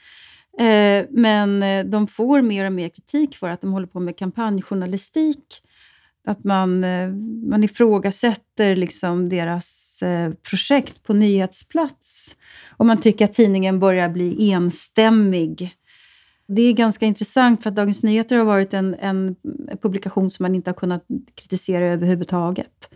men 1.11 1.65
de 1.91 2.07
får 2.07 2.43
mer 2.43 2.65
och 2.65 2.73
mer 2.73 2.89
kritik 2.89 3.37
för 3.37 3.49
att 3.49 3.61
de 3.61 3.73
håller 3.73 3.87
på 3.87 4.01
med 4.01 4.19
kampanjjournalistik. 4.19 5.63
Att 6.29 6.45
man, 6.45 6.85
eh, 6.85 7.09
man 7.49 7.65
ifrågasätter 7.65 8.77
liksom 8.77 9.29
deras 9.29 10.03
eh, 10.03 10.31
projekt 10.51 11.03
på 11.03 11.13
nyhetsplats. 11.13 12.37
Och 12.69 12.87
man 12.87 13.01
tycker 13.01 13.25
att 13.25 13.33
tidningen 13.33 13.81
börjar 13.81 14.09
bli 14.09 14.51
enstämmig. 14.53 15.71
Det 16.49 16.63
är 16.63 16.73
ganska 16.73 17.07
intressant 17.07 17.63
för 17.63 17.71
att 17.71 17.77
Dagens 17.77 18.03
Nyheter 18.03 18.37
har 18.37 18.45
varit 18.45 18.75
en, 18.75 18.95
en 18.95 19.37
publikation 19.83 20.31
som 20.31 20.45
man 20.45 20.55
inte 20.55 20.71
har 20.71 20.75
kunnat 20.75 21.05
kritisera 21.35 21.85
överhuvudtaget. 21.85 22.91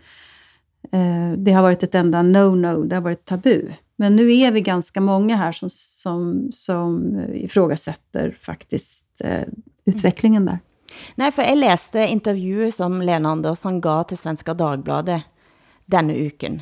Eh, 0.91 1.31
det 1.37 1.51
har 1.51 1.61
varit 1.61 1.83
ett 1.83 1.95
enda 1.95 2.21
no-no, 2.21 2.85
det 2.85 2.95
har 2.95 3.01
varit 3.01 3.25
tabu. 3.25 3.71
Men 3.95 4.15
nu 4.15 4.31
är 4.33 4.51
vi 4.51 4.61
ganska 4.61 5.01
många 5.01 5.35
här 5.37 5.51
som, 5.51 5.69
som, 5.69 6.49
som 6.51 7.19
ifrågasätter 7.33 8.37
faktiskt 8.41 9.21
utvecklingen 9.85 10.45
där. 10.45 10.59
Nej, 11.15 11.31
för 11.31 11.41
jag 11.41 11.57
läste 11.57 11.99
intervjuer 11.99 12.71
som 12.71 13.01
Lena 13.01 13.29
Andersson 13.29 13.81
gav 13.81 14.03
till 14.03 14.17
Svenska 14.17 14.53
Dagbladet 14.53 15.21
denna 15.85 16.13
uken. 16.13 16.61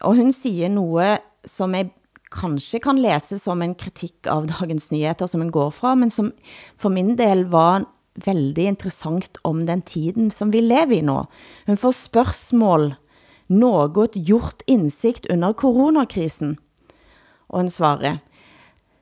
Och 0.00 0.16
hon 0.16 0.32
säger 0.32 0.68
något 0.68 1.18
som 1.44 1.74
jag 1.74 1.90
kanske 2.30 2.78
kan 2.78 3.02
läsa 3.02 3.38
som 3.38 3.62
en 3.62 3.74
kritik 3.74 4.26
av 4.26 4.46
Dagens 4.46 4.90
Nyheter, 4.90 5.26
som 5.26 5.40
hon 5.40 5.50
går 5.50 5.70
från, 5.70 6.00
men 6.00 6.10
som 6.10 6.32
för 6.76 6.88
min 6.88 7.16
del 7.16 7.44
var 7.44 7.84
väldigt 8.14 8.64
intressant 8.64 9.36
om 9.42 9.66
den 9.66 9.82
tiden 9.82 10.30
som 10.30 10.50
vi 10.50 10.60
lever 10.60 10.96
i 10.96 11.02
nu. 11.02 11.24
Hon 11.66 11.76
får 11.76 11.92
spörsmål, 11.92 12.94
något 13.46 14.10
gjort 14.14 14.62
insikt 14.66 15.26
under 15.26 15.52
coronakrisen. 15.52 16.56
Och 17.46 17.58
hon 17.58 17.70
svarar, 17.70 18.18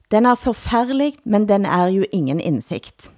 den 0.09 0.27
är 0.27 0.37
förfärlig, 0.37 1.17
men 1.23 1.47
den 1.47 1.67
är 1.67 1.89
ju 1.89 2.07
ingen 2.13 2.41
insikt. 2.41 3.11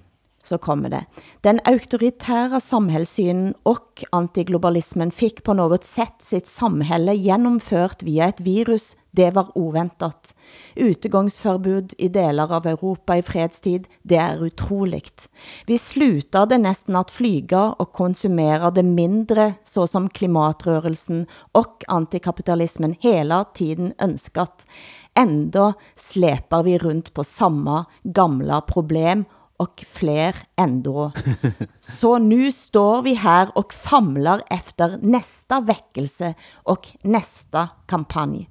Så 0.45 0.57
kommer 0.57 0.89
det. 0.89 1.05
Den 1.41 1.59
auktoritära 1.63 2.59
samhällssynen 2.59 3.53
och 3.63 4.03
antiglobalismen 4.09 5.11
fick 5.11 5.43
på 5.43 5.53
något 5.53 5.83
sätt 5.83 6.15
sitt 6.17 6.47
samhälle 6.47 7.13
genomfört 7.15 8.03
via 8.03 8.27
ett 8.27 8.39
virus. 8.39 8.97
Det 9.11 9.31
var 9.31 9.57
oväntat. 9.57 10.35
Utegångsförbud 10.75 11.93
i 11.97 12.07
delar 12.07 12.51
av 12.51 12.67
Europa 12.67 13.17
i 13.17 13.21
fredstid, 13.21 13.87
det 14.01 14.15
är 14.15 14.43
otroligt. 14.43 15.29
Vi 15.65 15.77
slutade 15.77 16.57
nästan 16.57 16.95
att 16.95 17.11
flyga 17.11 17.71
och 17.71 17.91
konsumerade 17.91 18.83
mindre 18.83 19.53
så 19.63 19.87
som 19.87 20.09
klimatrörelsen 20.09 21.27
och 21.51 21.83
antikapitalismen 21.87 22.95
hela 22.99 23.43
tiden 23.43 23.93
önskat. 23.97 24.67
Ändå 25.13 25.73
släpar 25.95 26.63
vi 26.63 26.77
runt 26.77 27.13
på 27.13 27.23
samma 27.23 27.85
gamla 28.03 28.61
problem 28.61 29.25
och 29.57 29.85
fler 29.91 30.35
ändå. 30.55 31.11
Så 31.79 32.17
nu 32.17 32.51
står 32.51 33.01
vi 33.01 33.13
här 33.13 33.49
och 33.55 33.73
famlar 33.73 34.43
efter 34.49 34.99
nästa 35.01 35.61
väckelse 35.61 36.33
och 36.55 36.87
nästa 37.01 37.69
kampanj. 37.85 38.49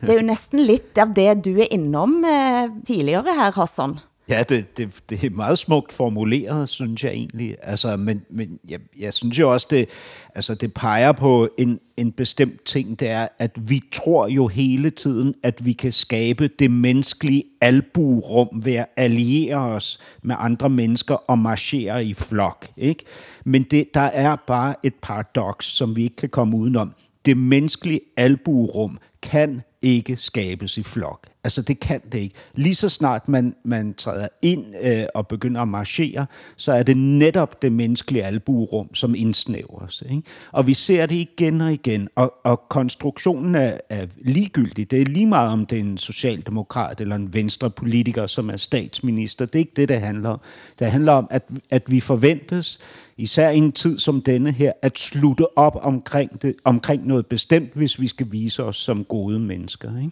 Det 0.00 0.08
är 0.08 0.12
ju 0.12 0.22
nästan 0.22 0.62
lite 0.62 1.02
av 1.02 1.14
det 1.14 1.34
du 1.34 1.60
är 1.60 1.72
inom 1.72 2.24
eh, 2.24 2.84
tidigare 2.84 3.30
här, 3.30 3.52
Hassan. 3.52 4.00
Ja, 4.28 4.42
det, 4.42 4.76
det, 4.76 4.90
det 5.10 5.24
er 5.24 5.30
meget 5.30 5.58
smukt 5.58 5.92
formuleret, 5.92 6.68
synes 6.68 7.04
jeg 7.04 7.12
egentlig. 7.12 7.56
Altså, 7.62 7.96
men 7.96 8.22
men 8.30 8.58
jeg, 8.68 8.80
jeg 8.98 9.14
synes 9.14 9.38
jo 9.38 9.52
også, 9.52 9.66
det, 9.70 9.88
altså, 10.34 10.54
det 10.54 10.74
peger 10.74 11.12
på 11.12 11.48
en, 11.58 11.80
en 11.96 12.12
bestemt 12.12 12.64
ting, 12.64 13.00
det 13.00 13.08
er, 13.08 13.28
at 13.38 13.50
vi 13.70 13.82
tror 13.92 14.28
jo 14.28 14.48
hele 14.48 14.90
tiden, 14.90 15.34
at 15.42 15.64
vi 15.64 15.72
kan 15.72 15.92
skabe 15.92 16.48
det 16.48 16.70
menneskelige 16.70 17.42
alburum 17.60 18.48
ved 18.64 18.74
at 18.74 18.86
alliere 18.96 19.58
os 19.58 19.98
med 20.22 20.36
andre 20.38 20.70
mennesker 20.70 21.14
og 21.14 21.38
marchere 21.38 22.04
i 22.04 22.14
flok. 22.14 22.66
Ikke? 22.76 23.04
Men 23.44 23.62
det, 23.62 23.94
der 23.94 24.00
er 24.00 24.36
bare 24.46 24.74
et 24.82 24.94
paradoks, 25.02 25.66
som 25.66 25.96
vi 25.96 26.02
ikke 26.02 26.16
kan 26.16 26.28
komme 26.28 26.56
udenom. 26.56 26.92
Det 27.24 27.36
menneskelige 27.36 28.00
alburum 28.16 28.98
kan 29.22 29.62
ikke 29.82 30.16
skabes 30.16 30.78
i 30.78 30.82
flok. 30.82 31.28
Altså 31.44 31.62
det 31.62 31.80
kan 31.80 32.00
det 32.12 32.18
ikke. 32.18 32.34
Lige 32.54 32.74
så 32.74 32.88
snart 32.88 33.28
man, 33.28 33.54
man 33.64 33.94
træder 33.94 34.28
ind 34.42 34.64
øh, 34.82 35.04
og 35.14 35.28
begynder 35.28 35.60
at 35.60 35.68
marchere, 35.68 36.26
så 36.56 36.72
er 36.72 36.82
det 36.82 36.96
netop 36.96 37.62
det 37.62 37.72
menneskelige 37.72 38.24
albuerum, 38.24 38.94
som 38.94 39.14
indsnævres. 39.14 40.02
Ikke? 40.10 40.22
Og 40.52 40.66
vi 40.66 40.74
ser 40.74 41.06
det 41.06 41.14
igen 41.14 41.60
og 41.60 41.72
igen, 41.72 42.08
og, 42.14 42.34
og 42.44 42.68
konstruktionen 42.68 43.54
er, 43.54 43.78
er 43.88 44.06
ligegyldig. 44.16 44.90
Det 44.90 45.00
er 45.00 45.06
lige 45.06 45.26
meget 45.26 45.52
om 45.52 45.66
det 45.66 45.76
er 45.76 45.82
en 45.82 45.98
socialdemokrat 45.98 47.00
eller 47.00 47.16
en 47.16 47.34
venstre 47.34 47.70
politiker, 47.70 48.26
som 48.26 48.50
er 48.50 48.56
statsminister. 48.56 49.46
Det 49.46 49.54
er 49.54 49.58
ikke 49.58 49.72
det, 49.76 49.88
det 49.88 50.00
handler 50.00 50.28
om. 50.28 50.40
Det 50.78 50.90
handler 50.90 51.12
om, 51.12 51.26
at, 51.30 51.42
at 51.70 51.82
vi 51.90 52.00
forventes, 52.00 52.78
især 53.16 53.50
i 53.50 53.56
en 53.56 53.72
tid 53.72 53.98
som 53.98 54.22
denne 54.22 54.52
her, 54.52 54.72
at 54.82 54.98
slutte 54.98 55.58
op 55.58 55.78
omkring, 55.82 56.42
det, 56.42 56.54
omkring 56.64 57.06
noget 57.06 57.26
bestemt, 57.26 57.70
hvis 57.74 58.00
vi 58.00 58.08
skal 58.08 58.26
vise 58.32 58.64
os 58.64 58.76
som 58.76 59.04
gode 59.04 59.38
mennesker. 59.38 59.67
Ikke? 59.74 60.10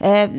Eh, 0.00 0.30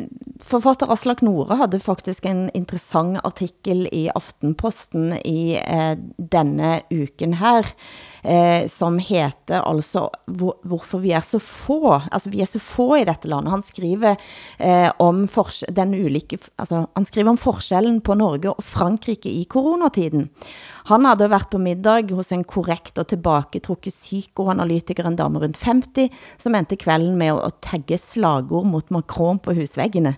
forfatter 0.42 0.90
Aslak 0.90 1.20
Nore 1.22 1.54
hadde 1.60 1.78
faktisk 1.78 2.24
en 2.26 2.48
interessant 2.50 3.20
artikel 3.22 3.86
i 3.94 4.08
Aftenposten 4.10 5.12
i 5.22 5.54
eh, 5.60 5.94
denne 6.18 6.80
uken 6.90 7.36
her, 7.38 7.70
eh, 8.22 8.66
som 8.66 8.98
heter 8.98 9.60
alltså 9.60 10.10
hvor, 10.26 10.54
hvorfor 10.62 10.98
vi 10.98 11.12
är 11.12 11.20
så 11.20 11.40
få, 11.40 12.02
Alltså 12.10 12.30
vi 12.30 12.42
är 12.42 12.46
så 12.46 12.58
få 12.60 12.98
i 12.98 13.04
detta 13.04 13.28
landet. 13.28 13.50
Han 13.50 13.62
skriver 13.62 14.16
eh, 14.58 14.92
om 14.96 15.28
den 15.68 15.94
ulike, 15.94 16.38
alltså, 16.56 16.86
han 16.92 17.04
skriver 17.04 17.30
om 17.30 17.36
forskellen 17.36 18.00
på 18.00 18.14
Norge 18.14 18.48
och 18.48 18.64
Frankrike 18.64 19.28
i 19.28 19.44
coronatiden. 19.44 20.28
Han 20.84 21.04
hade 21.04 21.28
varit 21.28 21.50
på 21.50 21.58
middag 21.58 22.10
hos 22.10 22.32
en 22.32 22.44
korrekt 22.44 22.98
och 22.98 23.08
tilbaketrukket 23.08 23.94
psykoanalytiker, 23.94 25.04
en 25.04 25.16
dam 25.16 25.38
runt 25.38 25.56
50, 25.56 26.10
som 26.36 26.54
endte 26.54 26.76
kvällen 26.76 27.18
med 27.18 27.32
att 27.32 27.60
tagga 27.60 27.98
slagord 27.98 28.66
mot 28.66 28.90
Macron 28.90 29.38
på 29.38 29.52
husväggarna. 29.52 30.14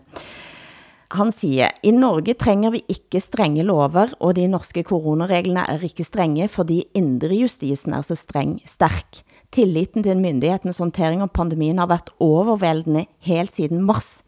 Han 1.09 1.33
säger, 1.33 1.71
i 1.83 1.93
Norge 1.93 2.35
trenger 2.35 2.71
vi 2.71 2.81
ikke 2.89 3.21
strenge 3.21 3.63
lover, 3.63 4.15
og 4.21 4.35
de 4.35 4.49
norske 4.49 4.83
är 4.83 5.67
er 5.69 5.85
ikke 5.85 6.05
strenge, 6.05 6.49
fordi 6.49 6.85
inre 6.95 7.35
justisen 7.45 7.95
er 7.95 8.03
så 8.03 8.17
streng, 8.17 8.61
sterk. 8.67 9.23
Tilliten 9.55 10.03
til 10.03 10.19
myndighetens 10.19 10.81
håndtering 10.83 11.23
av 11.23 11.31
pandemien 11.37 11.79
har 11.79 11.87
været 11.93 12.11
overvældende 12.19 13.07
helt 13.29 13.53
siden 13.53 13.85
mars. 13.85 14.25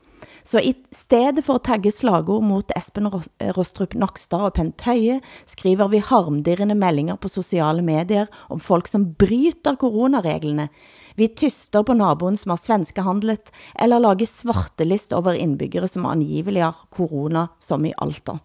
Så 0.46 0.60
i 0.62 0.76
stedet 0.94 1.42
for 1.42 1.58
tagga 1.58 1.66
tagge 1.66 1.90
slagord 1.90 2.44
mot 2.46 2.70
Espen 2.76 3.08
Rostrup 3.56 3.96
Nakstad 3.98 4.44
og 4.46 4.54
Pent 4.54 4.84
Høie, 4.86 5.18
skriver 5.48 5.90
vi 5.90 5.98
harmdirrende 5.98 6.76
meldinger 6.78 7.18
på 7.18 7.30
sociala 7.32 7.82
medier 7.82 8.30
om 8.48 8.62
folk 8.62 8.86
som 8.86 9.08
bryter 9.18 9.74
coronareglerna. 9.80 10.68
Vi 11.16 11.28
tyster 11.28 11.82
på 11.82 11.94
naboen 11.96 12.36
som 12.36 12.52
har 12.52 12.60
svenskehandlet, 12.60 13.52
eller 13.74 14.02
lager 14.04 14.28
svartelist 14.28 15.14
over 15.16 15.34
indbyggere 15.34 15.88
som 15.88 16.04
angivelig 16.06 16.60
har 16.62 16.76
corona, 16.92 17.48
som 17.58 17.86
i 17.88 17.94
Alta. 17.96 18.38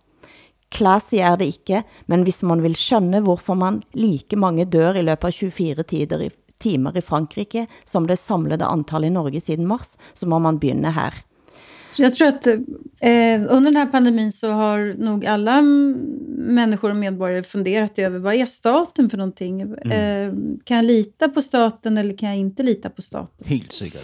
Classy 0.72 1.19
er 1.19 1.36
det 1.36 1.49
ikke, 1.51 1.82
men 2.07 2.24
hvis 2.24 2.39
man 2.47 2.63
vil 2.63 2.78
skønne 2.80 3.19
hvorfor 3.26 3.57
man 3.59 3.82
like 3.91 4.39
mange 4.39 4.63
dør 4.72 4.95
i 4.95 5.03
løpet 5.03 5.28
av 5.28 5.36
24 5.36 5.84
tider 5.91 6.24
i, 6.24 6.30
timer 6.63 6.95
i 6.95 7.03
Frankrike, 7.03 7.65
som 7.84 8.07
det 8.07 8.22
samlede 8.22 8.69
antal 8.69 9.03
i 9.03 9.11
Norge 9.11 9.41
siden 9.43 9.67
mars, 9.67 9.97
så 10.13 10.30
må 10.32 10.39
man 10.39 10.61
begynne 10.61 10.93
her. 10.95 11.17
Jag 11.97 12.13
tror 12.13 12.27
att 12.27 12.47
eh, 12.47 12.57
under 13.49 13.61
den 13.61 13.75
här 13.75 13.85
pandemin 13.85 14.31
så 14.31 14.49
har 14.51 14.93
nog 14.97 15.25
alla 15.25 15.61
människor 16.37 16.89
och 16.89 16.95
medborgare 16.95 17.43
funderat 17.43 17.99
över 17.99 18.19
vad 18.19 18.33
är 18.35 18.45
staten 18.45 19.09
för 19.09 19.17
någonting? 19.17 19.61
Eh, 19.61 20.33
kan 20.63 20.77
jag 20.77 20.85
lita 20.85 21.29
på 21.29 21.41
staten 21.41 21.97
eller 21.97 22.17
kan 22.17 22.29
jag 22.29 22.37
inte 22.37 22.63
lita 22.63 22.89
på 22.89 23.01
staten? 23.01 23.47
Helt 23.47 23.71
sikkert. 23.71 24.01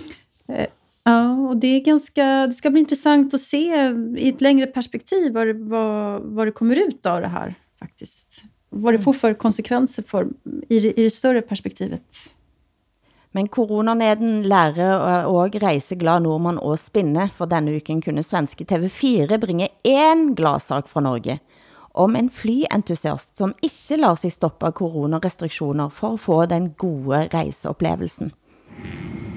Eh, 0.48 0.66
ja, 1.04 1.32
och 1.48 1.58
det 1.58 1.68
är 1.68 1.80
ganska, 1.80 2.48
det 2.48 2.54
ska 2.54 2.70
bli 2.70 2.80
intressant 2.80 3.34
att 3.34 3.40
se 3.42 3.94
i 4.18 4.30
ett 4.30 4.42
längre 4.42 4.66
perspektiv 4.68 5.34
vad 5.34 5.56
vad, 5.56 6.22
vad 6.22 6.48
det 6.48 6.52
kommer 6.52 6.76
ut 6.88 7.06
av 7.06 7.22
det 7.22 7.28
här 7.28 7.56
faktiskt. 7.80 8.42
Vad 8.70 8.94
det 8.94 9.00
får 9.00 9.14
för 9.14 9.34
konsekvenser 9.34 10.04
för, 10.04 10.28
i, 10.70 10.80
det- 10.80 11.00
i 11.00 11.04
det 11.04 11.10
större 11.10 11.42
perspektivet. 11.42 12.04
Men 13.38 13.48
coronaneden 13.48 14.40
lærer 14.50 15.28
og 15.30 15.54
rejseglad 15.62 16.24
nordmand 16.26 16.58
å 16.58 16.72
spinne, 16.74 17.28
for 17.30 17.46
denne 17.46 17.76
uken 17.78 18.00
kunne 18.02 18.24
svenske 18.26 18.66
TV4 18.66 19.38
bringe 19.38 19.68
en 19.86 20.32
gladsak 20.34 20.90
fra 20.90 21.04
Norge 21.06 21.36
om 22.02 22.16
en 22.18 22.32
flyentusiast 22.34 23.38
som 23.38 23.54
ikke 23.62 24.00
lar 24.02 24.18
sig 24.18 24.34
stoppe 24.34 24.66
av 24.66 24.74
coronarestriktioner 24.80 25.94
for 25.94 26.18
at 26.18 26.24
få 26.26 26.40
den 26.50 26.72
gode 26.82 27.28
rejseopplevelsen. 27.36 28.34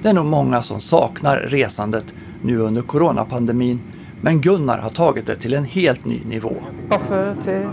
Det 0.02 0.08
är 0.08 0.12
nog 0.12 0.26
många 0.26 0.62
som 0.62 0.80
saknar 0.80 1.36
resandet 1.36 2.14
nu 2.42 2.58
under 2.58 2.82
coronapandemin, 2.82 3.82
men 4.20 4.40
Gunnar 4.40 4.78
har 4.78 4.90
tagit 4.90 5.26
det 5.26 5.36
till 5.36 5.54
en 5.54 5.64
helt 5.64 6.04
ny 6.04 6.24
nivå. 6.24 6.56
Kaffe, 6.90 7.36
te. 7.44 7.68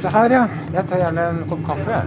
Så 0.00 0.08
här 0.08 0.30
ja, 0.30 0.48
jag 0.74 0.88
tar 0.88 0.98
gärna 0.98 1.22
en 1.22 1.48
kopp 1.48 1.66
kaffe. 1.66 2.02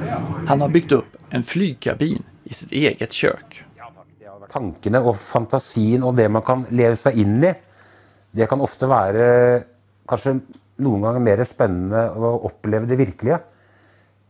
Han 0.47 0.61
har 0.61 0.69
byggt 0.69 0.91
upp 0.91 1.17
en 1.29 1.43
flygkabin 1.43 2.23
i 2.51 2.53
sitt 2.53 2.71
eget 2.71 3.11
kök. 3.11 3.63
Tankarna 4.51 5.01
och 5.01 5.17
fantasin 5.17 6.03
och 6.03 6.13
det 6.13 6.29
man 6.29 6.41
kan 6.41 6.65
leva 6.69 6.95
sig 6.95 7.21
in 7.21 7.43
i, 7.43 7.53
det 8.31 8.45
kan 8.45 8.61
ofta 8.61 8.87
vara 8.87 9.61
kanske 10.07 10.39
någon 10.75 11.01
gång 11.01 11.23
mer 11.23 11.43
spännande, 11.43 12.11
att 12.11 12.45
uppleva 12.45 12.85
det 12.85 12.95
verkliga. 12.95 13.39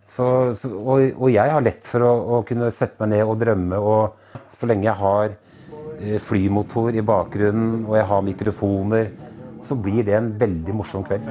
Så, 0.07 0.55
så, 0.55 0.69
och, 0.78 0.99
och, 1.22 1.32
jag 1.32 1.49
har 1.49 1.61
lätt 1.61 1.88
för 1.88 2.39
att 2.39 2.45
kunna 2.45 2.72
sätta 2.72 3.05
mig 3.05 3.17
ner 3.17 3.26
och 3.26 3.38
drömma. 3.38 3.76
drømme, 3.76 4.09
så 4.49 4.65
länge 4.65 4.86
jag 4.86 4.93
har 4.93 5.32
eh, 5.99 6.19
flygmotor 6.19 6.95
i 6.95 7.01
bakgrunden 7.01 7.86
och 7.86 7.97
jag 7.97 8.05
har 8.05 8.22
mikrofoner, 8.22 9.09
så 9.62 9.76
blir 9.76 10.03
det 10.03 10.14
en 10.14 10.38
veldig 10.38 10.74
morsom 10.76 11.03
kveld. 11.03 11.30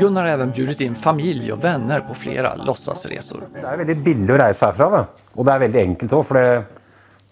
Gunnar 0.00 0.22
har 0.22 0.28
även 0.28 0.50
bjudit 0.50 0.80
in 0.80 0.94
familj 0.94 1.52
och 1.52 1.64
vänner 1.64 2.00
på 2.00 2.14
flera 2.14 2.54
låtsasresor. 2.54 3.42
Det 3.54 3.66
er 3.66 3.76
veldig 3.76 3.96
billig 4.02 4.34
å 4.34 4.38
reise 4.38 4.66
herfra, 4.66 4.90
da. 4.90 5.04
Og 5.34 5.46
det 5.46 5.54
er 5.54 5.64
veldig 5.66 5.82
enkelt 5.82 6.16
òg, 6.18 6.24
for 6.26 6.38
det, 6.38 6.78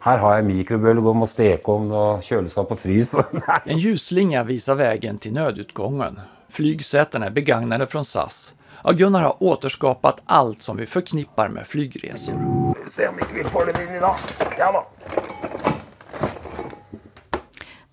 her 0.07 0.19
har 0.23 0.37
jeg 0.39 0.47
mikrobølgeovn 0.47 1.25
og 1.25 1.31
stekeovn 1.31 1.89
og 1.91 2.27
kjøleskap 2.27 2.75
og 2.77 2.79
frys. 2.79 3.15
En 3.65 3.79
ljusslinga 3.79 4.45
visar 4.45 4.75
vägen 4.75 5.19
till 5.19 5.33
nödutgången. 5.33 6.21
Flygsätena 6.49 7.27
är 7.27 7.31
begagnade 7.31 7.87
från 7.87 8.05
SAS. 8.05 8.55
Ja, 8.85 8.93
Gunnar 8.93 9.23
har 9.23 9.43
återskapat 9.43 10.21
allt 10.27 10.63
som 10.63 10.77
vi 10.77 10.87
förknippar 10.87 11.49
med 11.49 11.67
flygresor. 11.67 12.35
Se 12.87 13.09
om 13.09 13.19
ikke 13.19 13.35
vi 13.35 13.45
får 13.45 13.67
den 13.67 13.83
inn 13.83 13.97
i 13.97 14.01
dag. 14.01 14.15
Ja 14.59 14.73
da. 14.73 14.85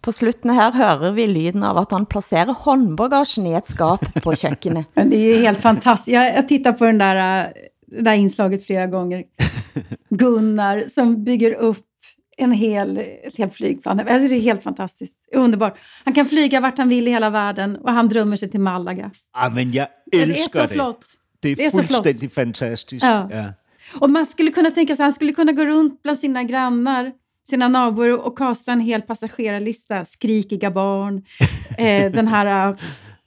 På 0.04 0.12
slutten 0.12 0.52
her 0.52 0.72
hører 0.76 1.12
vi 1.16 1.28
lyden 1.28 1.64
av 1.64 1.78
at 1.80 1.92
han 1.96 2.06
placerer 2.06 2.54
håndbagagen 2.66 3.46
i 3.48 3.54
et 3.56 3.66
skap 3.66 4.04
på. 4.24 4.34
Men 4.96 5.10
det 5.10 5.16
är 5.16 5.28
ju 5.38 5.42
helt 5.46 5.62
fantastiskt. 5.62 6.14
Jag, 6.14 6.36
jag 6.36 6.48
tittar 6.48 6.74
på 6.74 6.86
den 6.86 6.98
där, 6.98 7.16
äh, 7.16 7.52
det 7.88 8.02
där 8.02 8.14
inslaget 8.14 8.66
flera 8.66 8.88
gånger. 8.88 9.24
Gunnar 10.10 10.84
som 10.90 11.24
bygger 11.24 11.54
upp 11.54 11.86
en 12.38 12.52
hel, 12.52 12.98
ett 12.98 13.38
helt 13.38 13.54
flygplan. 13.54 14.00
Alltså 14.00 14.28
det 14.28 14.36
är 14.36 14.42
helt 14.42 14.64
fantastiskt. 14.64 15.16
Underbart. 15.36 15.78
Han 16.04 16.14
kan 16.14 16.26
flyga 16.26 16.60
vart 16.60 16.78
han 16.78 16.90
vill 16.90 17.08
i 17.08 17.12
hela 17.12 17.30
världen 17.30 17.76
och 17.76 17.92
han 17.92 18.10
drömmer 18.10 18.36
sig 18.36 18.50
till 18.52 18.60
Malaga. 18.60 19.12
Ah, 19.34 19.50
men 19.50 19.72
jeg 19.72 19.88
det 20.12 20.18
er 20.18 20.24
elsker 20.24 20.60
så 20.60 20.62
det. 20.62 20.68
flott. 20.68 21.06
Det 21.40 21.52
er, 21.52 21.56
Det 21.56 21.66
er 21.66 21.70
så 21.70 21.78
flot. 21.78 21.86
fuldstændig 21.88 22.32
fantastisk. 22.32 23.06
Ja. 23.06 23.28
Ja. 23.32 23.46
Och 24.00 24.10
man 24.10 24.26
skulle 24.26 24.52
kunna 24.52 24.72
tänka 24.72 24.96
sig, 24.96 25.04
han 25.04 25.14
skulle 25.14 25.34
kunna 25.34 25.52
gå 25.52 25.66
runt 25.66 26.04
bland 26.04 26.20
sina 26.20 26.44
grannar, 26.44 27.12
sina 27.44 27.68
nabor 27.68 28.20
och 28.28 28.38
kasta 28.38 28.72
en 28.72 28.80
hel 28.80 29.02
passagerarlista. 29.02 30.06
Skrikiga 30.06 30.72
barn, 30.72 31.24
eh, 31.78 32.12
den, 32.12 32.28
här, 32.28 32.70
eh, 32.70 32.76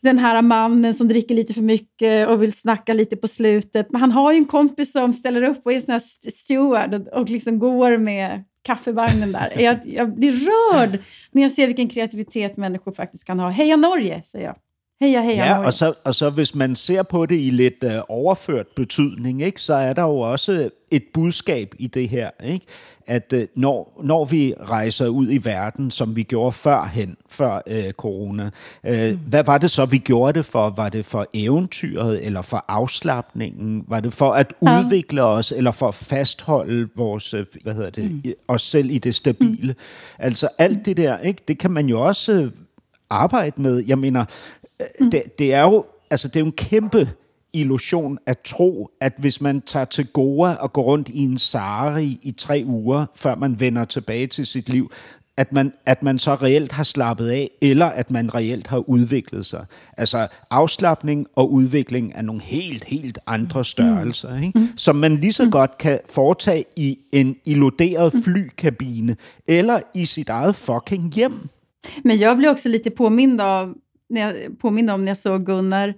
den 0.01 0.19
här 0.19 0.43
mannen 0.43 0.95
som 0.95 1.09
dricker 1.09 1.35
lite 1.35 1.55
för 1.55 1.63
mycket 1.63 2.29
och 2.29 2.43
vill 2.43 2.53
snacka 2.53 2.93
lite 2.93 3.17
på 3.17 3.29
slutet. 3.29 3.91
Men 3.91 4.01
han 4.01 4.13
har 4.13 4.33
ju 4.33 4.39
en 4.39 4.45
kompis 4.45 4.93
som 4.93 5.13
ställer 5.13 5.43
upp 5.43 5.61
och 5.65 5.73
är 5.73 5.81
sån 5.81 5.93
här 5.93 6.31
steward 6.31 6.95
och, 6.95 7.21
och 7.21 7.29
liksom 7.29 7.59
går 7.59 7.99
med 7.99 8.45
kaffevagnen 8.63 9.33
där. 9.33 9.53
Jag, 9.61 9.79
jag 9.85 10.15
blir 10.15 10.33
rörd 10.33 10.99
när 11.31 11.43
jag 11.43 11.51
ser 11.51 11.67
vilken 11.67 11.89
kreativitet 11.89 12.57
människor 12.57 12.93
faktiskt 12.93 13.25
kan 13.25 13.41
ha. 13.41 13.49
Heja 13.49 13.77
Norge, 13.77 14.23
säger 14.23 14.47
jag. 14.47 14.57
Heja, 15.01 15.23
heja 15.23 15.45
Ja, 15.47 15.67
og 15.67 15.75
så, 15.75 15.95
og 16.05 16.15
så 16.15 16.31
hvis 16.31 16.55
man 16.55 16.77
ser 16.77 17.03
på 17.03 17.27
det 17.27 17.37
i 17.37 17.51
lidt 17.51 17.85
øh, 17.85 17.99
overført 18.09 18.67
betydning, 18.67 19.43
ikke, 19.43 19.61
så 19.61 19.75
er 19.75 19.93
der 19.93 20.03
jo 20.03 20.19
også 20.19 20.71
et 20.91 21.05
budskab 21.15 21.75
i 21.79 21.87
det 21.87 22.09
her, 22.09 22.31
ikke? 22.45 22.67
at 23.07 23.33
øh, 23.33 23.47
når, 23.55 24.01
når 24.05 24.25
vi 24.25 24.55
rejser 24.61 25.09
ud 25.09 25.31
i 25.31 25.45
verden, 25.45 25.91
som 25.91 26.17
vi 26.17 26.23
gjorde 26.23 26.53
førhen, 26.53 27.17
før 27.29 27.63
øh, 27.67 27.93
corona, 27.93 28.51
øh, 28.87 29.11
mm. 29.13 29.19
hvad 29.29 29.45
var 29.45 29.59
det 29.59 29.71
så, 29.71 29.85
vi 29.87 29.99
gjorde 29.99 30.33
det 30.33 30.45
for? 30.45 30.71
Var 30.77 30.89
det 30.89 31.07
for 31.07 31.27
eventyret, 31.35 32.27
eller 32.27 32.43
for 32.43 32.65
afslappningen? 32.69 33.85
Var 33.89 34.01
det 34.01 34.13
for 34.13 34.33
at 34.33 34.55
Ja. 34.63 34.81
udvikle 34.81 35.23
os, 35.25 35.53
eller 35.53 35.71
for 35.71 35.89
at 35.89 35.95
fastholde 35.95 36.89
vores, 36.97 37.35
øh, 37.35 37.47
hvad 37.63 37.75
hedder 37.75 37.91
det, 37.91 38.11
mm. 38.13 38.23
os 38.49 38.63
selv 38.63 38.91
i 38.91 38.99
det 38.99 39.15
stabile? 39.15 39.75
Altså 40.19 40.49
alt 40.59 40.87
det 40.87 40.97
der, 40.97 41.19
ikke, 41.19 41.43
det 41.49 41.59
kan 41.59 41.71
man 41.71 41.87
jo 41.87 42.01
også 42.07 42.33
øh, 42.33 42.51
arbejde 43.11 43.63
med. 43.63 43.85
Jeg 43.87 43.99
mener, 43.99 44.25
mm. 45.01 45.11
det, 45.11 45.23
det 45.39 45.55
er 45.55 45.63
jo 45.63 45.85
altså 46.11 46.29
det 46.29 46.37
er 46.37 46.41
jo 46.41 46.47
en 46.47 46.53
kæmpe 46.53 47.09
illusion 47.53 48.19
at 48.27 48.39
tro, 48.39 48.91
at 49.01 49.13
hvis 49.19 49.41
man 49.41 49.61
tager 49.61 49.85
til 49.85 50.07
Goa 50.07 50.55
og 50.55 50.73
går 50.73 50.83
rundt 50.83 51.09
i 51.09 51.25
en 51.25 51.39
sari 51.39 52.19
i 52.23 52.33
tre 52.33 52.65
uger, 52.69 53.07
før 53.15 53.35
man 53.35 53.61
vender 53.61 53.85
tilbage 53.85 54.27
til 54.27 54.47
sit 54.47 54.69
liv, 54.69 54.91
at 55.37 55.53
man, 55.53 55.73
at 55.87 56.03
man 56.03 56.19
så 56.19 56.35
reelt 56.35 56.73
har 56.73 56.83
slappet 56.83 57.29
af, 57.29 57.51
eller 57.63 57.87
at 57.87 58.11
man 58.11 58.35
reelt 58.35 58.67
har 58.67 58.89
udviklet 58.89 59.47
sig. 59.47 59.67
Altså 59.97 60.29
afslappning 60.51 61.27
og 61.37 61.53
udvikling 61.53 62.13
er 62.15 62.23
nogle 62.23 62.43
helt, 62.43 62.85
helt 62.85 63.19
andre 63.27 63.65
størrelser, 63.65 64.43
ikke? 64.43 64.69
som 64.77 64.97
man 64.97 65.17
lige 65.17 65.33
så 65.33 65.51
godt 65.51 65.79
kan 65.79 66.01
foretage 66.11 66.65
i 66.77 66.99
en 67.13 67.37
illuderet 67.47 68.13
flykabine, 68.25 69.17
eller 69.49 69.81
i 69.95 70.05
sit 70.05 70.29
eget 70.29 70.57
fucking 70.57 71.13
hjem. 71.13 71.49
Men 72.05 72.21
jag 72.21 72.37
blev 72.37 72.51
också 72.51 72.69
lite 72.69 72.91
påmind, 72.91 73.41
av, 73.41 73.75
när 74.09 74.21
jag, 74.21 74.59
påmind 74.59 74.91
om 74.91 75.05
när 75.05 75.11
jag 75.11 75.17
såg 75.17 75.47
Gunnar 75.47 75.95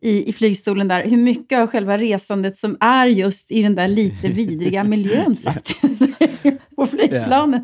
i, 0.00 0.28
i 0.28 0.32
flygstolen 0.32 0.88
där, 0.88 1.04
hur 1.04 1.16
mycket 1.16 1.58
av 1.58 1.66
själva 1.66 1.98
resandet 1.98 2.56
som 2.56 2.76
är 2.80 3.06
just 3.06 3.50
i 3.50 3.62
den 3.62 3.74
där 3.74 3.88
lite 3.88 4.28
vidriga 4.28 4.84
miljön 4.94 5.36
faktiskt. 5.36 6.02
på 6.76 6.86
flygplanet. 6.86 7.62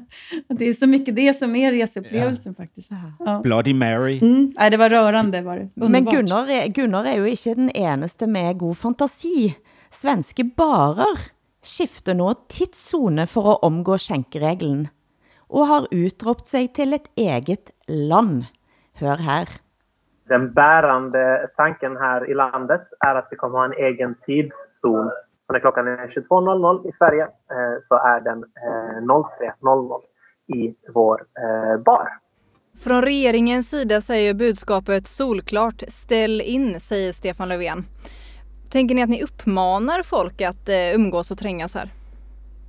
Det 0.49 0.69
är 0.69 0.73
så 0.73 0.87
mycket 0.87 1.17
det 1.17 1.35
som 1.35 1.57
är 1.57 1.73
reseupplevelsen 1.73 2.55
faktiskt. 2.55 2.93
Ja. 3.19 3.41
Bloody 3.45 3.75
Mary. 3.75 4.19
Mm. 4.23 4.53
Nej, 4.59 4.71
det 4.71 4.77
var 4.77 4.91
rørende, 4.91 5.43
var 5.43 5.57
det. 5.59 5.89
Men. 5.89 6.05
Gunnar, 6.05 6.49
er- 6.51 6.69
Gunnar 6.69 7.05
er 7.05 7.17
jo 7.17 7.25
ikke 7.27 7.55
den 7.55 7.71
eneste 7.71 8.27
med 8.27 8.59
god 8.59 8.77
fantasi. 8.79 9.55
Svenske 9.93 10.45
barer 10.57 11.19
skifter 11.65 12.15
nå 12.15 12.33
tidszone 12.51 13.27
for 13.31 13.53
å 13.53 13.59
omgå 13.69 13.99
skjenkeregelen, 14.01 14.87
og 15.53 15.67
har 15.69 15.87
utropt 15.95 16.49
seg 16.49 16.73
til 16.75 16.97
et 16.97 17.07
eget 17.17 17.71
land. 17.89 18.45
Hør 18.99 19.21
her. 19.23 19.49
Den 20.33 20.53
bärande 20.53 21.51
tanken 21.57 21.97
här 21.97 22.31
i 22.31 22.35
landet 22.35 22.81
är 23.01 23.15
att 23.15 23.29
vi 23.31 23.37
kommer 23.37 23.59
ha 23.59 23.65
en 23.65 23.73
egen 23.73 24.15
tidszon. 24.27 25.11
Så 25.47 25.53
när 25.53 25.61
klockan 25.61 25.89
är 25.89 26.07
22.00 26.07 26.89
i 26.89 26.93
Sverige 26.93 27.23
eh, 27.23 27.83
så 27.85 27.95
är 27.95 28.21
den 28.21 28.39
eh, 28.39 29.01
03.00 29.01 30.01
i 30.47 30.75
vår 30.95 31.25
eh, 31.43 31.81
bar. 31.81 32.09
Från 32.85 33.03
regeringens 33.03 33.71
sida 33.71 34.01
säger 34.01 34.35
budskapet 34.35 35.07
solklart 35.07 35.83
ställ 35.89 36.41
in, 36.41 36.81
säger 36.81 37.13
Stefan 37.13 37.49
Löfven. 37.49 37.85
Tänker 38.71 38.95
ni 38.95 39.03
att 39.03 39.11
ni 39.11 39.23
uppmanar 39.23 40.03
folk 40.03 40.41
att 40.41 40.69
eh, 40.69 40.95
umgås 40.95 41.31
och 41.31 41.39
trängas 41.39 41.75
här? 41.75 41.89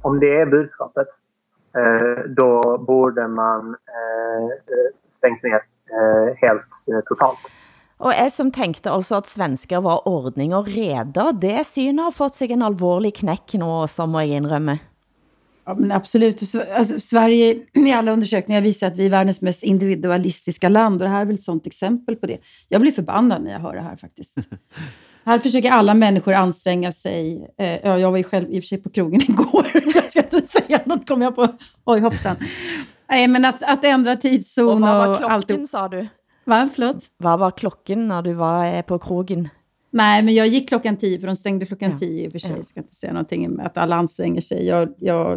Om 0.01 0.19
det 0.19 0.39
är 0.41 0.45
budskapet 0.45 1.07
eh, 1.77 2.23
då 2.29 2.77
borde 2.77 3.27
man 3.27 3.69
eh, 3.69 4.49
stängt 5.09 5.43
ner 5.43 5.55
eh, 5.55 5.72
helt 6.41 6.65
eh, 6.87 7.01
totalt. 7.09 7.51
Og 8.03 8.11
jeg 8.11 8.31
som 8.35 8.49
tenkte 8.51 8.91
altså 8.91 9.21
at 9.21 9.29
svensker 9.29 9.83
var 9.83 10.07
ordning 10.09 10.55
og 10.55 10.67
reda, 10.67 11.31
det 11.31 11.61
synet 11.69 12.09
har 12.09 12.15
fått 12.15 12.35
sig 12.35 12.51
en 12.51 12.65
alvorlig 12.65 13.13
knäck 13.21 13.55
nu 13.59 13.65
også, 13.65 14.07
må 14.09 14.25
jeg 14.25 14.41
indrømme. 14.41 14.79
Ja, 15.65 15.73
men 15.73 15.91
absolut. 15.91 16.41
Alltså, 16.75 16.99
Sverige 16.99 17.55
i 17.73 17.91
alla 17.91 18.11
undersökningar 18.11 18.61
visar 18.61 18.87
att 18.87 18.97
vi 18.97 19.05
är 19.05 19.09
världens 19.09 19.41
mest 19.41 19.63
individualistiska 19.63 20.69
land 20.69 21.01
och 21.01 21.07
det 21.07 21.13
här 21.13 21.21
är 21.21 21.25
väl 21.25 21.35
ett 21.35 21.41
sånt 21.41 21.67
exempel 21.67 22.15
på 22.15 22.27
det. 22.27 22.37
Jag 22.69 22.81
blir 22.81 22.91
förbannad 22.91 23.43
när 23.43 23.51
jag 23.51 23.59
hör 23.59 23.75
det 23.75 23.81
här 23.81 23.95
faktiskt. 23.95 24.37
Här 25.25 25.39
försöker 25.39 25.71
alla 25.71 25.93
människor 25.93 26.33
anstränga 26.33 26.91
sig. 26.91 27.49
Eh, 27.57 27.79
ja, 27.83 27.99
jag 27.99 28.11
var 28.11 28.17
ju 28.17 28.23
själv 28.23 28.51
i 28.51 28.59
och 28.59 28.63
för 28.63 28.67
sig 28.67 28.77
på 28.77 28.89
krogen 28.89 29.21
igår. 29.27 29.67
jag 29.95 30.11
ska 30.11 30.21
inte 30.21 30.41
säga 30.41 30.79
något, 30.85 31.07
kom 31.07 31.21
jag 31.21 31.35
på. 31.35 31.47
Oj, 31.85 31.99
hoppsan. 31.99 32.35
Nej, 33.09 33.27
men 33.27 33.45
att, 33.45 33.63
att 33.63 33.85
ändra 33.85 34.15
tidszon 34.15 34.81
var 34.81 35.07
och 35.09 35.17
klokken, 35.17 35.59
allt. 35.59 35.69
sa 35.69 35.87
du? 35.87 36.07
Va, 36.45 36.69
förlåt? 36.75 37.03
Hvad 37.19 37.39
var 37.39 37.51
klokken, 37.51 38.07
når 38.07 38.21
du 38.21 38.33
var 38.33 38.65
eh, 38.65 38.81
på 38.81 38.99
krogen? 38.99 39.49
Nej, 39.91 40.23
men 40.23 40.33
jag 40.33 40.47
gick 40.47 40.69
klockan 40.69 40.97
tio, 40.97 41.19
för 41.19 41.27
de 41.27 41.35
stängde 41.35 41.65
klockan 41.65 41.91
Ja. 41.91 41.97
tio 41.97 42.25
i 42.25 42.27
och 42.27 42.31
för 42.31 42.39
sig. 42.39 42.55
Ja. 42.57 42.63
Ska 42.63 42.79
inte 42.79 42.95
säga 42.95 43.13
någonting 43.13 43.47
om 43.47 43.59
att 43.59 43.77
alla 43.77 43.95
anstränger 43.95 44.41
sig. 44.41 44.67
Jag, 44.67 44.93
jag 44.97 45.33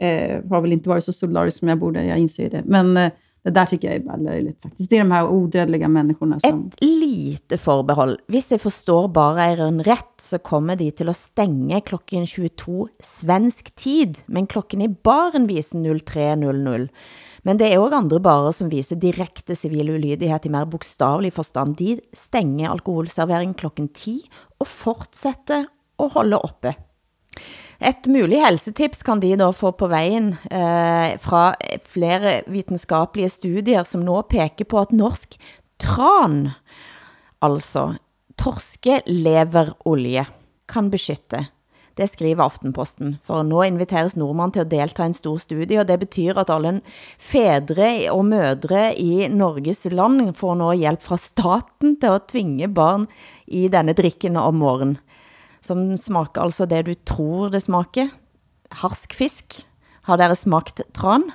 eh, 0.00 0.44
har 0.50 0.60
väl 0.60 0.72
inte 0.72 0.88
varit 0.88 1.04
så 1.04 1.12
solidarisk 1.12 1.58
som 1.58 1.68
jag 1.68 1.78
borde, 1.78 2.04
jag 2.04 2.18
inser 2.18 2.42
ju 2.42 2.48
det. 2.48 2.62
Men 2.64 2.96
eh, 2.96 3.12
det 3.42 3.50
där 3.50 3.66
tycker 3.66 3.88
jag 3.88 3.96
är 3.96 4.00
bara 4.00 4.16
löjligt 4.16 4.62
faktiskt. 4.62 4.90
Det 4.90 4.96
är 4.96 5.00
de 5.00 5.10
här 5.10 5.28
odödliga 5.28 5.88
människorna 5.88 6.40
som... 6.40 6.66
Ett 6.66 6.84
lite 6.84 7.58
förbehåll. 7.58 8.18
Om 8.28 8.40
jag 8.50 8.60
förstår 8.60 9.08
bara 9.08 9.46
er 9.52 9.84
rätt 9.84 10.20
så 10.20 10.38
kommer 10.38 10.76
de 10.76 10.90
till 10.90 11.08
att 11.08 11.16
stänga 11.16 11.80
klockan 11.80 12.26
22 12.26 12.88
svensk 13.00 13.74
tid, 13.74 14.18
men 14.26 14.46
klockan 14.46 14.82
i 14.82 14.88
baren 14.88 15.46
visar 15.46 15.78
03.00. 15.78 16.88
Men 17.38 17.58
det 17.58 17.72
är 17.72 17.78
också 17.78 17.94
andra 17.94 18.18
barer 18.18 18.52
som 18.52 18.68
visar 18.68 18.96
direkte 18.96 19.56
civil 19.56 19.90
ulydighet 19.90 20.46
i 20.46 20.48
mer 20.48 20.64
bokstavlig 20.64 21.32
förstånd. 21.32 21.76
De 21.76 22.00
stänger 22.12 22.70
alkoholservering 22.70 23.54
klockan 23.54 23.88
10 23.88 24.22
och 24.58 24.68
fortsätter 24.68 25.66
att 25.96 26.12
hålla 26.12 26.38
uppe. 26.38 26.74
Et 27.78 28.08
mulig 28.10 28.40
helsetips 28.42 29.04
kan 29.06 29.20
de 29.22 29.36
da 29.38 29.52
få 29.54 29.70
på 29.78 29.86
veien 29.90 30.32
eh, 30.50 31.14
fra 31.22 31.52
flere 31.86 32.40
vitenskapelige 32.50 33.30
studier 33.30 33.86
som 33.86 34.02
nå 34.02 34.16
peker 34.26 34.66
på 34.66 34.80
at 34.82 34.94
norsk 34.94 35.36
tran, 35.78 36.56
altså 37.38 37.92
torskeleverolje, 38.38 40.26
kan 40.68 40.90
beskytte. 40.90 41.46
Det 41.98 42.06
skriver 42.10 42.44
Aftenposten, 42.44 43.16
for 43.26 43.46
nå 43.46 43.62
inviteres 43.66 44.14
nordmann 44.18 44.52
til 44.54 44.62
å 44.62 44.70
delta 44.70 45.02
i 45.02 45.08
en 45.10 45.16
stor 45.16 45.38
studie, 45.42 45.78
og 45.80 45.86
det 45.88 45.96
betyr 46.02 46.38
at 46.38 46.50
alle 46.54 46.76
fedre 47.18 47.88
og 48.12 48.26
mødre 48.28 48.92
i 48.98 49.26
Norges 49.30 49.86
land 49.90 50.34
får 50.38 50.58
nå 50.60 50.74
hjelp 50.82 51.02
fra 51.06 51.18
staten 51.18 51.96
til 52.02 52.14
å 52.14 52.22
tvinge 52.26 52.70
barn 52.70 53.08
i 53.46 53.66
denne 53.70 53.94
drikken 53.98 54.38
om 54.38 54.62
morgenen 54.62 54.98
som 55.60 55.96
smaker 55.96 56.42
altså 56.42 56.66
det 56.66 56.84
du 56.86 56.94
tror 56.94 57.48
det 57.52 57.62
smaker. 57.62 58.08
Harsk 58.70 59.14
fisk. 59.14 59.62
Har 60.08 60.16
dere 60.20 60.34
smakt 60.36 60.80
tran? 60.94 61.30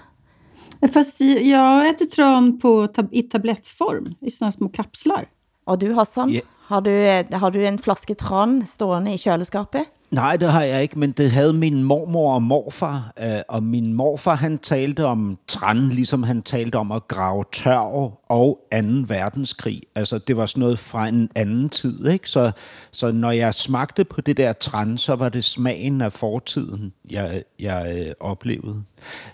Fast 0.93 1.21
jag 1.21 1.87
äter 1.89 2.05
tran 2.05 2.59
på 2.59 2.87
tab 2.87 3.07
i 3.11 3.21
tablettform, 3.23 4.13
i 4.21 4.31
sådana 4.31 4.51
små 4.51 4.67
kapslar. 4.67 5.25
Og 5.65 5.79
du, 5.81 5.93
Hassan, 5.93 6.29
Ja. 6.29 6.41
har, 6.67 6.81
du, 6.81 6.91
har 7.37 7.49
du 7.51 7.61
en 7.65 7.77
flaske 7.79 8.15
tran 8.15 8.65
stående 8.65 9.13
i 9.13 9.17
køleskapet? 9.17 9.85
Nej, 10.11 10.37
det 10.37 10.51
har 10.51 10.61
jeg 10.63 10.81
ikke, 10.81 10.99
men 10.99 11.11
det 11.11 11.31
havde 11.31 11.53
min 11.53 11.83
mormor 11.83 12.33
og 12.33 12.41
morfar. 12.43 13.13
Øh, 13.19 13.41
og 13.49 13.63
min 13.63 13.93
morfar, 13.93 14.35
han 14.35 14.57
talte 14.57 15.05
om 15.05 15.37
tran, 15.47 15.89
ligesom 15.89 16.23
han 16.23 16.41
talte 16.41 16.75
om 16.77 16.91
at 16.91 17.07
grave 17.07 17.43
tørv 17.51 18.11
og 18.33 18.59
2. 18.71 18.77
verdenskrig. 19.07 19.81
Altså, 19.95 20.17
det 20.17 20.37
var 20.37 20.45
sådan 20.45 20.61
noget 20.61 20.79
fra 20.79 21.07
en 21.07 21.29
anden 21.35 21.69
tid, 21.69 22.07
ikke? 22.07 22.29
Så, 22.29 22.51
så 22.91 23.11
når 23.11 23.31
jeg 23.31 23.53
smagte 23.53 24.03
på 24.03 24.21
det 24.21 24.37
der 24.37 24.53
træn, 24.53 24.97
så 24.97 25.15
var 25.15 25.29
det 25.29 25.43
smagen 25.43 26.01
af 26.01 26.13
fortiden, 26.13 26.93
jeg, 27.09 27.43
jeg 27.59 27.95
øh, 27.97 28.13
oplevede. 28.19 28.83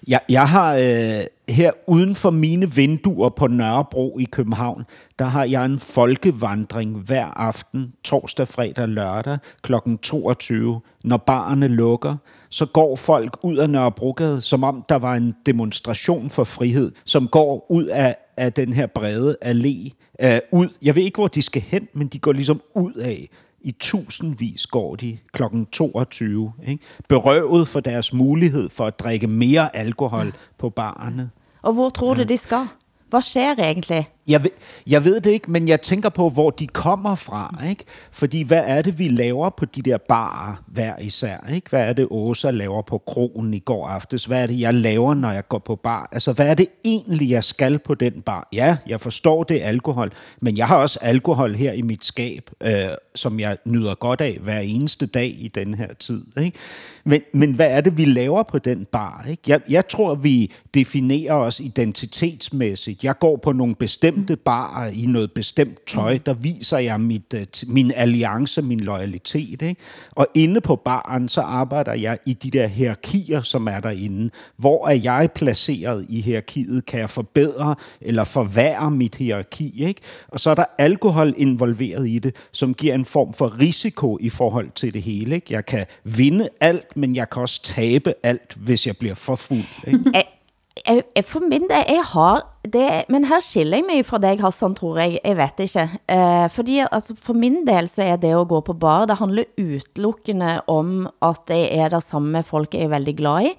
Jeg, 0.07 0.19
jeg 0.29 0.49
har 0.49 0.75
øh, 0.75 1.23
her 1.49 1.71
uden 1.87 2.15
for 2.15 2.29
mine 2.29 2.75
vinduer 2.75 3.29
på 3.29 3.47
Nørrebro 3.47 4.17
i 4.19 4.23
København, 4.23 4.83
der 5.19 5.25
har 5.25 5.43
jeg 5.43 5.65
en 5.65 5.79
folkevandring 5.79 6.97
hver 6.97 7.25
aften, 7.25 7.93
torsdag, 8.03 8.47
fredag, 8.47 8.87
lørdag 8.87 9.37
kl. 9.61 9.73
22. 10.01 10.81
Når 11.03 11.17
barerne 11.17 11.67
lukker, 11.67 12.15
så 12.49 12.65
går 12.65 12.95
folk 12.95 13.37
ud 13.43 13.57
af 13.57 13.69
Nørrebrogade, 13.69 14.41
som 14.41 14.63
om 14.63 14.85
der 14.89 14.95
var 14.95 15.15
en 15.15 15.35
demonstration 15.45 16.29
for 16.29 16.43
frihed, 16.43 16.91
som 17.05 17.27
går 17.27 17.71
ud 17.71 17.85
af, 17.85 18.15
af 18.39 18.53
den 18.53 18.73
her 18.73 18.87
brede 18.87 19.37
allé. 19.45 19.89
Øh, 20.25 20.39
ud. 20.51 20.67
Jeg 20.81 20.95
ved 20.95 21.03
ikke, 21.03 21.17
hvor 21.17 21.27
de 21.27 21.41
skal 21.41 21.61
hen, 21.61 21.87
men 21.93 22.07
de 22.07 22.19
går 22.19 22.31
ligesom 22.31 22.61
ud 22.75 22.93
af. 22.93 23.29
I 23.61 23.71
tusindvis 23.71 24.67
går 24.67 24.95
de 24.95 25.17
kl. 25.33 25.43
22. 25.71 26.53
Ikke? 26.67 26.83
Berøvet 27.09 27.67
for 27.67 27.79
deres 27.79 28.13
mulighed 28.13 28.69
for 28.69 28.85
at 28.85 28.99
drikke 28.99 29.27
mere 29.27 29.75
alkohol 29.75 30.33
på 30.57 30.69
barerne. 30.69 31.29
Og 31.61 31.73
hvor 31.73 31.89
tror 31.89 32.13
du 32.13 32.23
de 32.23 32.37
skal? 32.37 32.67
Hvad 33.09 33.21
sker 33.21 33.55
egentlig? 33.59 34.09
Jeg 34.29 34.43
ved, 34.43 34.51
jeg 34.87 35.03
ved 35.03 35.21
det 35.21 35.31
ikke, 35.31 35.51
men 35.51 35.67
jeg 35.67 35.81
tænker 35.81 36.09
på, 36.09 36.29
hvor 36.29 36.49
de 36.49 36.67
kommer 36.67 37.15
fra. 37.15 37.63
Ikke? 37.69 37.83
Fordi 38.11 38.43
hvad 38.43 38.63
er 38.65 38.81
det, 38.81 38.99
vi 38.99 39.07
laver 39.07 39.49
på 39.49 39.65
de 39.65 39.81
der 39.81 39.97
barer 39.97 40.63
hver 40.67 40.99
især? 40.99 41.49
Ikke? 41.53 41.69
Hvad 41.69 41.81
er 41.81 41.93
det, 41.93 42.07
Åsa 42.11 42.51
laver 42.51 42.81
på 42.81 42.97
krogen 42.97 43.53
i 43.53 43.59
går 43.59 43.87
aftes? 43.87 44.25
Hvad 44.25 44.43
er 44.43 44.47
det, 44.47 44.59
jeg 44.59 44.73
laver, 44.73 45.13
når 45.13 45.31
jeg 45.31 45.47
går 45.47 45.59
på 45.59 45.75
bar? 45.75 46.09
Altså, 46.11 46.33
hvad 46.33 46.47
er 46.47 46.53
det 46.53 46.67
egentlig, 46.85 47.29
jeg 47.29 47.43
skal 47.43 47.79
på 47.79 47.95
den 47.95 48.21
bar? 48.21 48.47
Ja, 48.53 48.77
jeg 48.87 49.01
forstår 49.01 49.43
det 49.43 49.61
alkohol, 49.63 50.11
men 50.41 50.57
jeg 50.57 50.67
har 50.67 50.77
også 50.77 50.99
alkohol 51.01 51.55
her 51.55 51.71
i 51.71 51.81
mit 51.81 52.05
skab, 52.05 52.49
øh, 52.63 52.73
som 53.15 53.39
jeg 53.39 53.57
nyder 53.65 53.95
godt 53.95 54.21
af 54.21 54.37
hver 54.41 54.59
eneste 54.59 55.05
dag 55.05 55.35
i 55.39 55.47
den 55.55 55.73
her 55.73 55.93
tid. 55.99 56.25
Ikke? 56.41 56.57
Men, 57.03 57.21
men 57.33 57.53
hvad 57.53 57.67
er 57.71 57.81
det, 57.81 57.97
vi 57.97 58.05
laver 58.05 58.43
på 58.43 58.59
den 58.59 58.85
bar? 58.91 59.25
Ikke? 59.29 59.43
Jeg, 59.47 59.61
jeg 59.69 59.87
tror, 59.87 60.15
vi 60.15 60.51
definerer 60.73 61.33
os 61.33 61.59
identitetsmæssigt. 61.59 63.03
Jeg 63.03 63.19
går 63.19 63.35
på 63.37 63.51
nogle 63.51 63.75
bestemte 63.75 64.18
barer 64.45 64.89
i 64.89 65.05
noget 65.05 65.31
bestemt 65.31 65.85
tøj, 65.87 66.19
der 66.25 66.33
viser 66.33 66.77
jeg 66.77 67.01
mit, 67.01 67.33
øh, 67.35 67.45
min 67.67 67.91
alliance, 67.95 68.61
min 68.61 68.79
loyalitet. 68.79 69.61
Ikke? 69.61 69.75
Og 70.11 70.27
inde 70.33 70.61
på 70.61 70.75
baren, 70.75 71.29
så 71.29 71.41
arbejder 71.41 71.93
jeg 71.93 72.17
i 72.25 72.33
de 72.33 72.51
der 72.51 72.67
hierarkier, 72.67 73.41
som 73.41 73.67
er 73.67 73.79
derinde. 73.79 74.29
Hvor 74.57 74.87
er 74.87 74.93
jeg 74.93 75.29
placeret 75.35 76.05
i 76.09 76.21
hierarkiet? 76.21 76.85
Kan 76.85 76.99
jeg 76.99 77.09
forbedre 77.09 77.75
eller 78.01 78.23
forværre 78.23 78.91
mit 78.91 79.15
hierarki? 79.15 79.83
Ikke? 79.83 80.01
Og 80.27 80.39
så 80.39 80.49
er 80.49 80.55
der 80.55 80.65
alkohol 80.77 81.33
involveret 81.37 82.07
i 82.07 82.19
det, 82.19 82.35
som 82.51 82.73
giver 82.73 82.95
en 82.95 83.05
form 83.05 83.33
for 83.33 83.59
risiko 83.59 84.17
i 84.21 84.29
forhold 84.29 84.69
til 84.75 84.93
det 84.93 85.01
hele. 85.01 85.35
Ikke? 85.35 85.47
Jeg 85.49 85.65
kan 85.65 85.85
vinde 86.03 86.49
alt, 86.59 86.97
men 86.97 87.15
jeg 87.15 87.29
kan 87.29 87.41
også 87.41 87.63
tabe 87.63 88.13
alt, 88.23 88.55
hvis 88.57 88.87
jeg 88.87 88.97
bliver 88.97 89.15
for 89.15 89.35
fuld. 89.35 89.63
Ikke? 89.87 90.03
Jeg, 90.85 91.03
jeg, 91.15 91.25
for 91.25 91.43
min 91.43 91.65
del, 91.69 91.83
jeg 91.89 92.03
har 92.11 92.41
det, 92.67 92.87
men 93.11 93.25
her 93.29 93.41
skiller 93.43 93.79
jeg 93.79 93.85
meg 93.87 94.05
fra 94.07 94.19
deg, 94.21 94.41
Hassan, 94.43 94.75
tror 94.77 94.99
jeg, 95.01 95.17
jeg 95.23 95.37
vet 95.39 95.63
ikke. 95.65 95.85
Eh, 96.13 96.45
fordi, 96.53 96.79
altså, 96.85 97.15
for 97.19 97.37
min 97.37 97.63
del 97.67 97.89
så 97.89 98.05
er 98.05 98.19
det 98.21 98.31
å 98.37 98.45
gå 98.47 98.61
på 98.65 98.75
bar, 98.79 99.07
det 99.09 99.17
handler 99.19 99.49
utelukkende 99.59 100.59
om 100.71 101.09
at 101.25 101.51
jeg 101.51 101.71
er 101.73 101.93
der 101.95 102.03
sammen 102.05 102.37
med 102.37 102.47
folk 102.47 102.77
jeg 102.77 102.87
er 102.87 102.93
veldig 102.93 103.15
glad 103.19 103.49
i, 103.49 103.53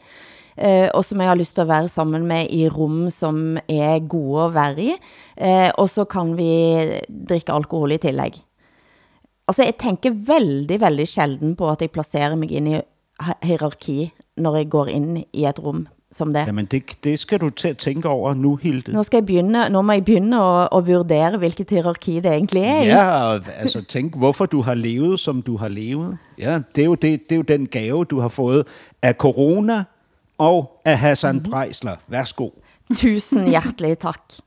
eh, 0.56 0.86
og 0.94 1.04
som 1.06 1.20
jeg 1.20 1.32
har 1.32 1.40
lyst 1.40 1.58
til 1.58 1.66
å 1.66 1.72
være 1.72 1.92
sammen 1.92 2.26
med 2.30 2.52
i 2.54 2.64
rom 2.70 3.02
som 3.14 3.58
er 3.66 4.00
gode 4.06 4.46
å 4.46 4.54
være 4.54 4.86
i, 4.86 4.96
eh, 5.36 5.68
og 5.74 5.90
så 5.90 6.06
kan 6.08 6.34
vi 6.38 6.50
drikke 7.08 7.56
alkohol 7.56 7.96
i 7.96 8.02
tillegg. 8.02 8.40
Altså, 9.50 9.66
jeg 9.66 9.80
tenker 9.82 10.14
veldig, 10.14 10.78
veldig 10.80 11.08
sjelden 11.10 11.56
på 11.58 11.72
at 11.72 11.82
jeg 11.82 11.92
plasserer 11.92 12.38
meg 12.38 12.52
inn 12.54 12.70
i 12.70 12.82
hierarki, 13.44 14.12
når 14.40 14.62
jeg 14.62 14.70
går 14.72 14.92
inn 14.94 15.16
i 15.24 15.48
et 15.48 15.58
rom 15.60 15.88
som 16.12 16.32
det. 16.34 16.46
Jamen, 16.46 16.66
det, 16.66 17.04
det 17.04 17.18
skal 17.18 17.40
du 17.40 17.50
til 17.50 17.68
at 17.68 17.76
tænke 17.76 18.08
over 18.08 18.34
nu, 18.34 18.56
Hilde. 18.56 18.92
Nå, 18.92 19.02
skal 19.02 19.16
jeg 19.16 19.26
begynde, 19.26 19.68
nå 19.70 19.82
må 19.82 19.92
jeg 19.92 20.04
begynde 20.04 20.40
å, 20.42 20.66
å 20.72 20.80
vurdere 20.86 21.38
hvilket 21.38 21.70
hierarki 21.70 22.18
det 22.20 22.32
egentlig 22.32 22.64
er 22.64 22.82
i. 22.82 22.88
Ja, 22.90 23.06
og 23.28 23.46
altså 23.56 23.84
tænk, 23.84 24.16
hvorfor 24.18 24.46
du 24.50 24.62
har 24.62 24.74
levet, 24.74 25.20
som 25.20 25.42
du 25.42 25.56
har 25.56 25.68
levet. 25.68 26.18
Ja, 26.38 26.60
det 26.76 26.82
er 26.82 26.90
jo, 26.90 26.94
det, 26.94 27.28
det 27.28 27.36
er 27.36 27.42
jo 27.44 27.48
den 27.48 27.66
gave, 27.66 28.04
du 28.04 28.20
har 28.20 28.28
fået 28.28 28.66
af 29.02 29.14
corona 29.14 29.84
og 30.38 30.80
af 30.84 30.98
Hassan 30.98 31.34
mm-hmm. 31.34 31.50
Prejsler. 31.50 31.96
Værsgo. 32.08 32.50
Tusen 32.96 33.46
hjertelig 33.48 33.98
takk. 33.98 34.40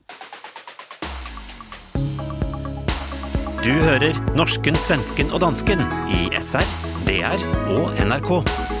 Du 3.64 3.72
hører 3.72 4.12
norsken, 4.36 4.74
svensken 4.74 5.32
og 5.32 5.40
dansken 5.40 5.80
i 6.12 6.28
SR, 6.40 6.68
DR 7.08 7.40
og 7.72 7.94
NRK. 8.04 8.73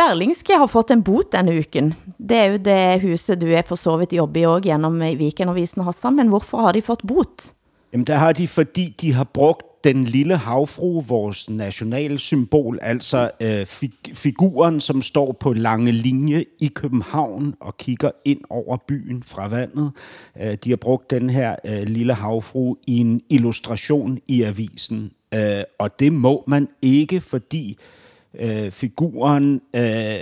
Berlingske 0.00 0.56
har 0.56 0.68
fått 0.70 0.90
en 0.94 1.02
bot 1.04 1.28
denne 1.34 1.52
uken. 1.60 1.90
Det 2.16 2.36
er 2.36 2.54
jo 2.54 2.60
det 2.64 3.02
huset 3.02 3.40
du 3.40 3.50
er 3.52 3.66
for 3.68 3.76
så 3.76 3.98
vidt 4.00 4.14
jobber 4.16 4.40
i 4.40 4.46
også 4.48 4.70
gjennom 4.70 4.94
Weekendavisen 5.20 5.84
Hassan, 5.84 6.16
men 6.16 6.30
hvorfor 6.32 6.64
har 6.64 6.72
de 6.72 6.80
fått 6.80 7.04
bot? 7.04 7.50
Jamen, 7.92 8.06
der 8.06 8.16
har 8.16 8.32
de, 8.32 8.46
fordi 8.48 8.94
de 9.00 9.12
har 9.12 9.24
brukt 9.24 9.66
den 9.84 10.04
lille 10.04 10.36
havfru, 10.36 11.00
vores 11.00 11.50
nationalsymbol, 11.50 12.78
altså 12.82 13.30
øh, 13.40 13.66
fig- 13.66 14.14
figuren, 14.14 14.80
som 14.80 15.02
står 15.02 15.32
på 15.32 15.52
lange 15.52 15.92
linje 15.92 16.44
i 16.60 16.66
København 16.74 17.54
og 17.60 17.76
kigger 17.76 18.10
ind 18.24 18.40
over 18.50 18.76
byen 18.88 19.22
fra 19.22 19.48
vandet. 19.48 19.92
Øh, 20.40 20.56
de 20.64 20.70
har 20.70 20.76
brugt 20.76 21.10
den 21.10 21.30
her 21.30 21.56
øh, 21.64 21.82
lille 21.82 22.14
havfru 22.14 22.76
i 22.86 22.98
en 22.98 23.20
illustration 23.30 24.18
i 24.26 24.42
avisen, 24.42 25.12
øh, 25.34 25.62
og 25.78 26.00
det 26.00 26.12
må 26.12 26.44
man 26.46 26.68
ikke, 26.82 27.20
fordi 27.20 27.70
øh, 27.70 27.99
Øh, 28.34 28.70
figuren 28.70 29.60
øh, 29.76 30.20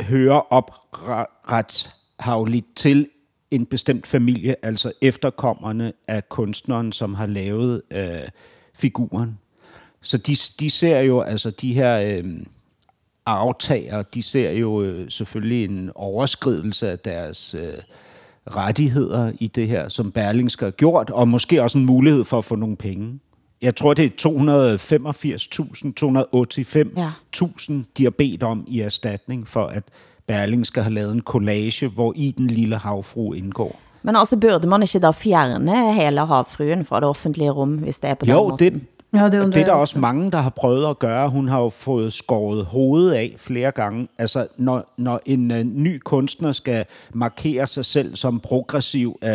hører 0.00 0.52
opretshavligt 0.52 2.66
til 2.76 3.08
en 3.50 3.66
bestemt 3.66 4.06
familie, 4.06 4.56
altså 4.62 4.92
efterkommerne 5.02 5.92
af 6.08 6.28
kunstneren, 6.28 6.92
som 6.92 7.14
har 7.14 7.26
lavet 7.26 7.82
øh, 7.90 8.28
figuren. 8.74 9.38
Så 10.00 10.18
de, 10.18 10.36
de 10.60 10.70
ser 10.70 11.00
jo, 11.00 11.20
altså 11.20 11.50
de 11.50 11.74
her 11.74 12.00
øh, 12.00 12.24
aftager, 13.26 14.02
de 14.02 14.22
ser 14.22 14.50
jo 14.50 14.82
øh, 14.82 15.10
selvfølgelig 15.10 15.64
en 15.64 15.90
overskridelse 15.94 16.90
af 16.90 16.98
deres 16.98 17.54
øh, 17.54 17.74
rettigheder 18.46 19.32
i 19.40 19.46
det 19.46 19.68
her, 19.68 19.88
som 19.88 20.12
Berlingske 20.12 20.64
har 20.64 20.70
gjort, 20.70 21.10
og 21.10 21.28
måske 21.28 21.62
også 21.62 21.78
en 21.78 21.86
mulighed 21.86 22.24
for 22.24 22.38
at 22.38 22.44
få 22.44 22.56
nogle 22.56 22.76
penge. 22.76 23.20
Jeg 23.62 23.76
tror, 23.76 23.94
det 23.94 24.04
er 24.04 24.10
285.000, 24.28 25.92
285.000, 27.70 27.72
de 27.98 28.02
har 28.02 28.10
bedt 28.10 28.42
om 28.42 28.64
i 28.68 28.80
erstatning 28.80 29.48
for, 29.48 29.66
at 29.66 29.82
Berlingske 30.26 30.82
har 30.82 30.90
lavet 30.90 31.12
en 31.12 31.20
collage, 31.20 31.88
hvor 31.88 32.12
i 32.16 32.34
den 32.38 32.46
lille 32.46 32.76
havfru 32.76 33.32
indgår. 33.32 33.80
Men 34.02 34.16
altså, 34.16 34.36
burde 34.36 34.66
man 34.66 34.82
ikke 34.82 34.98
da 34.98 35.10
fjerne 35.10 35.94
hele 35.94 36.26
havfruen 36.26 36.84
fra 36.84 37.00
det 37.00 37.08
offentlige 37.08 37.50
rum, 37.50 37.74
hvis 37.74 37.98
det 37.98 38.10
er 38.10 38.14
på 38.14 38.24
den 38.24 38.32
Jo, 38.34 38.48
måten? 38.48 38.72
det, 38.72 38.80
Ja, 39.14 39.24
det 39.24 39.54
det 39.54 39.56
er 39.56 39.64
der 39.64 39.72
også 39.72 39.98
mange, 39.98 40.30
der 40.30 40.38
har 40.38 40.50
prøvet 40.50 40.90
at 40.90 40.98
gøre. 40.98 41.30
Hun 41.30 41.48
har 41.48 41.60
jo 41.60 41.68
fået 41.68 42.12
skåret 42.12 42.64
hovedet 42.64 43.12
af 43.12 43.34
flere 43.38 43.70
gange. 43.70 44.08
Altså, 44.18 44.46
når, 44.56 44.92
når 44.96 45.20
en 45.26 45.50
uh, 45.50 45.56
ny 45.56 45.98
kunstner 45.98 46.52
skal 46.52 46.84
markere 47.14 47.66
sig 47.66 47.84
selv 47.84 48.16
som 48.16 48.40
progressiv, 48.40 49.18
uh, 49.22 49.30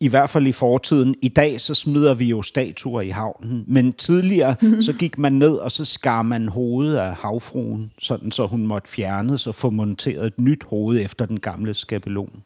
i 0.00 0.08
hvert 0.08 0.30
fald 0.30 0.46
i 0.46 0.52
fortiden. 0.52 1.14
I 1.22 1.28
dag 1.28 1.60
så 1.60 1.74
smider 1.74 2.14
vi 2.14 2.24
jo 2.24 2.42
statuer 2.42 3.00
i 3.00 3.08
havnen, 3.08 3.64
men 3.68 3.92
tidligere 3.92 4.56
Mhm. 4.62 4.82
så 4.82 4.92
gik 4.92 5.18
man 5.18 5.32
ned, 5.32 5.52
og 5.52 5.70
så 5.72 5.84
skar 5.84 6.22
man 6.22 6.48
hovedet 6.48 6.96
af 6.96 7.14
havfruen, 7.14 7.92
sådan 7.98 8.30
så 8.32 8.46
hun 8.46 8.66
måtte 8.66 8.88
fjernes 8.90 9.46
og 9.46 9.54
få 9.54 9.70
monteret 9.70 10.26
et 10.26 10.38
nyt 10.38 10.62
hoved 10.64 11.00
efter 11.04 11.26
den 11.26 11.40
gamle 11.40 11.74
skabelon. 11.74 12.42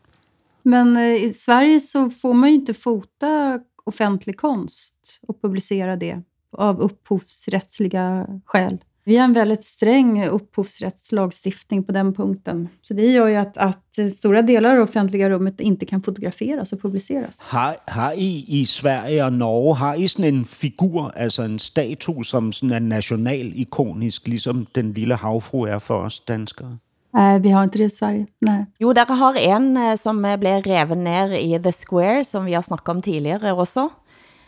Men 0.64 0.96
eh, 0.96 1.14
i 1.24 1.32
Sverige 1.32 1.80
så 1.80 2.10
får 2.22 2.32
man 2.32 2.48
ju 2.50 2.54
inte 2.54 2.74
fota 2.74 3.58
offentlig 3.86 4.36
konst 4.36 5.20
och 5.28 5.36
publicera 5.42 5.96
det 5.96 6.22
av 6.52 6.80
upphovsrättsliga 6.80 8.26
skäl. 8.46 8.78
Vi 9.06 9.16
har 9.16 9.24
en 9.24 9.32
väldigt 9.32 9.64
sträng 9.64 10.26
upphovsrättslagstiftning 10.26 11.84
på 11.84 11.92
den 11.92 12.14
punkten. 12.14 12.68
Så 12.82 12.94
det 12.94 13.12
gör 13.12 13.28
ju 13.28 13.34
att, 13.34 13.56
att 13.56 14.14
stora 14.14 14.42
delar 14.42 14.70
av 14.70 14.76
det 14.76 14.82
offentliga 14.82 15.30
rummet 15.30 15.60
inte 15.60 15.86
kan 15.86 16.02
fotograferas 16.02 16.72
och 16.72 16.82
publiceras. 16.82 17.48
Har, 17.48 17.74
har 17.86 18.12
I 18.12 18.44
i 18.48 18.66
Sverige 18.66 19.26
og 19.26 19.32
Norge, 19.32 19.74
har 19.74 19.94
I 19.94 20.08
sådan 20.08 20.34
en 20.34 20.44
figur, 20.44 21.12
altså 21.16 21.42
en 21.42 21.58
statue, 21.58 22.24
som 22.24 22.52
sådan 22.52 22.72
er 22.74 22.78
nationalikonisk, 22.78 24.28
ligesom 24.28 24.66
den 24.74 24.92
lille 24.92 25.14
havfru 25.14 25.64
er 25.64 25.78
for 25.78 25.94
os 25.94 26.20
danskere? 26.20 26.78
Nej, 27.14 27.38
vi 27.38 27.48
har 27.48 27.62
inte 27.62 27.78
det 27.78 27.84
i 27.84 27.90
Sverige. 27.90 28.26
Nej. 28.40 28.64
Jo, 28.80 28.92
dere 28.92 29.14
har 29.14 29.34
en 29.34 29.76
eh, 29.76 29.96
som 29.96 30.24
eh, 30.24 30.38
ble 30.38 30.60
revet 30.66 30.98
ned 30.98 31.36
i 31.38 31.58
The 31.62 31.72
Square, 31.72 32.24
som 32.24 32.44
vi 32.44 32.52
har 32.52 32.62
snakket 32.62 32.88
om 32.88 33.02
tidligere 33.02 33.52
også. 33.54 33.88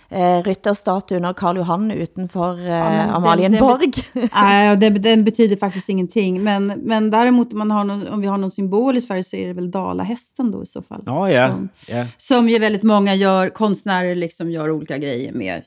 Eh, 0.09 0.43
rytterstatuen 0.43 1.25
av 1.25 1.33
Karl 1.33 1.57
Johan 1.57 1.91
utenfor 1.91 2.59
eh, 2.61 2.67
Ja, 2.67 2.91
den- 2.91 3.11
Amalienborg. 3.11 3.93
Den, 4.13 4.29
nej, 4.35 4.77
det, 4.77 4.91
den 4.91 5.25
betyder 5.25 5.57
faktiskt 5.57 5.89
ingenting. 5.89 6.43
Men, 6.43 6.67
men 6.67 7.11
däremot 7.11 7.53
om, 7.53 7.59
man 7.59 7.71
har 7.71 7.85
någon, 7.85 8.09
om 8.09 8.21
vi 8.21 8.27
har 8.27 8.39
någon 8.39 8.51
symbol 8.51 8.97
i 8.97 9.01
Sverige 9.01 9.23
så 9.25 9.37
är 9.37 9.47
det 9.47 9.53
väl 9.53 9.71
dalahästen 9.71 10.51
då 10.51 10.63
i 10.63 10.67
så 10.67 10.83
fall. 10.83 11.03
Ja, 11.07 11.49
Som, 11.51 11.69
ja. 11.89 12.07
som 12.17 12.49
ju 12.49 12.59
väldigt 12.59 12.83
många 12.83 13.15
gör, 13.15 13.49
konstnärer 13.49 14.15
liksom 14.15 14.51
gör 14.51 14.71
olika 14.71 14.99
grejer 14.99 15.33
med. 15.33 15.63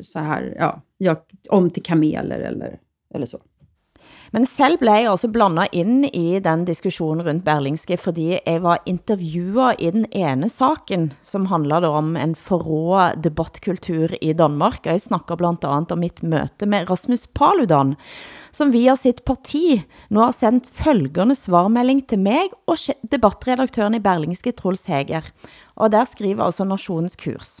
Så 0.00 0.18
här, 0.18 0.54
ja, 0.58 0.82
gör 0.98 1.16
om 1.50 1.70
till 1.70 1.82
kameler 1.82 2.38
eller, 2.40 2.78
eller 3.14 3.26
så. 3.26 3.38
Men 4.32 4.46
selv 4.46 4.78
blev 4.80 5.02
jeg 5.02 5.10
også 5.10 5.30
blandet 5.32 5.74
inn 5.76 6.04
i 6.08 6.38
den 6.42 6.64
diskussionen 6.68 7.26
rundt 7.26 7.44
Berlingske, 7.46 7.98
fordi 8.00 8.38
jeg 8.38 8.62
var 8.64 8.82
intervjuet 8.86 9.80
i 9.82 9.90
den 9.94 10.06
ene 10.10 10.48
saken, 10.50 11.12
som 11.22 11.46
handlede 11.52 11.88
om 11.88 12.14
en 12.16 12.34
forrå 12.34 13.12
debattkultur 13.22 14.16
i 14.20 14.32
Danmark, 14.32 14.82
og 14.84 14.96
jeg 14.96 15.04
snakker 15.06 15.38
blandt 15.38 15.64
andet 15.64 15.94
om 15.94 16.02
mitt 16.02 16.22
møte 16.22 16.66
med 16.66 16.90
Rasmus 16.90 17.26
Paludan, 17.34 17.94
som 18.52 18.72
via 18.72 18.96
sitt 18.96 19.24
parti 19.28 19.82
nu 20.10 20.22
har 20.22 20.32
sendt 20.32 20.70
følgende 20.72 21.36
svarmelding 21.36 22.06
til 22.08 22.22
mig 22.22 22.50
og 22.66 22.76
debattredaktören 22.76 23.56
debattredaktøren 23.66 23.94
i 23.94 24.00
Berlingske, 24.00 24.52
Truls 24.52 24.86
Heger. 24.86 25.24
Og 25.76 25.92
der 25.92 26.04
skriver 26.04 26.44
altså 26.44 26.64
Nationens 26.64 27.16
Kurs. 27.16 27.60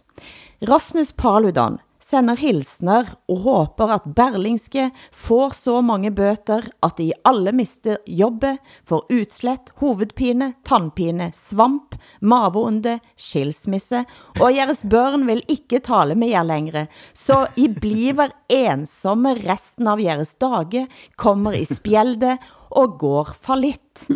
Rasmus 0.62 1.12
Paludan 1.12 1.78
sender 2.06 2.38
hilsner 2.38 3.08
og 3.30 3.40
håper 3.42 3.92
at 3.96 4.06
Berlingske 4.16 4.90
får 5.14 5.56
så 5.58 5.80
mange 5.82 6.12
bøter 6.14 6.68
at 6.86 6.96
de 7.00 7.10
alle 7.26 7.52
mister 7.56 7.98
jobbet, 8.06 8.60
får 8.86 9.06
utslett, 9.16 9.72
hovedpine, 9.82 10.52
tannpine, 10.66 11.32
svamp, 11.34 11.96
maveonde, 12.20 12.98
skilsmisse, 13.18 14.04
og 14.38 14.54
deres 14.54 14.84
børn 14.86 15.26
vil 15.26 15.42
ikke 15.50 15.82
tale 15.82 16.14
med 16.18 16.30
jer 16.34 16.46
længere, 16.46 16.86
så 17.14 17.46
I 17.58 17.68
bliver 17.74 18.30
ensomme 18.52 19.34
resten 19.42 19.90
av 19.90 20.02
jeres 20.02 20.36
dage, 20.38 20.86
kommer 21.18 21.58
i 21.58 21.64
spjelde 21.66 22.36
og 22.70 22.98
går 23.00 23.34
fallitt. 23.34 24.06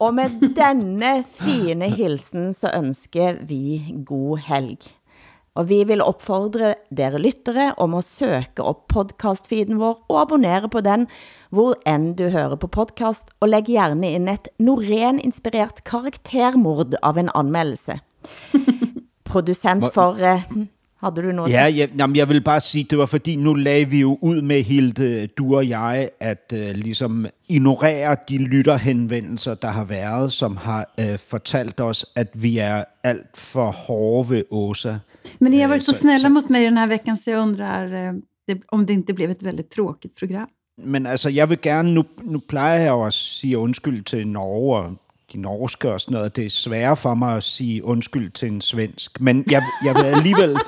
Og 0.00 0.14
med 0.16 0.38
denne 0.56 1.18
fine 1.28 1.90
hilsen 1.92 2.54
så 2.56 2.70
ønsker 2.72 3.42
vi 3.44 3.82
god 4.08 4.40
helg. 4.46 4.88
Og 5.58 5.66
vi 5.68 5.80
vil 5.84 6.02
opfordre 6.02 6.74
dere 6.94 7.18
lyttere 7.18 7.72
om 7.82 7.96
å 7.98 8.02
søke 8.06 8.62
opp 8.62 8.84
podcastfeeden 8.92 9.80
vår 9.80 9.96
og 10.08 10.20
abonnere 10.22 10.70
på 10.70 10.82
den 10.86 11.08
hvor 11.50 11.74
enn 11.90 12.12
du 12.14 12.28
hører 12.30 12.54
på 12.62 12.70
podcast, 12.70 13.32
og 13.42 13.50
legg 13.50 13.66
gjerne 13.72 14.12
inn 14.14 14.28
et 14.30 14.46
Norén-inspirert 14.62 15.82
karaktermord 15.84 16.94
av 17.02 17.18
en 17.18 17.32
anmeldelse. 17.34 17.98
Producent 19.30 19.82
Hvor- 19.88 19.94
for... 19.94 20.22
eh, 20.22 20.46
Hadde 21.00 21.22
du 21.22 21.32
noget? 21.32 21.52
Ja, 21.52 21.64
ja 21.66 21.86
jamen, 21.98 22.16
jeg 22.16 22.28
vil 22.28 22.40
bare 22.44 22.60
sige, 22.60 22.84
det 22.84 22.98
var 22.98 23.06
fordi, 23.06 23.36
nu 23.36 23.54
lagde 23.54 23.84
vi 23.90 24.00
jo 24.00 24.18
ud 24.20 24.42
med 24.42 24.62
Hilde, 24.62 25.26
du 25.26 25.56
og 25.56 25.68
jeg, 25.68 26.08
at 26.20 26.52
uh, 26.52 26.58
ligesom 26.58 27.26
ignorere 27.48 28.16
de 28.28 28.38
lytterhenvendelser, 28.38 29.54
der 29.54 29.68
har 29.68 29.84
været, 29.84 30.32
som 30.32 30.56
har 30.56 30.90
uh, 31.00 31.18
fortalt 31.28 31.80
os, 31.80 32.06
at 32.16 32.28
vi 32.34 32.58
er 32.58 32.84
alt 33.04 33.36
for 33.36 33.70
hårde 33.70 34.30
ved 34.30 34.42
Åsa. 34.50 34.94
Men 35.38 35.52
ni 35.52 35.58
har 35.60 35.68
varit 35.68 35.82
så, 35.84 35.92
så- 35.92 35.98
snälla 35.98 36.28
mot 36.28 36.48
mig 36.48 36.64
den 36.64 36.76
här 36.76 36.86
veckan 36.86 37.16
så 37.16 37.30
jag 37.30 37.42
undrar 37.42 38.08
eh, 38.08 38.56
om 38.68 38.86
det 38.86 38.92
inte 38.92 39.12
blev 39.14 39.30
ett 39.30 39.42
väldigt 39.42 39.70
tråkigt 39.70 40.14
program. 40.18 40.48
Men 40.84 41.06
altså, 41.06 41.28
jeg 41.28 41.50
vil 41.50 41.58
gerne, 41.60 41.94
nu, 41.94 42.04
nu 42.22 42.38
plejer 42.48 42.78
jeg 42.80 42.88
jo 42.90 43.04
at 43.04 43.12
sige 43.12 43.58
undskyld 43.58 44.04
til 44.04 44.26
Norge 44.28 44.96
de 45.32 45.38
norske 45.38 45.92
og 45.92 46.00
sådan 46.00 46.12
noget. 46.14 46.36
Det 46.36 46.46
er 46.46 46.50
sværere 46.50 46.96
for 46.96 47.14
mig 47.14 47.36
at 47.36 47.42
sige 47.44 47.84
undskyld 47.84 48.30
til 48.30 48.48
en 48.48 48.60
svensk. 48.60 49.20
Men 49.20 49.44
jeg, 49.50 49.62
jeg 49.84 49.94
vil 49.94 50.04
alligevel... 50.04 50.56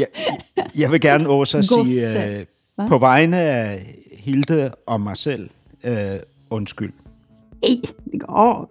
Jeg, 0.00 0.06
jeg 0.74 0.90
vil 0.92 1.00
gerne 1.00 1.28
også 1.28 1.56
Gosse. 1.56 1.92
sige 1.92 2.38
øh, 2.38 2.46
Hva? 2.74 2.88
på 2.88 2.98
vegne 2.98 3.36
af 3.36 3.94
Hilde 4.12 4.72
og 4.86 5.00
mig 5.00 5.16
selv 5.16 5.50
øh, 5.84 5.94
undskyld. 6.50 6.92
Nej, 7.62 7.80
lägg 8.12 8.22
av. 8.28 8.68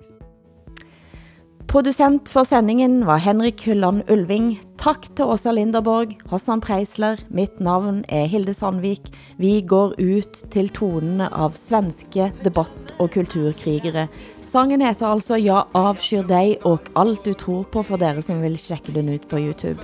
Producent 1.72 2.28
for 2.28 2.44
sendingen 2.44 3.06
var 3.08 3.22
Henrik 3.24 3.62
Hylland 3.64 4.04
Ulving. 4.12 4.58
Takk 4.76 5.06
til 5.16 5.30
Åsa 5.32 5.54
Linderborg, 5.56 6.18
Hassan 6.28 6.60
Preisler. 6.60 7.22
Mitt 7.32 7.62
navn 7.64 8.02
er 8.12 8.26
Hilde 8.28 8.52
Sandvik. 8.52 9.08
Vi 9.40 9.54
går 9.64 9.94
ut 9.96 10.42
til 10.52 10.68
tonene 10.76 11.30
av 11.32 11.56
svenske 11.56 12.28
debatt- 12.44 12.92
og 13.00 13.14
kulturkrigere. 13.14 14.10
Sangen 14.44 14.84
heter 14.84 15.14
altså 15.14 15.40
Ja 15.40 15.62
avskyr 15.72 16.28
deg 16.28 16.68
og 16.68 16.92
alt 17.00 17.24
du 17.24 17.32
tror 17.40 17.64
på 17.64 17.86
for 17.88 18.04
dere 18.04 18.20
som 18.20 18.44
vil 18.44 18.60
sjekke 18.60 18.92
den 18.92 19.08
ut 19.08 19.30
på 19.32 19.40
YouTube. 19.40 19.80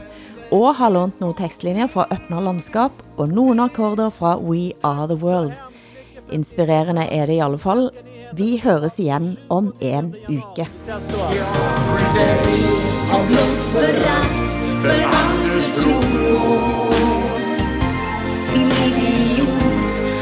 Og 0.52 0.76
har 0.76 0.92
lånt 0.92 1.24
noen 1.24 1.40
tekstlinjer 1.40 1.88
fra 1.88 2.10
Øpna 2.12 2.44
landskap 2.44 2.92
og 3.16 3.32
noen 3.32 3.64
akkorder 3.64 4.12
fra 4.12 4.36
We 4.36 4.74
Are 4.84 5.08
The 5.08 5.16
World. 5.24 5.56
Inspirerende 6.36 7.08
er 7.08 7.32
det 7.32 7.40
i 7.40 7.44
alle 7.48 7.64
fall. 7.64 7.88
Vi 8.34 8.58
hörs 8.58 9.00
igen 9.00 9.38
om 9.48 9.74
en 9.80 10.16
uke. 10.28 10.68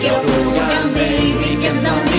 Jag 0.04 0.24
frågar 0.24 0.94
mig 0.94 1.36
vilken 1.50 1.80
planet 1.80 2.15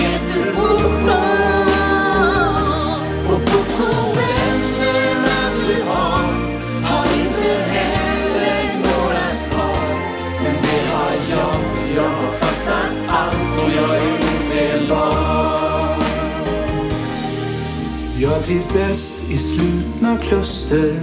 i 19.29 19.37
slutna 19.37 20.17
kluster 20.17 20.95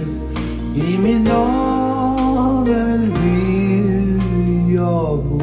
I 0.75 0.97
min 0.97 1.23
navel 1.23 2.99
vill 3.11 4.21
jag 4.75 5.25
bo 5.25 5.41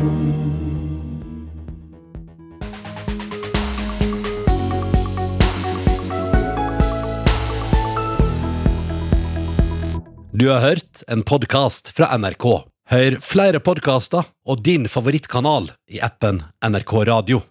Du 10.32 10.48
har 10.48 10.58
hört 10.60 11.02
en 11.06 11.22
podcast 11.22 11.88
från 11.88 12.20
NRK. 12.20 12.44
Hör 12.88 13.16
flera 13.20 13.60
podcaster 13.60 14.24
och 14.46 14.62
din 14.62 14.88
favoritkanal 14.88 15.72
i 15.90 16.00
appen 16.00 16.42
NRK 16.68 16.92
Radio. 16.92 17.42